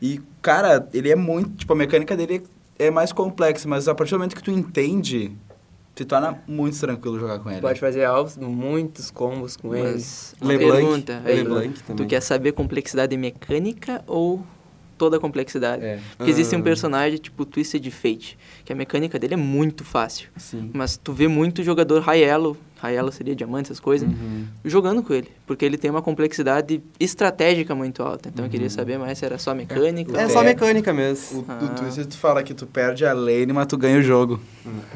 E, 0.00 0.20
cara, 0.42 0.86
ele 0.92 1.10
é 1.10 1.16
muito, 1.16 1.50
tipo, 1.56 1.72
a 1.72 1.76
mecânica 1.76 2.16
dele 2.16 2.42
é 2.78 2.90
mais 2.90 3.12
complexa, 3.12 3.66
mas 3.68 3.88
a 3.88 3.94
partir 3.94 4.10
do 4.12 4.18
momento 4.18 4.36
que 4.36 4.42
tu 4.42 4.50
entende, 4.50 5.32
se 5.94 6.04
torna 6.04 6.38
muito 6.46 6.78
tranquilo 6.78 7.18
jogar 7.18 7.38
com 7.38 7.50
ele. 7.50 7.62
Pode 7.62 7.80
fazer 7.80 8.04
altos, 8.04 8.36
muitos 8.36 9.10
combos 9.10 9.56
com 9.56 9.74
ele. 9.74 9.92
Mas 9.92 10.34
uma 10.38 10.48
LeBlanc, 10.52 10.72
pergunta, 10.82 11.22
aí, 11.24 11.36
LeBlanc 11.36 11.82
também. 11.84 12.04
tu 12.04 12.06
quer 12.06 12.20
saber 12.20 12.52
complexidade 12.52 13.16
mecânica 13.16 14.04
ou 14.06 14.44
toda 14.96 15.16
a 15.16 15.20
complexidade? 15.20 15.84
É. 15.84 15.98
Porque 16.16 16.30
existe 16.30 16.54
um 16.56 16.60
Ah. 16.60 16.62
personagem 16.62 17.18
tipo 17.18 17.44
Twisted 17.44 17.88
Fate, 17.90 18.38
que 18.64 18.72
a 18.72 18.76
mecânica 18.76 19.18
dele 19.18 19.34
é 19.34 19.36
muito 19.36 19.84
fácil. 19.84 20.28
Sim. 20.36 20.70
Mas 20.72 20.96
tu 20.96 21.12
vê 21.12 21.28
muito 21.28 21.62
jogador 21.62 22.00
high 22.00 22.22
elo, 22.22 22.56
high 22.80 22.94
elo 22.96 23.10
seria 23.12 23.34
diamante, 23.34 23.66
essas 23.66 23.80
coisas, 23.80 24.08
Uhum. 24.08 24.44
jogando 24.64 25.02
com 25.02 25.12
ele. 25.14 25.28
Porque 25.46 25.64
ele 25.64 25.76
tem 25.78 25.90
uma 25.90 26.02
complexidade 26.02 26.82
estratégica 26.98 27.74
muito 27.74 28.02
alta. 28.02 28.28
Então 28.28 28.44
eu 28.44 28.50
queria 28.50 28.68
saber 28.68 28.98
mais 28.98 29.18
se 29.18 29.24
era 29.24 29.38
só 29.38 29.54
mecânica. 29.54 30.18
É 30.18 30.24
É. 30.24 30.28
só 30.28 30.42
mecânica 30.42 30.92
mesmo. 30.92 31.40
O, 31.40 31.44
Ah. 31.48 31.58
o 31.64 31.68
Twisted 31.70 32.06
tu 32.06 32.18
fala 32.18 32.42
que 32.42 32.52
tu 32.54 32.66
perde 32.66 33.04
a 33.06 33.12
lane, 33.12 33.52
mas 33.52 33.66
tu 33.66 33.76
ganha 33.78 33.98
o 33.98 34.02
jogo. 34.02 34.40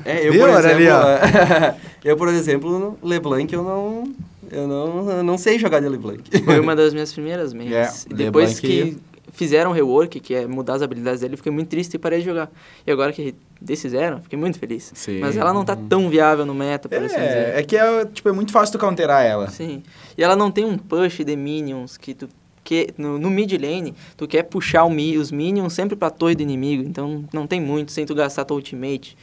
É, 0.04 0.26
eu, 0.26 0.32
Viu? 0.32 0.42
por 0.46 0.50
Olha 0.50 0.58
exemplo, 0.72 0.92
ali, 0.94 1.76
eu, 2.04 2.16
por 2.16 2.28
exemplo, 2.28 2.78
no 3.00 3.08
LeBlanc, 3.08 3.52
eu 3.52 3.62
não, 3.62 4.12
eu 4.50 4.66
não, 4.68 5.10
eu 5.10 5.22
não 5.22 5.38
sei 5.38 5.58
jogar 5.58 5.80
de 5.80 5.88
LeBlanc. 5.88 6.22
Foi 6.44 6.60
uma 6.60 6.74
das 6.76 6.92
minhas 6.92 7.12
primeiras 7.12 7.52
mains. 7.54 7.72
É, 7.72 7.88
e 8.10 8.14
depois 8.14 8.60
LeBlanc- 8.60 8.60
que 8.94 8.98
fizeram 9.32 9.70
o 9.70 9.74
rework, 9.74 10.20
que 10.20 10.34
é 10.34 10.46
mudar 10.46 10.74
as 10.74 10.82
habilidades 10.82 11.20
dele, 11.20 11.36
fiquei 11.36 11.52
muito 11.52 11.68
triste 11.68 11.94
e 11.94 11.98
parei 11.98 12.20
de 12.20 12.24
jogar. 12.24 12.50
E 12.86 12.90
agora 12.90 13.12
que 13.12 13.34
desfizeram, 13.60 14.22
fiquei 14.22 14.38
muito 14.38 14.58
feliz. 14.58 14.92
Sim. 14.94 15.20
Mas 15.20 15.36
ela 15.36 15.52
não 15.52 15.64
tá 15.64 15.76
tão 15.76 16.08
viável 16.08 16.46
no 16.46 16.54
meta, 16.54 16.88
por 16.88 16.98
assim 16.98 17.14
dizer. 17.14 17.54
É, 17.54 17.60
é 17.60 17.62
que 17.62 17.76
é, 17.76 18.04
tipo, 18.06 18.28
é 18.28 18.32
muito 18.32 18.52
fácil 18.52 18.72
tu 18.72 18.78
counterar 18.78 19.24
ela. 19.24 19.48
Sim. 19.48 19.82
E 20.16 20.22
ela 20.22 20.36
não 20.36 20.50
tem 20.50 20.64
um 20.64 20.76
push 20.76 21.24
de 21.24 21.36
minions 21.36 21.96
que 21.96 22.14
tu 22.14 22.28
que 22.62 22.90
no, 22.96 23.18
no 23.18 23.30
mid 23.30 23.52
lane 23.52 23.94
tu 24.16 24.28
quer 24.28 24.44
puxar 24.44 24.84
o 24.84 24.90
mi, 24.90 25.16
os 25.16 25.32
minions 25.32 25.72
sempre 25.72 25.96
pra 25.96 26.10
torre 26.10 26.36
do 26.36 26.42
inimigo, 26.42 26.84
então 26.86 27.24
não 27.32 27.46
tem 27.46 27.60
muito 27.60 27.90
sem 27.90 28.06
tu 28.06 28.14
gastar 28.14 28.44
tua 28.44 28.56
ultimate. 28.56 29.16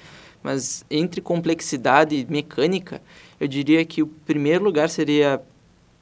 Mas 0.44 0.84
entre 0.90 1.22
complexidade 1.22 2.16
e 2.16 2.32
mecânica, 2.32 3.02
eu 3.40 3.48
diria 3.48 3.84
que 3.86 4.02
o 4.02 4.08
primeiro 4.08 4.64
lugar 4.64 4.90
seria 4.90 5.42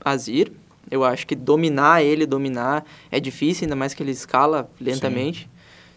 Azir. 0.03 0.51
Eu 0.89 1.03
acho 1.03 1.25
que 1.25 1.35
dominar 1.35 2.03
ele, 2.03 2.25
dominar 2.25 2.85
é 3.11 3.19
difícil, 3.19 3.65
ainda 3.65 3.75
mais 3.75 3.93
que 3.93 4.03
ele 4.03 4.11
escala 4.11 4.69
lentamente. 4.79 5.49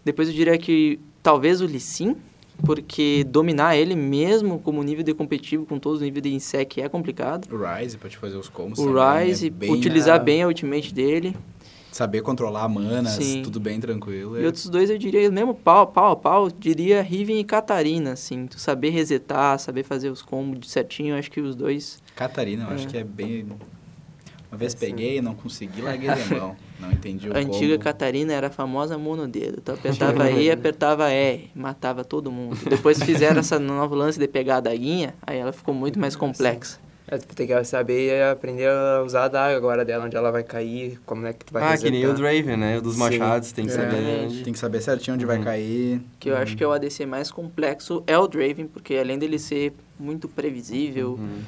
Depois 0.03 0.27
eu 0.27 0.33
diria 0.33 0.57
que 0.57 0.99
talvez 1.21 1.61
o 1.61 1.65
Lee 1.65 1.79
Sin, 1.79 2.15
porque 2.65 3.23
dominar 3.23 3.75
ele 3.77 3.95
mesmo 3.95 4.59
como 4.59 4.81
nível 4.83 5.03
de 5.03 5.13
competitivo, 5.13 5.65
com 5.65 5.77
todos 5.79 5.99
os 5.99 6.03
níveis 6.05 6.23
de 6.23 6.33
insec, 6.33 6.81
é 6.81 6.89
complicado. 6.89 7.47
O 7.53 7.57
Ryze 7.57 7.97
pra 7.97 8.09
te 8.09 8.17
fazer 8.17 8.35
os 8.37 8.49
combos 8.49 8.79
O 8.79 8.85
também, 8.87 9.01
é 9.03 9.23
Ryze, 9.25 9.49
bem- 9.49 9.71
utilizar 9.71 10.21
bem 10.23 10.43
a 10.43 10.47
ultimate 10.47 10.93
dele. 10.93 11.35
Saber 11.91 12.21
controlar 12.21 12.67
manas, 12.69 13.13
Sim. 13.13 13.41
tudo 13.41 13.59
bem 13.59 13.79
tranquilo. 13.79 14.37
E 14.39 14.43
é- 14.43 14.45
outros 14.45 14.69
dois 14.69 14.89
eu 14.89 14.97
diria, 14.97 15.29
mesmo 15.31 15.55
pau, 15.55 15.87
pau 15.87 16.11
a 16.11 16.15
pau, 16.15 16.49
diria 16.51 17.01
Riven 17.01 17.39
e 17.39 17.43
Catarina, 17.43 18.11
assim. 18.13 18.45
Tu 18.45 18.59
saber 18.59 18.89
resetar, 18.91 19.57
saber 19.59 19.83
fazer 19.83 20.09
os 20.09 20.21
combos 20.21 20.69
certinho, 20.69 21.15
acho 21.15 21.31
que 21.31 21.41
os 21.41 21.55
dois... 21.55 22.01
Catarina, 22.15 22.65
eu 22.65 22.71
É. 22.71 22.73
acho 22.75 22.87
que 22.87 22.97
é 22.97 23.03
bem... 23.03 23.47
Uma 24.51 24.57
vez 24.57 24.73
peguei, 24.73 25.21
não 25.21 25.35
consegui, 25.35 25.81
larguei 25.81 26.09
de 26.11 26.33
mão. 26.33 26.55
Não 26.79 26.91
entendi 26.91 27.29
o 27.29 27.33
a 27.35 27.37
antiga 27.39 27.73
combo. 27.73 27.83
Catarina 27.83 28.33
era 28.33 28.47
a 28.47 28.49
famosa 28.49 28.97
monodedo. 28.97 29.61
Tu 29.61 29.71
apertava 29.73 30.31
E, 30.31 30.49
apertava 30.49 31.13
E, 31.13 31.49
matava 31.53 32.03
todo 32.03 32.31
mundo. 32.31 32.57
Depois 32.67 33.01
fizeram 33.03 33.39
essa 33.41 33.59
novo 33.59 33.93
lance 33.93 34.17
de 34.17 34.27
pegar 34.27 34.57
a 34.57 34.61
daguinha, 34.61 35.13
aí 35.21 35.37
ela 35.37 35.51
ficou 35.51 35.73
muito 35.73 35.99
mais 35.99 36.15
complexa. 36.15 36.79
É, 37.11 37.17
tu 37.17 37.35
tem 37.35 37.47
que 37.47 37.63
saber 37.63 38.07
e 38.07 38.21
aprender 38.23 38.69
a 38.69 39.01
usar 39.03 39.23
a 39.23 39.27
daga 39.27 39.57
agora 39.57 39.83
dela, 39.83 40.05
onde 40.05 40.15
ela 40.15 40.31
vai 40.31 40.43
cair, 40.43 40.99
como 41.07 41.25
é 41.25 41.33
que 41.33 41.43
tu 41.43 41.51
vai 41.51 41.63
ah, 41.63 41.71
resetar. 41.71 41.91
que 41.91 41.97
nem 41.97 42.07
o 42.07 42.13
Draven, 42.13 42.55
né? 42.55 42.77
O 42.77 42.81
dos 42.83 42.93
Sim. 42.93 42.99
machados, 42.99 43.51
tem 43.51 43.65
que 43.65 43.71
É. 43.71 43.75
saber 43.75 44.25
onde... 44.25 44.43
Tem 44.43 44.53
que 44.53 44.59
saber 44.59 44.79
certinho 44.81 45.15
onde 45.15 45.25
vai 45.25 45.37
Uhum. 45.39 45.43
cair. 45.43 46.01
Que 46.19 46.29
eu 46.29 46.37
acho 46.37 46.55
que 46.55 46.63
é 46.63 46.67
o 46.67 46.71
ADC 46.71 47.07
mais 47.07 47.31
complexo 47.31 48.03
é 48.05 48.15
o 48.15 48.27
Draven, 48.27 48.67
porque 48.67 48.95
além 48.95 49.17
dele 49.17 49.39
ser 49.39 49.73
muito 49.99 50.27
previsível, 50.27 51.13
Uhum. 51.19 51.39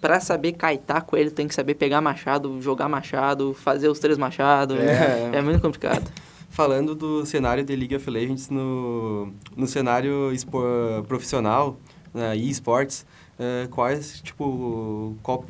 Pra 0.00 0.18
saber 0.18 0.52
kaitar 0.52 1.02
com 1.04 1.16
ele, 1.16 1.30
tem 1.30 1.46
que 1.46 1.54
saber 1.54 1.74
pegar 1.74 2.00
machado, 2.00 2.60
jogar 2.62 2.88
machado, 2.88 3.52
fazer 3.52 3.88
os 3.88 3.98
três 3.98 4.16
machados. 4.16 4.78
É. 4.78 5.30
É, 5.34 5.42
muito 5.42 5.60
complicado. 5.60 6.10
Falando 6.48 6.94
do 6.94 7.24
cenário 7.26 7.62
de 7.62 7.76
League 7.76 7.94
of 7.94 8.10
Legends 8.10 8.48
no, 8.48 9.32
no 9.56 9.66
cenário 9.66 10.32
espo- 10.32 10.64
profissional, 11.06 11.78
na 12.12 12.34
eSports, 12.34 13.06
eh, 13.38 13.68
quais, 13.70 14.20
tipo, 14.20 15.14
qual, 15.22 15.44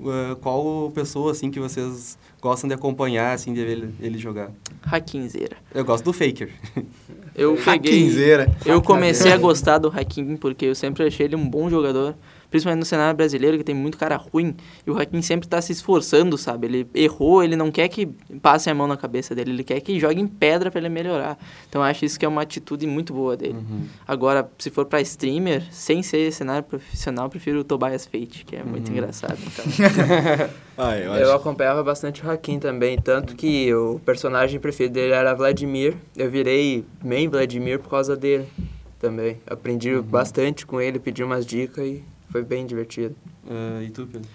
eh, 0.00 0.36
qual 0.40 0.90
pessoa, 0.94 1.32
assim, 1.32 1.50
que 1.50 1.58
vocês 1.58 2.16
gostam 2.40 2.68
de 2.68 2.74
acompanhar, 2.74 3.32
assim, 3.34 3.52
de 3.52 3.64
ver 3.64 3.72
ele, 3.72 3.94
ele 4.00 4.18
jogar? 4.18 4.52
Hakinzeira. 4.84 5.56
Eu 5.74 5.84
gosto 5.84 6.04
do 6.04 6.12
Faker. 6.12 6.50
Eu 7.34 7.56
peguei... 7.64 7.92
Hackenzeira. 8.04 8.56
Eu 8.64 8.80
comecei 8.80 9.32
a 9.32 9.36
gostar 9.36 9.78
do 9.78 9.88
Hakim 9.88 10.36
porque 10.36 10.66
eu 10.66 10.74
sempre 10.76 11.04
achei 11.06 11.26
ele 11.26 11.34
um 11.34 11.48
bom 11.48 11.68
jogador. 11.68 12.14
Principalmente 12.56 12.80
no 12.80 12.86
cenário 12.86 13.14
brasileiro, 13.14 13.58
que 13.58 13.64
tem 13.64 13.74
muito 13.74 13.98
cara 13.98 14.16
ruim. 14.16 14.56
E 14.86 14.90
o 14.90 14.98
Hakim 14.98 15.20
sempre 15.20 15.46
tá 15.46 15.60
se 15.60 15.72
esforçando, 15.72 16.38
sabe? 16.38 16.66
Ele 16.66 16.88
errou, 16.94 17.44
ele 17.44 17.54
não 17.54 17.70
quer 17.70 17.86
que 17.88 18.06
passe 18.40 18.70
a 18.70 18.74
mão 18.74 18.86
na 18.86 18.96
cabeça 18.96 19.34
dele. 19.34 19.50
Ele 19.50 19.62
quer 19.62 19.78
que 19.80 20.00
jogue 20.00 20.18
em 20.20 20.26
pedra 20.26 20.70
para 20.70 20.80
ele 20.80 20.88
melhorar. 20.88 21.38
Então 21.68 21.82
eu 21.82 21.86
acho 21.86 22.04
isso 22.06 22.18
que 22.18 22.24
é 22.24 22.28
uma 22.28 22.40
atitude 22.42 22.86
muito 22.86 23.12
boa 23.12 23.36
dele. 23.36 23.54
Uhum. 23.58 23.82
Agora, 24.08 24.50
se 24.58 24.70
for 24.70 24.86
pra 24.86 25.00
streamer, 25.02 25.64
sem 25.70 26.02
ser 26.02 26.32
cenário 26.32 26.64
profissional, 26.64 27.26
eu 27.26 27.30
prefiro 27.30 27.60
o 27.60 27.64
Tobias 27.64 28.06
Fate, 28.06 28.44
que 28.46 28.56
é 28.56 28.64
muito 28.64 28.90
engraçado. 28.90 29.36
Então. 29.46 29.64
Ah, 30.78 30.94
eu 30.98 31.12
Eu 31.14 31.34
acompanhava 31.34 31.82
bastante 31.82 32.24
o 32.24 32.30
Hakim 32.30 32.58
também, 32.58 32.98
tanto 32.98 33.34
que 33.34 33.72
o 33.74 33.98
personagem 34.04 34.60
preferido 34.60 34.94
dele 34.94 35.12
era 35.14 35.32
Vladimir. 35.34 35.94
Eu 36.14 36.30
virei 36.30 36.84
main 37.02 37.28
Vladimir 37.28 37.78
por 37.78 37.88
causa 37.88 38.14
dele 38.14 38.46
também. 38.98 39.38
Aprendi 39.46 39.94
Uhum. 39.94 40.02
bastante 40.02 40.66
com 40.66 40.78
ele, 40.80 40.98
pedi 40.98 41.24
umas 41.24 41.46
dicas 41.46 41.82
e 41.86 42.04
foi 42.30 42.42
bem 42.42 42.66
divertido. 42.66 43.14
Eh, 43.48 43.84
e 43.84 43.90
tu, 43.90 44.06
Pedro? 44.06 44.28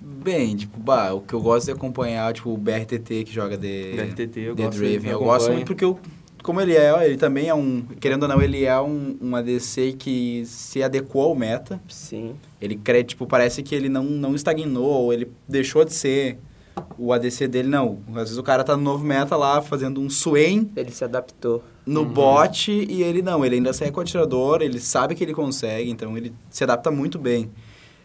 Bem, 0.00 0.56
tipo, 0.56 0.78
bah, 0.78 1.12
o 1.12 1.20
que 1.20 1.34
eu 1.34 1.40
gosto 1.40 1.66
de 1.66 1.72
acompanhar, 1.72 2.32
tipo, 2.32 2.50
o 2.50 2.56
BRTT 2.56 3.24
que 3.24 3.32
joga 3.32 3.56
de, 3.56 3.94
BRTT, 3.94 4.40
eu 4.40 4.54
de 4.54 4.62
gosto, 4.62 4.78
Draven. 4.78 5.10
Eu 5.10 5.18
gosto 5.20 5.52
muito 5.52 5.66
porque 5.66 5.84
eu, 5.84 5.98
como 6.42 6.60
ele 6.60 6.74
é, 6.74 7.06
ele 7.06 7.16
também 7.16 7.48
é 7.48 7.54
um, 7.54 7.82
querendo 8.00 8.22
ou 8.24 8.28
não, 8.28 8.40
ele 8.40 8.64
é 8.64 8.80
um, 8.80 9.16
um 9.20 9.36
ADC 9.36 9.94
que 9.98 10.42
se 10.46 10.82
adequou 10.82 11.22
ao 11.22 11.34
meta. 11.34 11.80
Sim. 11.88 12.34
Ele 12.60 12.78
tipo, 13.04 13.26
parece 13.26 13.62
que 13.62 13.74
ele 13.74 13.88
não, 13.88 14.04
não 14.04 14.34
estagnou, 14.34 14.86
ou 14.86 15.12
ele 15.12 15.30
deixou 15.48 15.84
de 15.84 15.94
ser 15.94 16.38
o 16.98 17.12
ADC 17.12 17.48
dele, 17.48 17.68
não. 17.68 17.98
Às 18.10 18.14
vezes 18.24 18.38
o 18.38 18.42
cara 18.42 18.62
tá 18.64 18.76
no 18.76 18.82
novo 18.82 19.04
meta 19.04 19.36
lá, 19.36 19.60
fazendo 19.62 20.00
um 20.00 20.08
Swain 20.10 20.70
Ele 20.76 20.90
se 20.90 21.04
adaptou. 21.04 21.62
no 21.86 22.00
Uhum. 22.02 22.06
bot, 22.12 22.70
e 22.70 23.02
ele 23.02 23.22
não, 23.22 23.44
ele 23.44 23.54
ainda 23.56 23.72
sai 23.72 23.90
com 23.90 23.98
o 24.00 24.02
atirador, 24.02 24.60
ele 24.60 24.78
sabe 24.78 25.14
que 25.14 25.24
ele 25.24 25.32
consegue, 25.32 25.90
então 25.90 26.16
ele 26.18 26.32
se 26.50 26.62
adapta 26.64 26.90
muito 26.90 27.18
bem. 27.18 27.50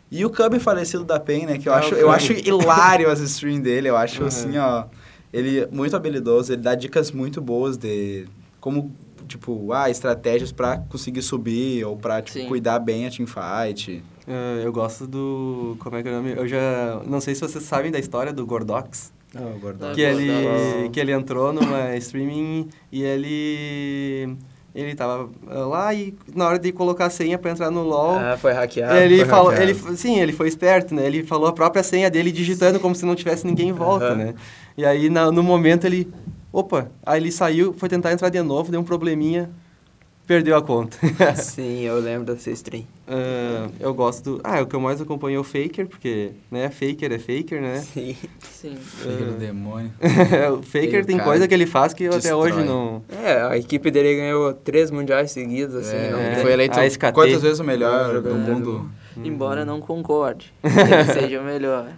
E 0.09 0.23
o 0.23 0.29
Cubby 0.29 0.59
falecido 0.59 1.03
da 1.03 1.19
PEN, 1.19 1.45
né, 1.47 1.57
que 1.57 1.67
eu, 1.67 1.73
Ah, 1.73 1.77
acho, 1.79 1.95
eu 1.95 2.09
acho 2.09 2.31
hilário 2.33 3.09
as 3.09 3.19
streams 3.19 3.61
dele, 3.63 3.89
eu 3.89 3.97
acho 3.97 4.21
Uhum. 4.21 4.27
assim, 4.27 4.57
ó, 4.57 4.85
ele 5.33 5.59
é 5.61 5.67
muito 5.71 5.95
habilidoso, 5.95 6.53
ele 6.53 6.61
dá 6.61 6.75
dicas 6.75 7.11
muito 7.11 7.41
boas 7.41 7.75
de 7.75 8.25
como, 8.61 8.89
tipo, 9.27 9.71
ah, 9.73 9.89
estratégias 9.89 10.51
pra 10.51 10.77
conseguir 10.89 11.21
subir, 11.21 11.83
ou 11.85 11.95
pra, 11.97 12.21
tipo, 12.21 12.39
Sim. 12.39 12.47
cuidar 12.47 12.79
bem 12.79 13.05
a 13.07 13.09
teamfight. 13.11 14.03
Eh, 14.27 14.61
eu 14.63 14.71
gosto 14.71 15.05
do... 15.07 15.75
Como 15.79 15.95
é 15.97 16.03
que 16.03 16.07
é 16.09 16.11
o 16.11 16.15
nome? 16.15 16.31
Eu 16.35 16.47
já... 16.47 17.01
Não 17.05 17.19
sei 17.19 17.35
se 17.35 17.41
vocês 17.41 17.63
sabem 17.63 17.91
da 17.91 17.99
história 17.99 18.31
do 18.31 18.45
Gordox. 18.45 19.11
Ah, 19.35 19.41
o 19.55 19.59
Gordon. 19.59 19.87
Ah, 19.89 19.93
que 19.95 20.01
ele 20.01 20.27
Gordox. 20.31 20.89
que 20.93 20.99
ele 20.99 21.11
entrou 21.11 21.51
numa 21.51 21.95
streaming 21.97 22.69
e 22.91 23.01
ele 23.03 24.37
ele 24.75 24.95
tava 24.95 25.29
lá 25.47 25.93
e 25.93 26.15
na 26.35 26.47
hora 26.47 26.57
de 26.57 26.71
colocar 26.71 27.05
a 27.05 27.09
senha 27.09 27.37
para 27.37 27.51
entrar 27.51 27.69
no 27.69 27.83
LoL 27.83 28.17
Ah, 28.17 28.37
foi 28.39 28.53
hackeado. 28.53 28.95
ele 28.95 29.17
foi 29.17 29.25
falou 29.25 29.51
hackeado. 29.51 29.71
ele 29.87 29.97
sim 29.97 30.19
ele 30.19 30.33
foi 30.33 30.47
esperto 30.47 30.95
né 30.95 31.05
ele 31.05 31.23
falou 31.23 31.47
a 31.47 31.53
própria 31.53 31.83
senha 31.83 32.09
dele 32.09 32.31
digitando 32.31 32.79
como 32.79 32.95
se 32.95 33.05
não 33.05 33.13
tivesse 33.13 33.45
ninguém 33.45 33.69
em 33.69 33.73
volta 33.73 34.05
Aham. 34.07 34.15
né 34.15 34.33
e 34.75 34.83
aí 34.83 35.09
na- 35.11 35.31
no 35.31 35.43
momento 35.43 35.85
ele 35.85 36.11
opa 36.53 36.91
aí 37.05 37.19
ele 37.19 37.31
saiu 37.31 37.73
foi 37.73 37.89
tentar 37.89 38.13
entrar 38.13 38.29
de 38.29 38.41
novo 38.41 38.71
deu 38.71 38.79
um 38.79 38.83
probleminha 38.83 39.49
perdeu 40.25 40.55
a 40.55 40.61
conta 40.61 40.97
Sim, 41.35 41.81
eu 41.81 41.99
lembro 41.99 42.33
dessa 42.33 42.49
stream. 42.51 42.85
Ah, 43.05 43.67
eu 43.79 43.93
gosto 43.93 44.23
do 44.23 44.41
ah 44.43 44.61
o 44.61 44.65
que 44.65 44.75
eu 44.75 44.79
mais 44.79 45.01
acompanho 45.01 45.37
é 45.37 45.39
o 45.39 45.43
Faker 45.43 45.87
porque 45.87 46.31
né 46.49 46.69
Faker 46.69 47.11
é 47.11 47.19
Faker 47.19 47.61
né 47.61 47.79
Sim. 47.79 48.15
Sim. 48.39 48.77
Filho 48.77 49.33
do 49.33 49.37
demônio. 49.37 49.91
o 50.57 50.63
Faker 50.63 50.93
Ele, 50.95 51.03
tem 51.03 51.17
cara, 51.17 51.29
coisa 51.29 51.47
que 51.47 51.53
ele 51.53 51.65
faz 51.65 51.93
que 51.93 52.05
eu 52.05 52.13
até 52.13 52.33
hoje 52.33 52.63
não 52.63 53.01
É, 53.09 53.41
a 53.41 53.57
equipe 53.57 53.91
dele 53.91 54.15
ganhou 54.15 54.53
três 54.53 54.89
mundiais 54.89 55.31
seguidos, 55.31 55.75
assim. 55.75 55.95
É, 55.95 56.11
não 56.11 56.19
ele 56.19 56.35
é. 56.35 56.41
foi 56.41 56.53
eleito 56.53 56.79
SKT. 56.79 57.11
quantas 57.11 57.41
vezes 57.41 57.59
o 57.59 57.63
melhor 57.63 58.21
do 58.21 58.35
mundo. 58.35 58.89
Embora 59.17 59.65
não 59.65 59.81
concorde 59.81 60.53
que 60.61 60.67
ele 60.67 61.13
seja 61.13 61.41
o 61.41 61.43
melhor. 61.43 61.91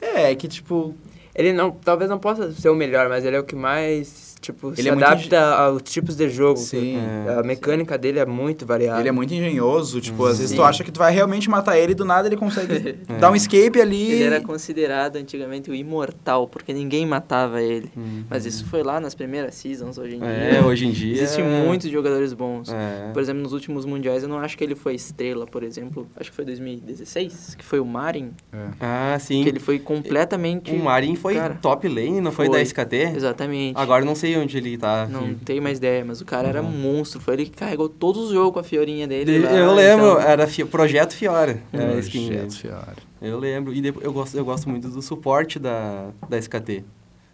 É, 0.00 0.32
que 0.34 0.46
tipo, 0.46 0.94
Ele 1.38 1.52
não, 1.52 1.70
talvez 1.70 2.10
não 2.10 2.18
possa 2.18 2.50
ser 2.50 2.68
o 2.68 2.74
melhor, 2.74 3.08
mas 3.08 3.24
ele 3.24 3.36
é 3.36 3.38
o 3.38 3.44
que 3.44 3.54
mais, 3.54 4.27
tipo, 4.40 4.68
Ele 4.72 4.82
se 4.82 4.88
é 4.88 4.92
adapta 4.92 5.40
aos 5.54 5.82
tipos 5.82 6.16
de 6.16 6.28
jogo. 6.28 6.58
Sim. 6.58 6.98
A 7.38 7.42
mecânica 7.42 7.96
dele 7.98 8.18
é 8.18 8.26
muito 8.26 8.64
variada. 8.66 9.00
Ele 9.00 9.08
é 9.08 9.12
muito 9.12 9.32
engenhoso, 9.34 10.00
tipo, 10.00 10.24
às 10.26 10.36
vezes 10.38 10.50
Sim. 10.50 10.56
tu 10.56 10.62
acha 10.62 10.82
que 10.84 10.90
tu 10.92 10.98
vai 10.98 11.12
realmente 11.12 11.48
matar 11.50 11.78
ele 11.78 11.92
e 11.92 11.94
do 11.94 12.04
nada 12.04 12.28
ele 12.28 12.36
consegue 12.36 12.92
dar 13.18 13.30
um 13.30 13.36
escape 13.36 13.80
ali. 13.80 14.12
Ele 14.12 14.24
era 14.24 14.40
considerado 14.40 15.16
antigamente 15.16 15.70
o 15.70 15.74
imortal, 15.74 16.46
porque 16.48 16.72
ninguém 16.72 17.06
matava 17.06 17.60
ele. 17.62 17.90
Uhum. 17.96 18.24
Mas 18.28 18.46
isso 18.46 18.64
foi 18.66 18.82
lá 18.82 19.00
nas 19.00 19.14
primeiras 19.14 19.54
seasons, 19.54 19.98
hoje 19.98 20.16
em 20.16 20.22
É, 20.24 20.50
dia. 20.50 20.64
hoje 20.66 20.86
em 20.86 20.90
dia... 20.90 21.14
Existem 21.22 21.44
muitos 21.44 21.90
jogadores 21.90 22.32
bons. 22.32 22.68
É. 22.72 23.10
Por 23.12 23.20
exemplo, 23.22 23.42
nos 23.42 23.52
últimos 23.52 23.84
mundiais, 23.84 24.22
eu 24.22 24.28
não 24.28 24.38
acho 24.38 24.56
que 24.56 24.64
ele 24.64 24.74
foi 24.74 24.94
estrela, 24.94 25.46
por 25.46 25.62
exemplo. 25.62 26.06
Acho 26.16 26.30
que 26.30 26.36
foi 26.36 26.44
2016, 26.44 27.54
que 27.56 27.64
foi 27.64 27.80
o 27.80 27.84
Marin. 27.84 28.30
Ah, 28.80 29.16
sim. 29.20 29.42
Que 29.42 29.48
ele 29.48 29.60
foi 29.60 29.78
completamente... 29.78 30.70
O 30.72 30.78
Marin 30.82 31.14
foi 31.14 31.34
Cara, 31.34 31.58
top 31.60 31.88
lane, 31.88 32.20
não 32.20 32.32
foi, 32.32 32.46
foi. 32.46 32.56
da 32.56 32.62
SKT? 32.62 32.94
Exatamente. 33.16 33.76
Agora 33.76 34.02
eu 34.02 34.06
não 34.06 34.14
sei 34.14 34.27
onde 34.36 34.56
ele 34.58 34.76
tá. 34.76 35.06
Não 35.10 35.24
aqui. 35.26 35.36
tenho 35.44 35.62
mais 35.62 35.78
ideia, 35.78 36.04
mas 36.04 36.20
o 36.20 36.24
cara 36.24 36.48
era 36.48 36.62
um 36.62 36.70
monstro. 36.70 37.20
Foi 37.20 37.34
ele 37.34 37.44
que 37.46 37.52
carregou 37.52 37.88
todos 37.88 38.24
os 38.26 38.32
jogos 38.32 38.52
com 38.52 38.58
a 38.60 38.62
fiorinha 38.64 39.06
dele. 39.06 39.30
Ele- 39.36 39.44
lá, 39.44 39.52
eu 39.52 39.74
lembro, 39.74 40.06
então- 40.12 40.20
era 40.20 40.46
fi- 40.46 40.64
Projeto 40.64 41.14
Fiora. 41.14 41.62
Era 41.72 41.94
a 41.94 41.98
skin 42.00 42.28
dele. 42.28 42.36
Projeto 42.42 42.58
Fiora. 42.60 42.96
Eu 43.22 43.38
lembro. 43.38 43.72
E 43.72 43.80
depois, 43.80 44.04
eu, 44.04 44.12
gosto, 44.12 44.36
eu 44.36 44.44
gosto 44.44 44.68
muito 44.68 44.88
do 44.88 45.00
suporte 45.02 45.58
da, 45.58 46.10
da 46.28 46.36
SKT. 46.38 46.84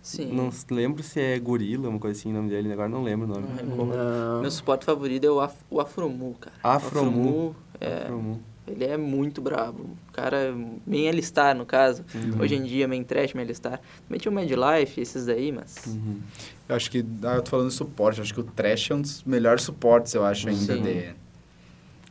Sim. 0.02 0.30
Não 0.32 0.50
lembro 0.70 1.02
se 1.02 1.18
é 1.18 1.38
Gorila, 1.38 1.88
uma 1.88 1.98
coisa 1.98 2.18
assim, 2.20 2.30
o 2.30 2.34
nome 2.34 2.50
dele. 2.50 2.70
Agora 2.72 2.88
não 2.90 3.02
lembro 3.02 3.26
o 3.26 3.30
nome. 3.30 3.46
Não. 3.62 3.86
Não. 3.86 4.40
Meu 4.42 4.50
suporte 4.50 4.84
favorito 4.84 5.24
é 5.24 5.30
o, 5.30 5.40
Af 5.40 5.54
o 5.70 5.80
Afromu, 5.80 6.34
cara. 6.38 6.54
Afromu. 6.62 7.08
Afromu, 7.10 7.56
é, 7.80 8.02
Afromu. 8.02 8.40
Ele 8.66 8.84
é 8.84 8.96
muito 8.96 9.40
brabo. 9.42 9.82
O 10.08 10.12
cara, 10.12 10.54
main 10.86 11.08
alistar, 11.08 11.54
no 11.54 11.66
caso. 11.66 12.04
Uhum. 12.14 12.40
Hoje 12.40 12.54
em 12.54 12.62
dia, 12.62 12.86
main 12.88 13.02
trash, 13.04 13.34
main 13.34 13.44
alistar. 13.44 13.80
Também 14.06 14.18
tinha 14.20 14.30
o 14.32 14.34
Mad 14.34 14.48
Life, 14.50 15.00
esses 15.00 15.26
daí, 15.26 15.52
mas... 15.52 15.74
Uhum. 15.86 16.20
Eu 16.68 16.76
acho 16.76 16.90
que, 16.90 17.04
ah, 17.24 17.34
eu 17.36 17.42
tô 17.42 17.50
falando 17.50 17.68
de 17.68 17.74
suporte, 17.74 18.18
eu 18.18 18.24
acho 18.24 18.32
que 18.32 18.40
o 18.40 18.44
Trash 18.44 18.90
é 18.90 18.94
um 18.94 19.02
dos 19.02 19.22
melhores 19.24 19.62
suportes, 19.62 20.14
eu 20.14 20.24
acho, 20.24 20.48
ainda 20.48 20.74
Sim. 20.76 20.82
de... 20.82 21.10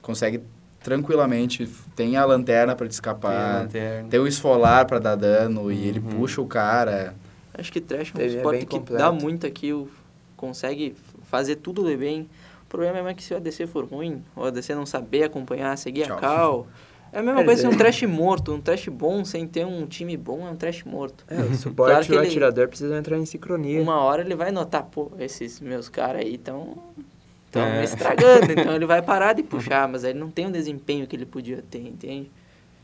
Consegue 0.02 0.42
tranquilamente, 0.84 1.68
tem 1.96 2.18
a 2.18 2.26
lanterna 2.26 2.76
pra 2.76 2.86
te 2.88 2.90
Tem 2.90 2.94
a 2.94 2.94
escapar, 2.94 3.62
lanterna. 3.64 4.10
tem 4.10 4.20
o 4.20 4.28
esfolar 4.28 4.86
pra 4.86 5.00
dar 5.00 5.16
dano 5.16 5.72
e 5.72 5.88
ele 5.88 6.00
Uhum. 6.00 6.06
puxa 6.20 6.42
o 6.42 6.46
cara. 6.46 7.16
Acho 7.54 7.72
que 7.72 7.80
trash 7.80 8.12
é 8.16 8.22
um 8.22 8.26
é 8.26 8.30
suporte 8.30 8.58
bem 8.58 8.68
que 8.68 8.78
completo. 8.78 9.02
dá 9.04 9.12
muito 9.12 9.48
aqui, 9.48 9.72
o- 9.74 9.88
consegue 10.36 10.94
fazer 11.24 11.56
tudo 11.56 11.84
de 11.84 11.96
bem. 11.96 12.30
O 12.74 12.78
problema 12.78 13.10
é 13.12 13.14
que 13.14 13.24
se 13.24 13.32
o 13.36 13.38
ADC 13.38 13.68
for 13.68 13.86
ruim, 13.86 14.24
o 14.36 14.44
ADC 14.44 14.74
não 14.74 14.84
saber 14.86 15.24
acompanhar, 15.26 15.78
seguir 15.78 16.08
Tchau. 16.08 16.18
a 16.18 16.20
cal... 16.20 16.68
É 17.12 17.20
a 17.20 17.22
mesma 17.22 17.42
É, 17.42 17.46
coisa 17.46 17.62
que 17.62 17.68
é. 17.68 17.70
um 17.70 17.78
trash 17.78 18.02
morto. 18.02 18.52
Um 18.52 18.60
trash 18.60 18.88
bom 18.88 19.24
sem 19.24 19.48
ter 19.48 19.64
um 19.68 19.86
time 19.86 20.18
bom 20.18 20.48
é 20.48 20.50
um 20.50 20.56
trash 20.56 20.84
morto. 20.84 21.24
É, 21.30 21.36
o 21.40 21.54
suporte 21.54 21.92
Claro 21.92 22.06
que 22.08 22.12
e 22.12 22.16
o 22.16 22.20
ele- 22.22 22.28
atirador 22.30 22.68
precisam 22.68 22.98
entrar 22.98 23.16
em 23.20 23.26
sincronia. 23.28 23.80
Uma 23.80 23.98
hora 24.02 24.24
ele 24.24 24.34
vai 24.34 24.52
notar, 24.52 24.82
pô, 24.86 25.12
esses 25.20 25.60
meus 25.60 25.88
caras 25.88 26.22
aí 26.22 26.34
estão 26.34 26.76
estão 27.46 27.62
É. 27.62 27.78
me 27.78 27.84
estragando, 27.84 28.52
então 28.52 28.74
ele 28.74 28.88
vai 28.88 29.04
parar 29.04 29.34
de 29.34 29.44
puxar, 29.44 29.88
mas 29.88 30.04
aí 30.04 30.10
ele 30.10 30.18
não 30.20 30.32
tem 30.32 30.48
o 30.48 30.52
desempenho 30.52 31.06
que 31.06 31.16
ele 31.16 31.28
podia 31.28 31.64
ter, 31.70 31.88
entende? 31.88 32.32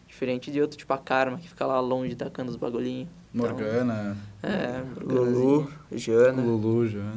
Diferente 0.08 0.52
de 0.52 0.62
outro, 0.62 0.78
tipo 0.78 0.94
a 0.94 1.00
Karma, 1.00 1.40
que 1.40 1.50
fica 1.50 1.66
lá 1.66 1.80
longe 1.80 2.14
tacando 2.16 2.52
os 2.52 2.56
bagulhinhos. 2.56 3.10
Morgana, 3.34 4.16
É, 4.44 4.84
Lulu, 5.04 5.68
Jana. 5.92 6.40
Lulu, 6.44 6.88
já. 6.88 7.14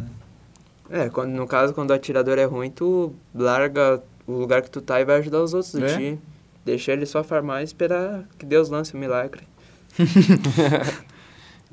É, 0.93 1.09
quando, 1.09 1.31
no 1.33 1.47
caso, 1.47 1.73
quando 1.73 1.91
o 1.91 1.95
atirador 1.95 2.39
é 2.39 2.45
ruim, 2.45 2.71
tu 2.71 3.15
larga 3.35 4.03
o 4.27 4.33
lugar 4.33 4.61
que 4.61 4.71
tu 4.71 4.81
tá 4.83 5.01
e 5.01 5.05
vai 5.07 5.17
ajudar 5.17 5.43
os 5.43 5.55
outros 5.55 5.73
do 5.73 5.85
É? 5.85 5.97
time. 5.97 6.21
Deixa 6.65 6.93
ele 6.93 7.07
só 7.07 7.25
farmar 7.25 7.63
e 7.63 7.65
esperar 7.65 8.29
que 8.39 8.45
Deus 8.47 8.69
lance 8.69 8.95
o 8.95 8.99
milagre. 8.99 9.41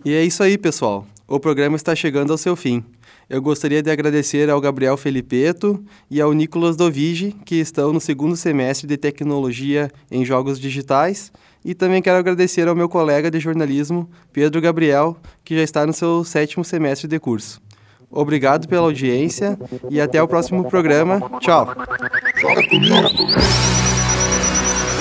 E 0.06 0.14
é 0.14 0.24
isso 0.24 0.42
aí, 0.42 0.58
pessoal. 0.58 1.06
O 1.28 1.42
programa 1.42 1.76
está 1.76 1.94
chegando 1.94 2.32
ao 2.32 2.38
seu 2.38 2.56
fim. 2.56 2.82
Eu 3.30 3.42
gostaria 3.42 3.84
de 3.84 3.92
agradecer 3.92 4.50
ao 4.50 4.62
Gabriel 4.62 4.96
Felipeto 4.96 5.84
e 6.10 6.22
ao 6.22 6.32
Nicolas 6.34 6.78
Dovigi, 6.78 7.36
que 7.46 7.56
estão 7.56 7.92
no 7.92 8.00
segundo 8.00 8.38
semestre 8.38 8.88
de 8.88 8.96
Tecnologia 8.98 9.92
em 10.10 10.24
Jogos 10.24 10.58
Digitais. 10.58 11.32
E 11.64 11.76
também 11.76 12.02
quero 12.02 12.18
agradecer 12.18 12.68
ao 12.70 12.76
meu 12.76 12.88
colega 12.88 13.30
de 13.30 13.42
jornalismo, 13.42 14.10
Pedro 14.32 14.62
Gabriel, 14.62 15.18
que 15.44 15.56
já 15.58 15.64
está 15.64 15.86
no 15.86 15.92
seu 15.92 16.24
sétimo 16.24 16.64
semestre 16.64 17.06
de 17.08 17.20
curso. 17.20 17.62
Obrigado 18.12 18.68
pela 18.68 18.84
audiência 18.84 19.58
e 19.90 20.02
até 20.02 20.22
o 20.22 20.28
próximo 20.28 20.68
programa. 20.70 21.22
Tchau! 21.40 21.68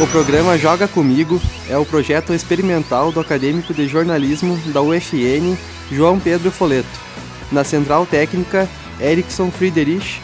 O 0.00 0.06
programa 0.08 0.56
Joga 0.56 0.86
Comigo 0.86 1.40
é 1.68 1.76
o 1.76 1.84
projeto 1.84 2.32
experimental 2.32 3.10
do 3.10 3.18
acadêmico 3.18 3.74
de 3.74 3.88
jornalismo 3.88 4.56
da 4.72 4.80
UFN, 4.80 5.56
João 5.90 6.20
Pedro 6.20 6.50
Foleto. 6.50 6.88
Na 7.50 7.64
central 7.64 8.06
técnica, 8.06 8.68
Erickson 9.00 9.50
Friedrich 9.50 10.20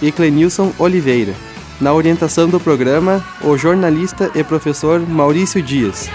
e 0.00 0.10
Clenilson 0.10 0.72
Oliveira. 0.78 1.34
Na 1.80 1.92
orientação 1.92 2.48
do 2.48 2.60
programa, 2.60 3.24
o 3.42 3.56
jornalista 3.56 4.30
e 4.34 4.44
professor 4.44 5.00
Maurício 5.00 5.62
Dias. 5.62 6.08